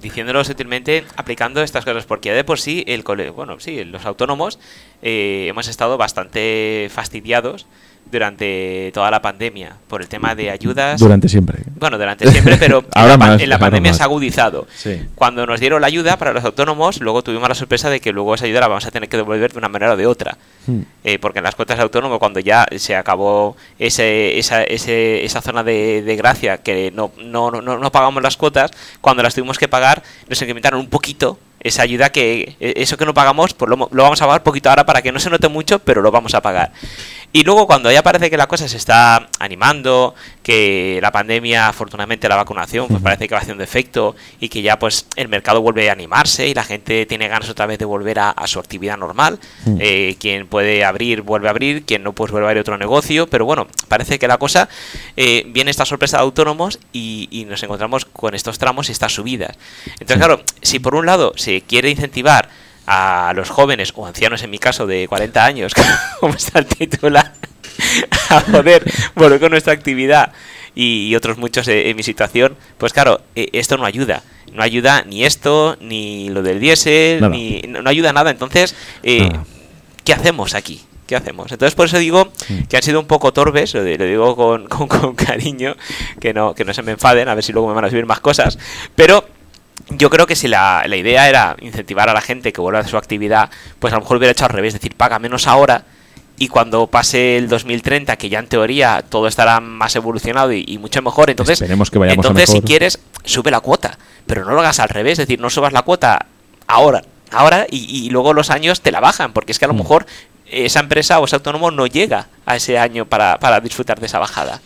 diciéndolo 0.00 0.42
sutilmente, 0.42 1.04
aplicando 1.16 1.62
estas 1.62 1.84
cosas, 1.84 2.04
porque 2.06 2.30
ya 2.30 2.34
de 2.34 2.42
por 2.42 2.58
sí, 2.58 2.84
el 2.88 3.04
bueno, 3.32 3.60
sí, 3.60 3.84
los 3.84 4.04
autónomos 4.04 4.58
hemos 5.00 5.68
estado 5.68 5.96
bastante 5.96 6.88
fastidiados 6.90 7.66
durante 8.12 8.90
toda 8.92 9.10
la 9.10 9.22
pandemia 9.22 9.74
por 9.88 10.02
el 10.02 10.08
tema 10.08 10.34
de 10.34 10.50
ayudas. 10.50 11.00
Durante 11.00 11.28
siempre. 11.28 11.62
Bueno, 11.76 11.96
durante 11.96 12.30
siempre, 12.30 12.58
pero 12.58 12.84
en, 12.94 13.48
la, 13.48 13.58
pandemia 13.58 13.94
se 13.94 14.02
ha 14.02 14.04
agudizado. 14.04 14.66
Cuando 15.14 15.46
nos 15.46 15.58
dieron 15.58 15.80
la 15.80 15.86
ayuda 15.86 16.18
para 16.18 16.32
los 16.32 16.44
autónomos, 16.44 17.00
luego 17.00 17.22
tuvimos 17.22 17.48
la 17.48 17.54
sorpresa 17.54 17.88
de 17.88 18.00
que 18.00 18.12
luego 18.12 18.34
esa 18.34 18.44
ayuda 18.44 18.60
la 18.60 18.68
vamos 18.68 18.86
a 18.86 18.90
tener 18.90 19.08
que 19.08 19.16
devolver 19.16 19.52
de 19.52 19.58
una 19.58 19.68
manera 19.68 19.94
o 19.94 19.96
de 19.96 20.06
otra. 20.06 20.36
Hmm. 20.66 20.82
Eh, 21.02 21.18
porque 21.18 21.38
en 21.38 21.44
las 21.44 21.54
cuotas 21.54 21.78
de 21.78 21.82
autónomo, 21.82 22.18
cuando 22.18 22.38
ya 22.38 22.66
se 22.76 22.94
acabó 22.94 23.56
ese, 23.78 24.38
esa, 24.38 24.62
ese, 24.62 25.24
esa 25.24 25.40
zona 25.40 25.64
de, 25.64 26.02
de, 26.02 26.16
gracia 26.16 26.58
que 26.58 26.92
no, 26.94 27.10
no, 27.16 27.50
no, 27.50 27.78
no 27.78 27.92
pagamos 27.92 28.22
las 28.22 28.36
cuotas, 28.36 28.70
cuando 29.00 29.22
las 29.22 29.34
tuvimos 29.34 29.58
que 29.58 29.68
pagar, 29.68 30.02
nos 30.28 30.40
incrementaron 30.40 30.78
un 30.78 30.88
poquito 30.88 31.38
esa 31.62 31.82
ayuda 31.82 32.10
que 32.10 32.56
e, 32.60 32.74
eso 32.76 32.96
que 32.96 33.06
no 33.06 33.14
pagamos, 33.14 33.54
pues 33.54 33.68
lo, 33.68 33.76
lo, 33.76 34.02
vamos 34.02 34.20
a 34.20 34.26
pagar 34.26 34.42
poquito 34.42 34.68
ahora 34.68 34.84
para 34.84 35.02
que 35.02 35.12
no 35.12 35.18
se 35.18 35.30
note 35.30 35.48
mucho, 35.48 35.78
pero 35.78 36.02
lo 36.02 36.10
vamos 36.10 36.34
a 36.34 36.40
pagar. 36.40 36.72
Y 37.34 37.44
luego 37.44 37.66
cuando 37.66 37.90
ya 37.90 38.02
parece 38.02 38.28
que 38.28 38.36
la 38.36 38.46
cosa 38.46 38.68
se 38.68 38.76
está 38.76 39.28
animando, 39.38 40.14
que 40.42 40.98
la 41.00 41.10
pandemia, 41.10 41.68
afortunadamente 41.68 42.28
la 42.28 42.36
vacunación, 42.36 42.88
pues 42.88 43.02
parece 43.02 43.26
que 43.26 43.34
va 43.34 43.40
haciendo 43.40 43.64
efecto 43.64 44.14
y 44.38 44.50
que 44.50 44.60
ya 44.60 44.78
pues 44.78 45.06
el 45.16 45.28
mercado 45.28 45.62
vuelve 45.62 45.88
a 45.88 45.92
animarse 45.92 46.48
y 46.48 46.54
la 46.54 46.62
gente 46.62 47.06
tiene 47.06 47.28
ganas 47.28 47.48
otra 47.48 47.64
vez 47.64 47.78
de 47.78 47.86
volver 47.86 48.18
a, 48.18 48.34
su 48.46 48.58
actividad 48.58 48.98
normal. 48.98 49.38
Eh, 49.78 50.16
quien 50.18 50.46
puede 50.46 50.84
abrir, 50.84 51.22
vuelve 51.22 51.48
a 51.48 51.50
abrir, 51.52 51.84
quien 51.84 52.02
no, 52.02 52.12
pues 52.12 52.30
vuelve 52.30 52.48
a 52.48 52.50
abrir 52.50 52.60
otro 52.60 52.76
negocio. 52.76 53.26
Pero 53.26 53.46
bueno, 53.46 53.66
parece 53.88 54.18
que 54.18 54.28
la 54.28 54.36
cosa 54.36 54.68
eh, 55.16 55.44
viene 55.46 55.70
esta 55.70 55.86
sorpresa 55.86 56.18
de 56.18 56.24
autónomos 56.24 56.80
y, 56.92 57.28
y, 57.30 57.46
nos 57.46 57.62
encontramos 57.62 58.04
con 58.04 58.34
estos 58.34 58.58
tramos 58.58 58.90
y 58.90 58.92
estas 58.92 59.14
subidas. 59.14 59.56
Entonces, 59.92 60.18
claro, 60.18 60.42
si 60.60 60.80
por 60.80 60.94
un 60.94 61.06
lado 61.06 61.32
se 61.36 61.62
quiere 61.62 61.88
incentivar 61.88 62.48
a 62.86 63.32
los 63.34 63.50
jóvenes 63.50 63.92
o 63.94 64.06
ancianos 64.06 64.42
en 64.42 64.50
mi 64.50 64.58
caso 64.58 64.86
de 64.86 65.06
40 65.08 65.44
años, 65.44 65.72
como 66.20 66.34
está 66.34 66.58
el 66.58 66.66
titular, 66.66 67.32
a 68.28 68.40
poder 68.40 68.82
volver 69.14 69.40
con 69.40 69.50
nuestra 69.50 69.72
actividad 69.72 70.32
y, 70.74 71.14
otros 71.14 71.38
muchos 71.38 71.68
en, 71.68 71.94
mi 71.96 72.02
situación, 72.02 72.56
pues 72.78 72.92
claro, 72.92 73.20
e, 73.34 73.48
esto 73.52 73.76
no 73.76 73.84
ayuda. 73.84 74.22
No 74.52 74.62
ayuda 74.62 75.04
ni 75.06 75.24
esto, 75.24 75.76
ni 75.80 76.28
lo 76.28 76.42
del 76.42 76.60
diésel, 76.60 77.30
ni 77.30 77.62
no, 77.68 77.88
ayuda 77.88 78.12
nada. 78.12 78.30
Entonces, 78.30 78.74
eh, 79.02 79.30
¿qué 80.04 80.12
hacemos 80.12 80.54
aquí? 80.54 80.82
¿Qué 81.06 81.16
hacemos? 81.16 81.50
Entonces, 81.50 81.74
por 81.74 81.86
eso 81.86 81.98
digo 81.98 82.26
mm. 82.48 82.64
que 82.64 82.76
han 82.76 82.82
sido 82.82 83.00
un 83.00 83.06
poco 83.06 83.32
torpes, 83.32 83.72
lo, 83.74 83.82
digo 83.82 84.36
con, 84.36 84.66
con, 84.68 84.88
con, 84.88 85.14
cariño, 85.14 85.74
que 86.20 86.34
no, 86.34 86.54
que 86.54 86.64
no 86.64 86.74
se 86.74 86.82
me 86.82 86.92
enfaden, 86.92 87.28
a 87.28 87.34
ver 87.34 87.44
si 87.44 87.52
luego 87.52 87.68
me 87.68 87.74
van 87.74 87.86
a 87.86 87.90
subir 87.90 88.04
más 88.04 88.20
cosas. 88.20 88.58
Pero 88.94 89.24
yo 89.90 90.10
creo 90.10 90.26
que 90.26 90.36
si 90.36 90.48
la, 90.48 90.84
la, 90.86 90.96
idea 90.96 91.28
era 91.28 91.56
incentivar 91.60 92.08
a 92.08 92.14
la 92.14 92.20
gente 92.20 92.52
que 92.52 92.60
vuelva 92.60 92.80
a 92.80 92.86
su 92.86 92.96
actividad, 92.96 93.50
pues 93.78 93.92
a 93.92 93.96
lo 93.96 94.02
mejor 94.02 94.18
hubiera 94.18 94.32
hecho 94.32 94.44
al 94.44 94.50
revés, 94.50 94.74
es 94.74 94.80
decir, 94.80 94.96
paga 94.96 95.18
menos 95.18 95.46
ahora 95.46 95.84
y 96.38 96.48
cuando 96.48 96.86
pase 96.86 97.36
el 97.36 97.48
2030, 97.48 98.16
que 98.16 98.28
ya 98.28 98.38
en 98.38 98.46
teoría 98.46 99.04
todo 99.08 99.28
estará 99.28 99.60
más 99.60 99.94
evolucionado 99.96 100.52
y, 100.52 100.76
mucho 100.78 101.00
mejor, 101.02 101.30
entonces, 101.30 101.62
entonces 101.62 102.50
si 102.50 102.60
quieres, 102.62 102.98
sube 103.24 103.50
la 103.50 103.60
cuota, 103.60 103.98
pero 104.26 104.44
no 104.44 104.52
lo 104.52 104.60
hagas 104.60 104.80
al 104.80 104.88
revés, 104.88 105.12
es 105.12 105.28
decir, 105.28 105.40
no 105.40 105.50
subas 105.50 105.72
la 105.72 105.82
cuota 105.82 106.26
ahora, 106.66 107.02
ahora 107.30 107.66
y, 107.70 108.10
luego 108.10 108.32
los 108.32 108.50
años 108.50 108.80
te 108.80 108.90
la 108.90 109.00
bajan, 109.00 109.32
porque 109.32 109.52
es 109.52 109.58
que 109.58 109.66
a 109.66 109.68
lo 109.68 109.74
mm. 109.74 109.78
mejor 109.78 110.06
esa 110.46 110.80
empresa 110.80 111.20
o 111.20 111.24
ese 111.24 111.36
autónomo 111.36 111.70
no 111.70 111.86
llega 111.86 112.26
a 112.44 112.56
ese 112.56 112.76
año 112.76 113.06
para, 113.06 113.38
para 113.38 113.60
disfrutar 113.60 114.00
de 114.00 114.06
esa 114.06 114.18
bajada. 114.18 114.60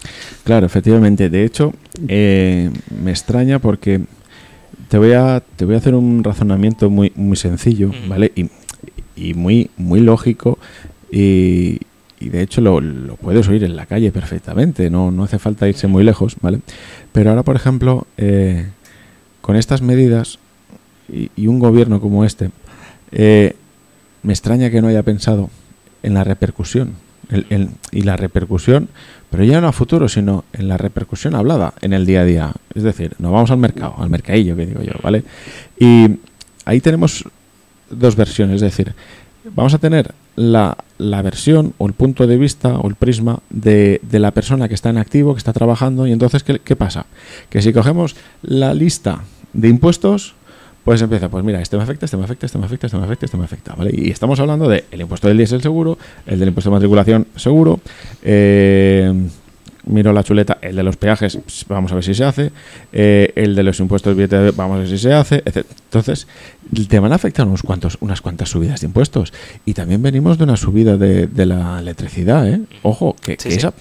Claro, 0.44 0.66
efectivamente. 0.66 1.28
De 1.28 1.44
hecho, 1.44 1.74
eh, 2.08 2.70
me 2.90 3.12
extraña 3.12 3.60
porque 3.60 4.00
te 4.88 4.98
voy 4.98 5.12
a, 5.12 5.42
te 5.56 5.64
voy 5.64 5.74
a 5.74 5.78
hacer 5.78 5.94
un 5.94 6.22
razonamiento 6.22 6.90
muy, 6.90 7.12
muy 7.16 7.36
sencillo, 7.36 7.90
¿vale? 8.08 8.32
Y, 8.34 8.50
y, 9.16 9.34
muy, 9.34 9.70
muy 9.76 10.00
lógico. 10.00 10.58
Y, 11.10 11.80
y 12.18 12.28
de 12.30 12.42
hecho 12.42 12.60
lo, 12.60 12.80
lo, 12.80 13.16
puedes 13.16 13.48
oír 13.48 13.64
en 13.64 13.76
la 13.76 13.86
calle 13.86 14.10
perfectamente, 14.10 14.90
no, 14.90 15.10
no 15.10 15.24
hace 15.24 15.38
falta 15.38 15.68
irse 15.68 15.86
muy 15.86 16.04
lejos, 16.04 16.36
¿vale? 16.40 16.60
Pero 17.12 17.30
ahora, 17.30 17.42
por 17.42 17.56
ejemplo, 17.56 18.06
eh, 18.16 18.66
con 19.40 19.56
estas 19.56 19.82
medidas 19.82 20.38
y, 21.08 21.30
y, 21.36 21.46
un 21.46 21.58
gobierno 21.58 22.00
como 22.00 22.24
este, 22.24 22.50
eh, 23.12 23.54
me 24.22 24.32
extraña 24.32 24.70
que 24.70 24.82
no 24.82 24.88
haya 24.88 25.02
pensado 25.02 25.50
en 26.02 26.14
la 26.14 26.24
repercusión. 26.24 26.94
El, 27.28 27.70
y 27.90 28.02
la 28.02 28.16
repercusión 28.16 28.88
pero 29.30 29.44
ya 29.44 29.60
no 29.60 29.68
a 29.68 29.72
futuro, 29.72 30.08
sino 30.08 30.44
en 30.52 30.68
la 30.68 30.76
repercusión 30.76 31.34
hablada 31.34 31.74
en 31.80 31.92
el 31.92 32.06
día 32.06 32.20
a 32.20 32.24
día. 32.24 32.52
Es 32.74 32.82
decir, 32.82 33.12
nos 33.18 33.32
vamos 33.32 33.50
al 33.50 33.58
mercado, 33.58 33.94
al 33.98 34.08
mercadillo, 34.08 34.56
que 34.56 34.66
digo 34.66 34.82
yo, 34.82 34.92
¿vale? 35.02 35.24
Y 35.78 36.06
ahí 36.64 36.80
tenemos 36.80 37.24
dos 37.90 38.16
versiones, 38.16 38.56
es 38.56 38.60
decir, 38.62 38.94
vamos 39.54 39.74
a 39.74 39.78
tener 39.78 40.14
la, 40.36 40.76
la 40.98 41.22
versión 41.22 41.74
o 41.78 41.86
el 41.86 41.92
punto 41.92 42.26
de 42.26 42.36
vista 42.36 42.78
o 42.78 42.88
el 42.88 42.94
prisma 42.94 43.40
de, 43.50 44.00
de, 44.02 44.18
la 44.18 44.30
persona 44.30 44.68
que 44.68 44.74
está 44.74 44.90
en 44.90 44.98
activo, 44.98 45.34
que 45.34 45.38
está 45.38 45.52
trabajando, 45.52 46.06
y 46.06 46.12
entonces, 46.12 46.42
¿qué, 46.42 46.58
¿qué 46.58 46.76
pasa? 46.76 47.06
Que 47.50 47.62
si 47.62 47.72
cogemos 47.72 48.16
la 48.42 48.74
lista 48.74 49.20
de 49.52 49.68
impuestos, 49.68 50.34
pues 50.86 51.02
empieza, 51.02 51.28
pues 51.28 51.42
mira, 51.42 51.60
este 51.60 51.76
me 51.76 51.82
afecta, 51.82 52.04
este 52.04 52.16
me 52.16 52.22
afecta, 52.22 52.46
este 52.46 52.58
me 52.58 52.64
afecta, 52.64 52.86
este 52.86 52.96
me 52.96 53.04
afecta, 53.04 53.26
este 53.26 53.36
me 53.36 53.44
afecta, 53.44 53.74
¿vale? 53.74 53.90
Y 53.92 54.12
estamos 54.12 54.38
hablando 54.38 54.68
del 54.68 54.84
el 54.92 55.00
impuesto 55.00 55.26
del 55.26 55.36
diésel 55.36 55.60
seguro, 55.60 55.98
el 56.26 56.38
del 56.38 56.50
impuesto 56.50 56.70
de 56.70 56.74
matriculación 56.74 57.26
seguro, 57.34 57.80
eh, 58.22 59.12
miro 59.86 60.12
la 60.12 60.22
chuleta, 60.22 60.58
el 60.62 60.76
de 60.76 60.84
los 60.84 60.96
peajes, 60.96 61.40
vamos 61.66 61.90
a 61.90 61.96
ver 61.96 62.04
si 62.04 62.14
se 62.14 62.22
hace, 62.22 62.52
eh, 62.92 63.32
el 63.34 63.56
de 63.56 63.64
los 63.64 63.80
impuestos 63.80 64.16
de 64.16 64.52
vamos 64.52 64.76
a 64.76 64.78
ver 64.78 64.88
si 64.88 64.96
se 64.96 65.12
hace, 65.12 65.42
etc. 65.44 65.66
Entonces, 65.86 66.28
te 66.88 67.00
van 67.00 67.10
a 67.10 67.16
afectar 67.16 67.48
unos 67.48 67.64
cuantos, 67.64 67.98
unas 68.00 68.20
cuantas 68.20 68.50
subidas 68.50 68.80
de 68.80 68.86
impuestos. 68.86 69.32
Y 69.64 69.74
también 69.74 70.00
venimos 70.02 70.38
de 70.38 70.44
una 70.44 70.56
subida 70.56 70.96
de, 70.96 71.46
la 71.46 71.80
electricidad, 71.80 72.48
¿eh? 72.48 72.60
Ojo, 72.84 73.16
que, 73.20 73.36
esa 73.44 73.74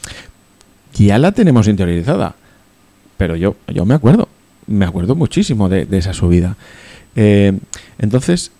ya 0.95 1.19
la 1.19 1.33
tenemos 1.33 1.67
interiorizada. 1.67 2.33
Pero 3.15 3.35
yo, 3.35 3.57
yo 3.67 3.85
me 3.85 3.93
acuerdo, 3.93 4.27
me 4.65 4.85
acuerdo 4.85 5.13
muchísimo 5.13 5.69
de 5.69 5.85
esa 5.91 6.13
subida. 6.13 6.57
Eh, 7.15 7.57
entonces, 7.97 8.51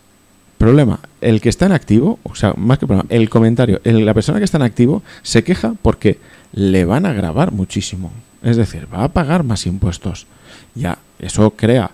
problema, 0.58 1.00
el 1.22 1.42
que 1.42 1.50
está 1.50 1.66
en 1.66 1.72
activo, 1.72 2.20
o 2.24 2.36
sea, 2.36 2.54
más 2.58 2.80
que 2.80 2.88
problema, 2.88 3.08
el 3.10 3.30
comentario, 3.30 3.82
la 3.84 4.14
persona 4.14 4.40
que 4.40 4.46
está 4.46 4.58
en 4.58 4.64
activo 4.64 5.04
se 5.22 5.44
queja 5.44 5.74
porque 5.82 6.20
le 6.54 6.86
van 6.86 7.06
a 7.06 7.14
grabar 7.14 7.52
muchísimo. 7.52 8.12
Es 8.42 8.58
decir, 8.58 8.88
va 8.94 9.04
a 9.04 9.10
pagar 9.10 9.44
más 9.44 9.66
impuestos. 9.66 10.28
Ya, 10.76 10.98
eso 11.20 11.52
crea 11.52 11.92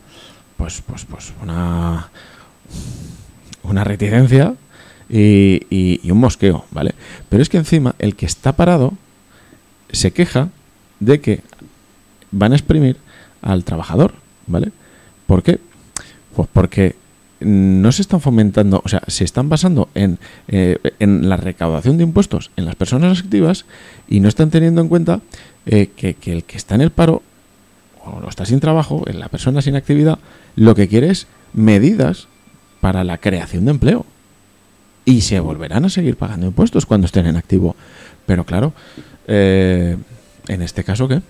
pues, 0.57 0.83
pues, 0.85 1.05
pues 1.05 1.33
una, 1.41 2.09
una 3.63 3.83
reticencia 3.83 4.53
y, 5.09 5.65
y, 5.69 6.11
un 6.11 6.19
mosqueo, 6.19 6.65
¿vale? 6.71 6.93
Pero 7.29 7.41
es 7.41 7.49
que 7.49 7.57
encima 7.57 7.95
el 7.97 8.15
que 8.15 8.25
está 8.25 8.55
parado 8.55 8.93
se 9.91 10.11
queja 10.11 10.49
de 10.99 11.19
que 11.19 11.41
van 12.31 12.53
a 12.53 12.55
exprimir 12.55 12.97
al 13.41 13.63
trabajador, 13.63 14.13
¿vale? 14.45 14.71
¿Por 15.25 15.41
qué? 15.41 15.59
Pues 16.41 16.49
porque 16.53 16.95
no 17.39 17.91
se 17.91 18.01
están 18.01 18.19
fomentando, 18.19 18.81
o 18.83 18.89
sea, 18.89 19.03
se 19.05 19.23
están 19.23 19.47
basando 19.47 19.89
en, 19.93 20.17
eh, 20.47 20.79
en 20.97 21.29
la 21.29 21.37
recaudación 21.37 21.97
de 21.97 22.03
impuestos 22.03 22.49
en 22.55 22.65
las 22.65 22.75
personas 22.75 23.19
activas 23.19 23.65
y 24.07 24.21
no 24.21 24.27
están 24.27 24.49
teniendo 24.49 24.81
en 24.81 24.87
cuenta 24.87 25.21
eh, 25.67 25.91
que, 25.95 26.15
el 26.25 26.43
que 26.45 26.57
está 26.57 26.73
en 26.73 26.81
el 26.81 26.89
paro 26.89 27.21
o 28.03 28.27
está 28.27 28.45
sin 28.45 28.59
trabajo, 28.59 29.03
en 29.05 29.19
la 29.19 29.29
persona 29.29 29.61
sin 29.61 29.75
actividad, 29.75 30.17
lo 30.55 30.73
que 30.73 30.87
quiere 30.87 31.11
es 31.11 31.27
medidas 31.53 32.27
para 32.79 33.03
la 33.03 33.19
creación 33.19 33.65
de 33.65 33.71
empleo. 33.71 34.05
y 35.05 35.21
se 35.21 35.39
volverán 35.39 35.85
a 35.85 35.89
seguir 35.89 36.15
pagando 36.15 36.47
impuestos 36.47 36.87
cuando 36.87 37.05
estén 37.05 37.27
en 37.27 37.35
activo. 37.35 37.75
Pero 38.25 38.45
claro, 38.45 38.73
eh, 39.27 39.95
en 40.47 40.61
este 40.63 40.83
caso, 40.83 41.07
¿qué? 41.07 41.21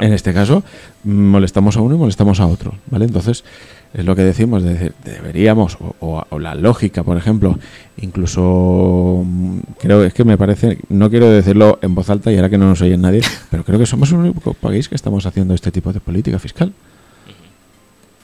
En 0.00 0.12
este 0.12 0.32
caso, 0.32 0.62
molestamos 1.04 1.76
a 1.76 1.80
uno 1.80 1.96
y 1.96 1.98
molestamos 1.98 2.38
a 2.40 2.46
otro, 2.46 2.74
¿vale? 2.90 3.06
Entonces, 3.06 3.44
es 3.92 4.04
lo 4.04 4.14
que 4.14 4.22
decimos, 4.22 4.62
deberíamos, 4.62 5.76
o, 5.98 6.38
la 6.38 6.54
lógica, 6.54 7.02
por 7.02 7.16
ejemplo, 7.16 7.58
incluso, 8.00 9.24
mm, 9.26 9.58
creo, 9.78 10.04
es 10.04 10.14
que 10.14 10.24
me 10.24 10.38
parece, 10.38 10.78
no 10.88 11.10
quiero 11.10 11.28
decirlo 11.28 11.78
en 11.82 11.94
voz 11.94 12.08
alta 12.08 12.30
y 12.30 12.36
ahora 12.36 12.48
que 12.48 12.58
no 12.58 12.66
nos 12.66 12.80
oye 12.82 12.96
nadie, 12.96 13.22
pero 13.50 13.64
creo 13.64 13.78
que 13.78 13.86
somos 13.86 14.12
el 14.12 14.18
único 14.18 14.54
país 14.54 14.88
que 14.88 14.94
estamos 14.94 15.26
haciendo 15.26 15.54
este 15.54 15.72
tipo 15.72 15.92
de 15.92 16.00
política 16.00 16.38
fiscal. 16.38 16.72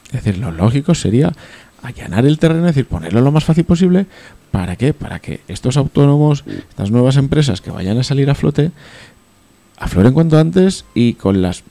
Es 0.07 0.25
decir, 0.25 0.39
lo 0.39 0.53
lógico 0.53 0.95
sería 0.95 1.33
allanar 1.83 2.27
el 2.27 2.39
terreno, 2.39 2.61
es 2.61 2.75
decir, 2.75 2.87
ponerlo 2.87 3.21
lo 3.21 3.33
más 3.33 3.45
fácil 3.45 3.65
posible. 3.65 4.07
¿Para 4.53 4.77
qué? 4.77 4.95
Para 4.95 5.19
que 5.19 5.41
estos 5.49 5.77
autónomos, 5.77 6.45
estas 6.47 6.93
nuevas 6.93 7.17
empresas 7.17 7.61
que 7.61 7.73
vayan 7.73 7.99
a 7.99 8.05
salir 8.05 8.31
a 8.31 8.37
flote, 8.37 8.71
afloren 9.79 10.15
cuanto 10.15 10.39
antes 10.39 10.85
y 10.95 11.15
con 11.15 11.43
las 11.43 11.65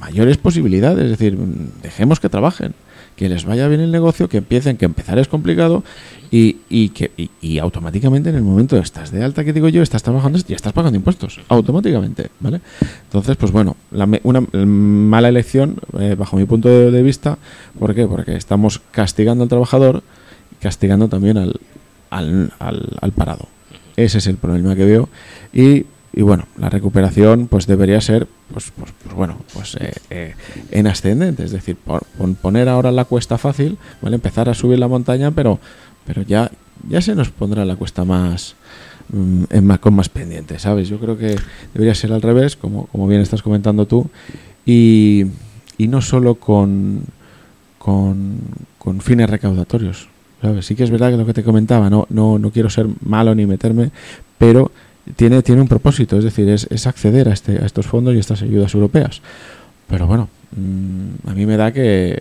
mayores 0.00 0.38
posibilidades. 0.38 1.04
Es 1.04 1.10
decir, 1.10 1.36
dejemos 1.82 2.20
que 2.20 2.28
trabajen, 2.28 2.74
que 3.16 3.28
les 3.28 3.44
vaya 3.44 3.66
bien 3.68 3.80
el 3.80 3.90
negocio, 3.90 4.28
que 4.28 4.38
empiecen, 4.38 4.76
que 4.76 4.84
empezar 4.84 5.18
es 5.18 5.26
complicado 5.26 5.82
y, 6.30 6.58
y 6.68 6.90
que 6.90 7.10
y, 7.40 7.58
automáticamente 7.58 8.30
en 8.30 8.36
el 8.36 8.42
momento 8.42 8.76
estás 8.76 9.10
de 9.10 9.24
alta 9.24 9.44
que 9.44 9.52
digo 9.52 9.68
yo, 9.68 9.82
estás 9.82 10.02
trabajando 10.02 10.38
y 10.46 10.52
estás 10.52 10.72
pagando 10.72 10.96
impuestos, 10.96 11.40
automáticamente, 11.48 12.28
¿vale? 12.40 12.60
Entonces, 13.04 13.36
pues 13.36 13.52
bueno, 13.52 13.76
una 14.22 14.40
mala 14.52 15.28
elección, 15.28 15.76
eh, 15.98 16.14
bajo 16.16 16.36
mi 16.36 16.44
punto 16.44 16.68
de, 16.68 17.02
vista, 17.02 17.38
¿por 17.78 17.94
qué? 17.94 18.06
Porque 18.06 18.36
estamos 18.36 18.80
castigando 18.90 19.44
al 19.44 19.48
trabajador, 19.48 20.02
castigando 20.60 21.08
también 21.08 21.38
al, 21.38 21.60
al, 22.10 22.52
al 22.58 23.12
parado. 23.12 23.48
Ese 23.96 24.18
es 24.18 24.26
el 24.26 24.36
problema 24.36 24.76
que 24.76 24.84
veo 24.84 25.08
y 25.54 25.86
y 26.16 26.22
bueno, 26.22 26.46
la 26.56 26.70
recuperación 26.70 27.46
pues 27.46 27.66
debería 27.66 28.00
ser 28.00 28.26
pues, 28.52 28.72
pues, 28.76 28.92
pues 29.02 29.14
bueno, 29.14 29.38
pues 29.52 29.76
eh, 29.80 29.92
eh, 30.10 30.34
en 30.70 30.86
ascendente, 30.86 31.44
es 31.44 31.50
decir, 31.50 31.76
poner 32.42 32.68
ahora 32.68 32.92
la 32.92 33.04
cuesta 33.04 33.38
fácil, 33.38 33.78
¿vale? 34.00 34.16
empezar 34.16 34.48
a 34.48 34.54
subir 34.54 34.78
la 34.78 34.88
montaña, 34.88 35.30
pero 35.30 35.58
pero 36.06 36.22
ya 36.22 36.50
ya 36.88 37.00
se 37.00 37.14
nos 37.14 37.30
pondrá 37.30 37.64
la 37.64 37.76
cuesta 37.76 38.04
más 38.04 38.54
mm, 39.08 39.58
más, 39.62 39.78
con 39.80 39.94
más 39.94 40.08
pendiente, 40.08 40.58
¿sabes? 40.58 40.88
Yo 40.88 40.98
creo 40.98 41.18
que 41.18 41.36
debería 41.74 41.94
ser 41.94 42.12
al 42.12 42.22
revés, 42.22 42.56
como, 42.56 42.86
como 42.86 43.08
bien 43.08 43.20
estás 43.20 43.42
comentando 43.42 43.86
tú, 43.86 44.08
y, 44.64 45.26
y 45.78 45.88
no 45.88 46.00
solo 46.00 46.36
con, 46.36 47.02
con, 47.78 48.38
con 48.78 49.00
fines 49.00 49.28
recaudatorios, 49.28 50.08
¿sabes? 50.40 50.66
Sí 50.66 50.74
que 50.76 50.84
es 50.84 50.90
verdad 50.90 51.10
que 51.10 51.16
lo 51.16 51.26
que 51.26 51.34
te 51.34 51.42
comentaba, 51.42 51.90
no, 51.90 52.06
no, 52.10 52.38
no 52.38 52.50
quiero 52.50 52.70
ser 52.70 52.86
malo 53.04 53.34
ni 53.34 53.46
meterme, 53.46 53.90
pero 54.38 54.70
tiene, 55.14 55.42
tiene 55.42 55.60
un 55.60 55.68
propósito, 55.68 56.18
es 56.18 56.24
decir, 56.24 56.48
es, 56.48 56.66
es 56.70 56.86
acceder 56.86 57.28
a, 57.28 57.32
este, 57.32 57.58
a 57.62 57.66
estos 57.66 57.86
fondos 57.86 58.14
y 58.14 58.18
estas 58.18 58.42
ayudas 58.42 58.74
europeas. 58.74 59.20
Pero 59.88 60.06
bueno, 60.06 60.28
mm, 60.56 61.28
a 61.28 61.34
mí 61.34 61.46
me 61.46 61.56
da 61.56 61.72
que, 61.72 62.18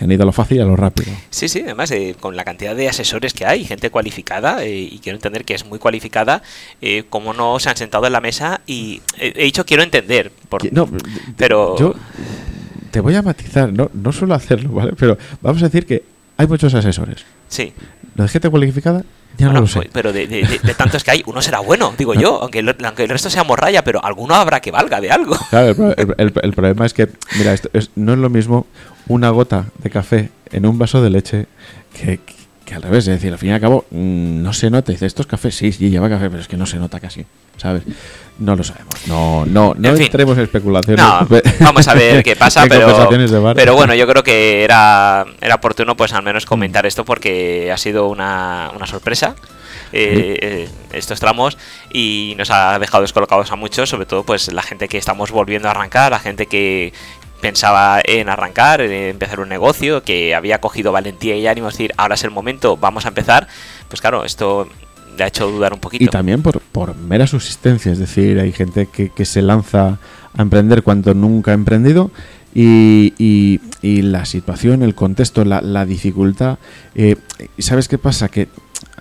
han 0.00 0.12
ido 0.12 0.22
a 0.22 0.26
lo 0.26 0.32
fácil 0.32 0.58
y 0.58 0.60
a 0.60 0.64
lo 0.64 0.76
rápido. 0.76 1.10
Sí, 1.30 1.48
sí, 1.48 1.62
además 1.62 1.90
eh, 1.90 2.14
con 2.20 2.36
la 2.36 2.44
cantidad 2.44 2.76
de 2.76 2.88
asesores 2.88 3.32
que 3.32 3.46
hay, 3.46 3.64
gente 3.64 3.90
cualificada, 3.90 4.62
eh, 4.62 4.78
y 4.78 4.98
quiero 5.00 5.16
entender 5.16 5.44
que 5.44 5.54
es 5.54 5.64
muy 5.64 5.80
cualificada, 5.80 6.42
eh, 6.80 7.04
cómo 7.08 7.32
no 7.32 7.58
se 7.58 7.70
han 7.70 7.76
sentado 7.76 8.06
en 8.06 8.12
la 8.12 8.20
mesa 8.20 8.60
y 8.66 9.00
he 9.18 9.44
dicho 9.44 9.66
quiero 9.66 9.82
entender. 9.82 10.30
no, 10.70 10.88
pero 11.36 11.76
yo 11.76 11.94
te 12.92 13.00
voy 13.00 13.16
a 13.16 13.22
matizar, 13.22 13.72
no, 13.72 13.90
no 13.92 14.12
suelo 14.12 14.34
hacerlo, 14.34 14.70
¿vale? 14.70 14.92
Pero 14.96 15.18
vamos 15.40 15.62
a 15.62 15.66
decir 15.66 15.84
que 15.84 16.04
hay 16.36 16.46
muchos 16.46 16.72
asesores. 16.74 17.24
Sí. 17.48 17.72
La 18.14 18.28
gente 18.28 18.50
cualificada 18.50 19.02
ya 19.38 19.48
no 19.48 19.60
lo 19.60 19.66
sé. 19.68 19.88
Pero 19.92 20.12
de, 20.12 20.26
de, 20.26 20.74
tantos 20.74 21.04
que 21.04 21.12
hay, 21.12 21.22
uno 21.26 21.40
será 21.40 21.60
bueno, 21.60 21.94
digo 21.96 22.12
yo, 22.12 22.42
aunque, 22.42 22.58
aunque 22.84 23.04
el 23.04 23.08
resto 23.08 23.30
sea 23.30 23.44
morralla, 23.44 23.84
pero 23.84 24.04
alguno 24.04 24.34
habrá 24.34 24.60
que 24.60 24.72
valga 24.72 25.00
de 25.00 25.10
algo. 25.10 25.36
Claro, 25.50 25.94
el, 25.96 26.32
problema 26.54 26.84
es 26.84 26.92
que, 26.92 27.08
mira, 27.38 27.54
esto 27.54 27.70
no 27.94 28.12
es 28.12 28.18
lo 28.18 28.30
mismo 28.30 28.66
una 29.06 29.30
gota 29.30 29.66
de 29.78 29.90
café 29.90 30.30
en 30.50 30.66
un 30.66 30.76
vaso 30.76 31.00
de 31.00 31.10
leche 31.10 31.46
que, 31.94 32.20
que 32.64 32.74
al 32.74 32.82
revés, 32.82 33.06
es 33.06 33.14
decir, 33.14 33.32
al 33.32 33.38
fin 33.38 33.50
y 33.50 33.52
al 33.52 33.60
cabo 33.60 33.86
mm, 33.90 34.42
no 34.42 34.52
se 34.52 34.70
nota. 34.70 34.90
Dice, 34.90 35.06
esto 35.06 35.22
es 35.22 35.28
café, 35.28 35.52
sí, 35.52 35.70
sí, 35.70 35.88
lleva 35.88 36.08
café, 36.08 36.28
pero 36.28 36.42
es 36.42 36.48
que 36.48 36.56
no 36.56 36.66
se 36.66 36.78
nota 36.78 36.98
casi, 36.98 37.24
¿sabes? 37.56 37.84
No 38.38 38.54
lo 38.54 38.62
sabemos. 38.62 38.94
No, 39.06 39.44
no, 39.46 39.74
no 39.76 39.88
entremos 39.96 40.36
en 40.38 40.44
especulaciones. 40.44 41.04
vamos 41.60 41.88
a 41.88 41.94
ver 41.94 42.22
qué 42.22 42.36
pasa, 42.36 42.66
pero, 42.68 43.08
pero 43.54 43.74
bueno, 43.74 43.94
yo 43.94 44.06
creo 44.06 44.22
que 44.22 44.62
era, 44.62 45.26
era 45.40 45.56
oportuno 45.56 45.96
pues 45.96 46.12
al 46.12 46.22
menos 46.22 46.46
comentar 46.46 46.86
esto 46.86 47.04
porque 47.04 47.70
ha 47.72 47.76
sido 47.76 48.08
una, 48.08 48.70
una 48.76 48.86
sorpresa. 48.86 49.34
Eh, 49.90 50.36
eh, 50.42 50.68
estos 50.92 51.18
tramos 51.18 51.56
y 51.90 52.34
nos 52.36 52.50
ha 52.50 52.78
dejado 52.78 53.00
descolocados 53.00 53.50
a 53.52 53.56
muchos, 53.56 53.88
sobre 53.88 54.04
todo 54.04 54.22
pues 54.22 54.52
la 54.52 54.62
gente 54.62 54.86
que 54.86 54.98
estamos 54.98 55.30
volviendo 55.30 55.68
a 55.68 55.70
arrancar, 55.70 56.10
la 56.10 56.18
gente 56.18 56.44
que, 56.44 56.92
pensaba 57.40 58.00
en 58.04 58.28
arrancar, 58.28 58.80
en 58.80 58.92
empezar 58.92 59.40
un 59.40 59.48
negocio, 59.48 60.02
que 60.02 60.34
había 60.34 60.60
cogido 60.60 60.92
valentía 60.92 61.36
y 61.36 61.46
ánimo, 61.46 61.70
decir, 61.70 61.92
ahora 61.96 62.14
es 62.14 62.24
el 62.24 62.30
momento, 62.30 62.76
vamos 62.76 63.04
a 63.04 63.08
empezar, 63.08 63.48
pues 63.88 64.00
claro, 64.00 64.24
esto 64.24 64.68
le 65.16 65.24
ha 65.24 65.28
hecho 65.28 65.50
dudar 65.50 65.72
un 65.72 65.80
poquito. 65.80 66.04
Y 66.04 66.08
también 66.08 66.42
por, 66.42 66.60
por 66.60 66.96
mera 66.96 67.26
subsistencia, 67.26 67.92
es 67.92 67.98
decir, 67.98 68.38
hay 68.38 68.52
gente 68.52 68.86
que, 68.86 69.10
que 69.10 69.24
se 69.24 69.42
lanza 69.42 69.98
a 70.34 70.42
emprender 70.42 70.82
cuando 70.82 71.14
nunca 71.14 71.52
ha 71.52 71.54
emprendido. 71.54 72.10
Y, 72.54 73.14
y, 73.18 74.02
la 74.02 74.24
situación, 74.24 74.82
el 74.82 74.94
contexto, 74.94 75.44
la, 75.44 75.60
la 75.60 75.86
dificultad. 75.86 76.58
Eh, 76.96 77.14
¿Sabes 77.58 77.86
qué 77.86 77.98
pasa? 77.98 78.28
Que 78.28 78.48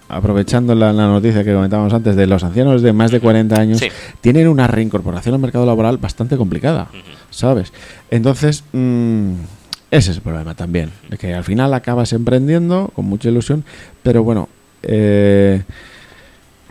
aprovechando 0.09 0.75
la, 0.75 0.93
noticia 0.93 1.43
que 1.43 1.53
comentábamos 1.53 1.93
antes 1.93 2.15
de 2.15 2.27
los 2.27 2.43
ancianos 2.43 2.81
de 2.81 2.93
más 2.93 3.11
de 3.11 3.19
40 3.19 3.59
años, 3.59 3.81
tienen 4.21 4.47
una 4.47 4.67
reincorporación 4.67 5.35
al 5.35 5.41
mercado 5.41 5.65
laboral 5.65 5.97
bastante 5.97 6.37
complicada, 6.37 6.87
¿sabes? 7.29 7.73
Entonces, 8.09 8.63
mm, 8.71 9.33
ese 9.91 10.11
es 10.11 10.17
el 10.17 10.23
problema 10.23 10.55
también, 10.55 10.91
de 11.09 11.17
que 11.17 11.33
al 11.33 11.43
final 11.43 11.73
acabas 11.73 12.13
emprendiendo 12.13 12.91
con 12.93 13.05
mucha 13.05 13.29
ilusión, 13.29 13.65
pero 14.03 14.23
bueno, 14.23 14.49
eh, 14.83 15.63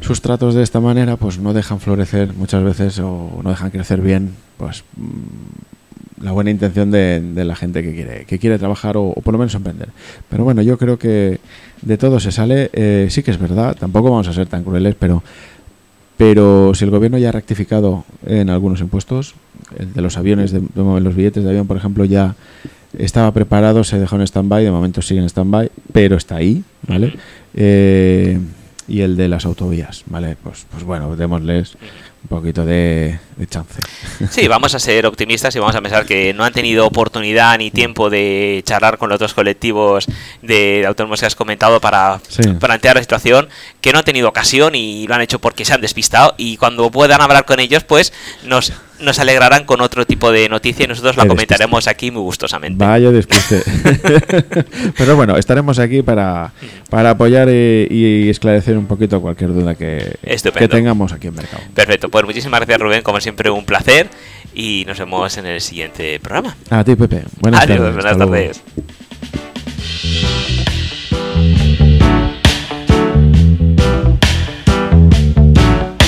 sus 0.01 0.21
tratos 0.21 0.55
de 0.55 0.63
esta 0.63 0.81
manera 0.81 1.17
pues 1.17 1.39
no 1.39 1.53
dejan 1.53 1.81
florecer 1.81 2.35
muchas 2.35 2.63
veces 2.63 2.99
o 2.99 3.41
no 3.43 3.51
dejan 3.51 3.71
crecer 3.71 4.01
bien, 4.01 4.35
pues... 4.59 4.85
Mm, 4.97 5.75
la 6.23 6.33
buena 6.33 6.51
intención 6.51 6.91
de, 6.91 7.45
la 7.45 7.55
gente 7.57 7.83
que 7.83 7.93
quiere, 7.93 8.25
que 8.25 8.39
quiere 8.39 8.59
trabajar 8.59 8.97
o, 8.97 9.13
por 9.13 9.33
lo 9.33 9.39
menos 9.39 9.55
emprender. 9.55 9.91
Pero 10.29 10.45
bueno, 10.45 10.63
yo 10.63 10.79
creo 10.79 10.99
que 10.99 11.41
de 11.83 11.99
todo 11.99 12.21
se 12.21 12.33
sale. 12.33 12.71
Eh, 12.73 13.09
sí 13.11 13.23
que 13.23 13.31
es 13.31 13.39
verdad, 13.39 13.77
tampoco 13.79 14.11
vamos 14.11 14.29
a 14.29 14.33
ser 14.33 14.47
tan 14.47 14.65
crueles, 14.65 14.95
pero, 14.99 15.23
pero 16.17 16.73
si 16.75 16.85
el 16.85 16.91
gobierno 16.91 17.19
ya 17.19 17.29
ha 17.29 17.33
rectificado 17.33 18.05
en 18.25 18.49
algunos 18.49 18.81
impuestos, 18.81 19.35
el 19.79 19.93
de 19.93 20.01
los 20.01 20.17
aviones, 20.17 20.53
de, 20.53 20.63
los 20.75 21.15
billetes 21.15 21.45
de 21.45 21.51
avión, 21.51 21.67
por 21.67 21.77
ejemplo, 21.77 22.05
ya 22.05 22.35
estaba 22.99 23.31
preparado, 23.33 23.85
se 23.85 23.99
dejó 23.99 24.17
en 24.17 24.23
stand-by, 24.23 24.65
de 24.65 24.71
momento 24.71 25.03
sigue 25.03 25.21
en 25.21 25.29
stand-by, 25.29 25.71
pero 25.93 26.17
está 26.17 26.37
ahí, 26.37 26.65
¿vale? 26.89 27.15
Eh, 27.55 28.39
y 28.89 29.01
el 29.01 29.17
de 29.17 29.29
las 29.29 29.45
autovías, 29.45 30.03
¿vale? 30.07 30.37
Pues, 30.43 30.67
pues 30.71 30.85
bueno, 30.85 31.17
démosles 31.17 31.77
un 32.23 32.29
poquito 32.29 32.65
de, 32.65 33.19
chance. 33.49 33.81
Sí, 34.31 34.49
vamos 34.49 34.75
a 34.75 34.81
ser 34.81 35.07
optimistas 35.07 35.55
y 35.55 35.61
vamos 35.61 35.77
a 35.77 35.81
pensar 35.81 36.07
que 36.07 36.35
no 36.35 36.45
han 36.45 36.53
tenido 36.53 36.85
oportunidad 36.85 37.57
ni 37.59 37.71
tiempo 37.71 38.11
de 38.11 38.63
charlar 38.65 38.99
con 38.99 39.09
los 39.09 39.17
otros 39.17 39.33
colectivos 39.33 40.07
de, 40.43 40.85
autónomos 40.87 41.21
que 41.21 41.27
has 41.27 41.37
comentado 41.37 41.81
para 41.81 42.21
plantear 42.59 42.97
la 42.97 43.03
situación, 43.03 43.49
que 43.81 43.93
no 43.93 43.99
han 44.01 44.05
tenido 44.05 44.29
ocasión 44.29 44.75
y 44.75 45.07
lo 45.07 45.15
han 45.15 45.21
hecho 45.21 45.39
porque 45.39 45.65
se 45.65 45.73
han 45.73 45.81
despistado 45.81 46.35
y 46.37 46.57
cuando 46.57 46.91
puedan 46.91 47.21
hablar 47.21 47.45
con 47.45 47.61
ellos, 47.61 47.85
pues 47.85 48.13
nos 48.45 48.73
nos 49.01 49.19
alegrarán 49.19 49.65
con 49.65 49.81
otro 49.81 50.07
tipo 50.07 50.33
de 50.33 50.49
noticia 50.49 50.85
y 50.85 50.89
nosotros 50.89 51.17
la 51.17 51.27
comentaremos 51.27 51.87
aquí 51.89 52.11
muy 52.11 52.23
gustosamente. 52.23 52.85
Vaya 52.85 53.11
despiste. 53.11 53.63
Pero 54.97 55.17
bueno, 55.17 55.37
estaremos 55.37 55.79
aquí 55.79 56.03
para, 56.03 56.53
para 56.91 57.11
apoyar 57.11 57.49
y, 57.49 58.29
esclarecer 58.29 58.77
un 58.77 58.87
poquito 58.87 59.21
cualquier 59.21 59.53
duda 59.53 59.75
que, 59.75 60.17
que 60.59 60.69
tengamos 60.69 61.13
aquí 61.13 61.29
en 61.29 61.35
Mercado. 61.35 61.63
Perfecto, 61.75 62.09
pues 62.09 62.25
muchísimas 62.25 62.61
gracias 62.61 62.81
Rubén, 62.81 63.03
como 63.03 63.21
siempre 63.21 63.51
un 63.51 63.65
placer 63.65 64.09
y 64.55 64.85
nos 64.87 64.99
vemos 64.99 65.37
en 65.37 65.47
el 65.47 65.61
siguiente 65.61 66.19
programa. 66.21 66.57
A 66.71 66.85
ti 66.85 66.97
Pepe, 66.97 67.23
buenas 67.41 67.67
tardes. 67.67 67.95
Buenas 67.95 68.19
tardes. 68.19 68.63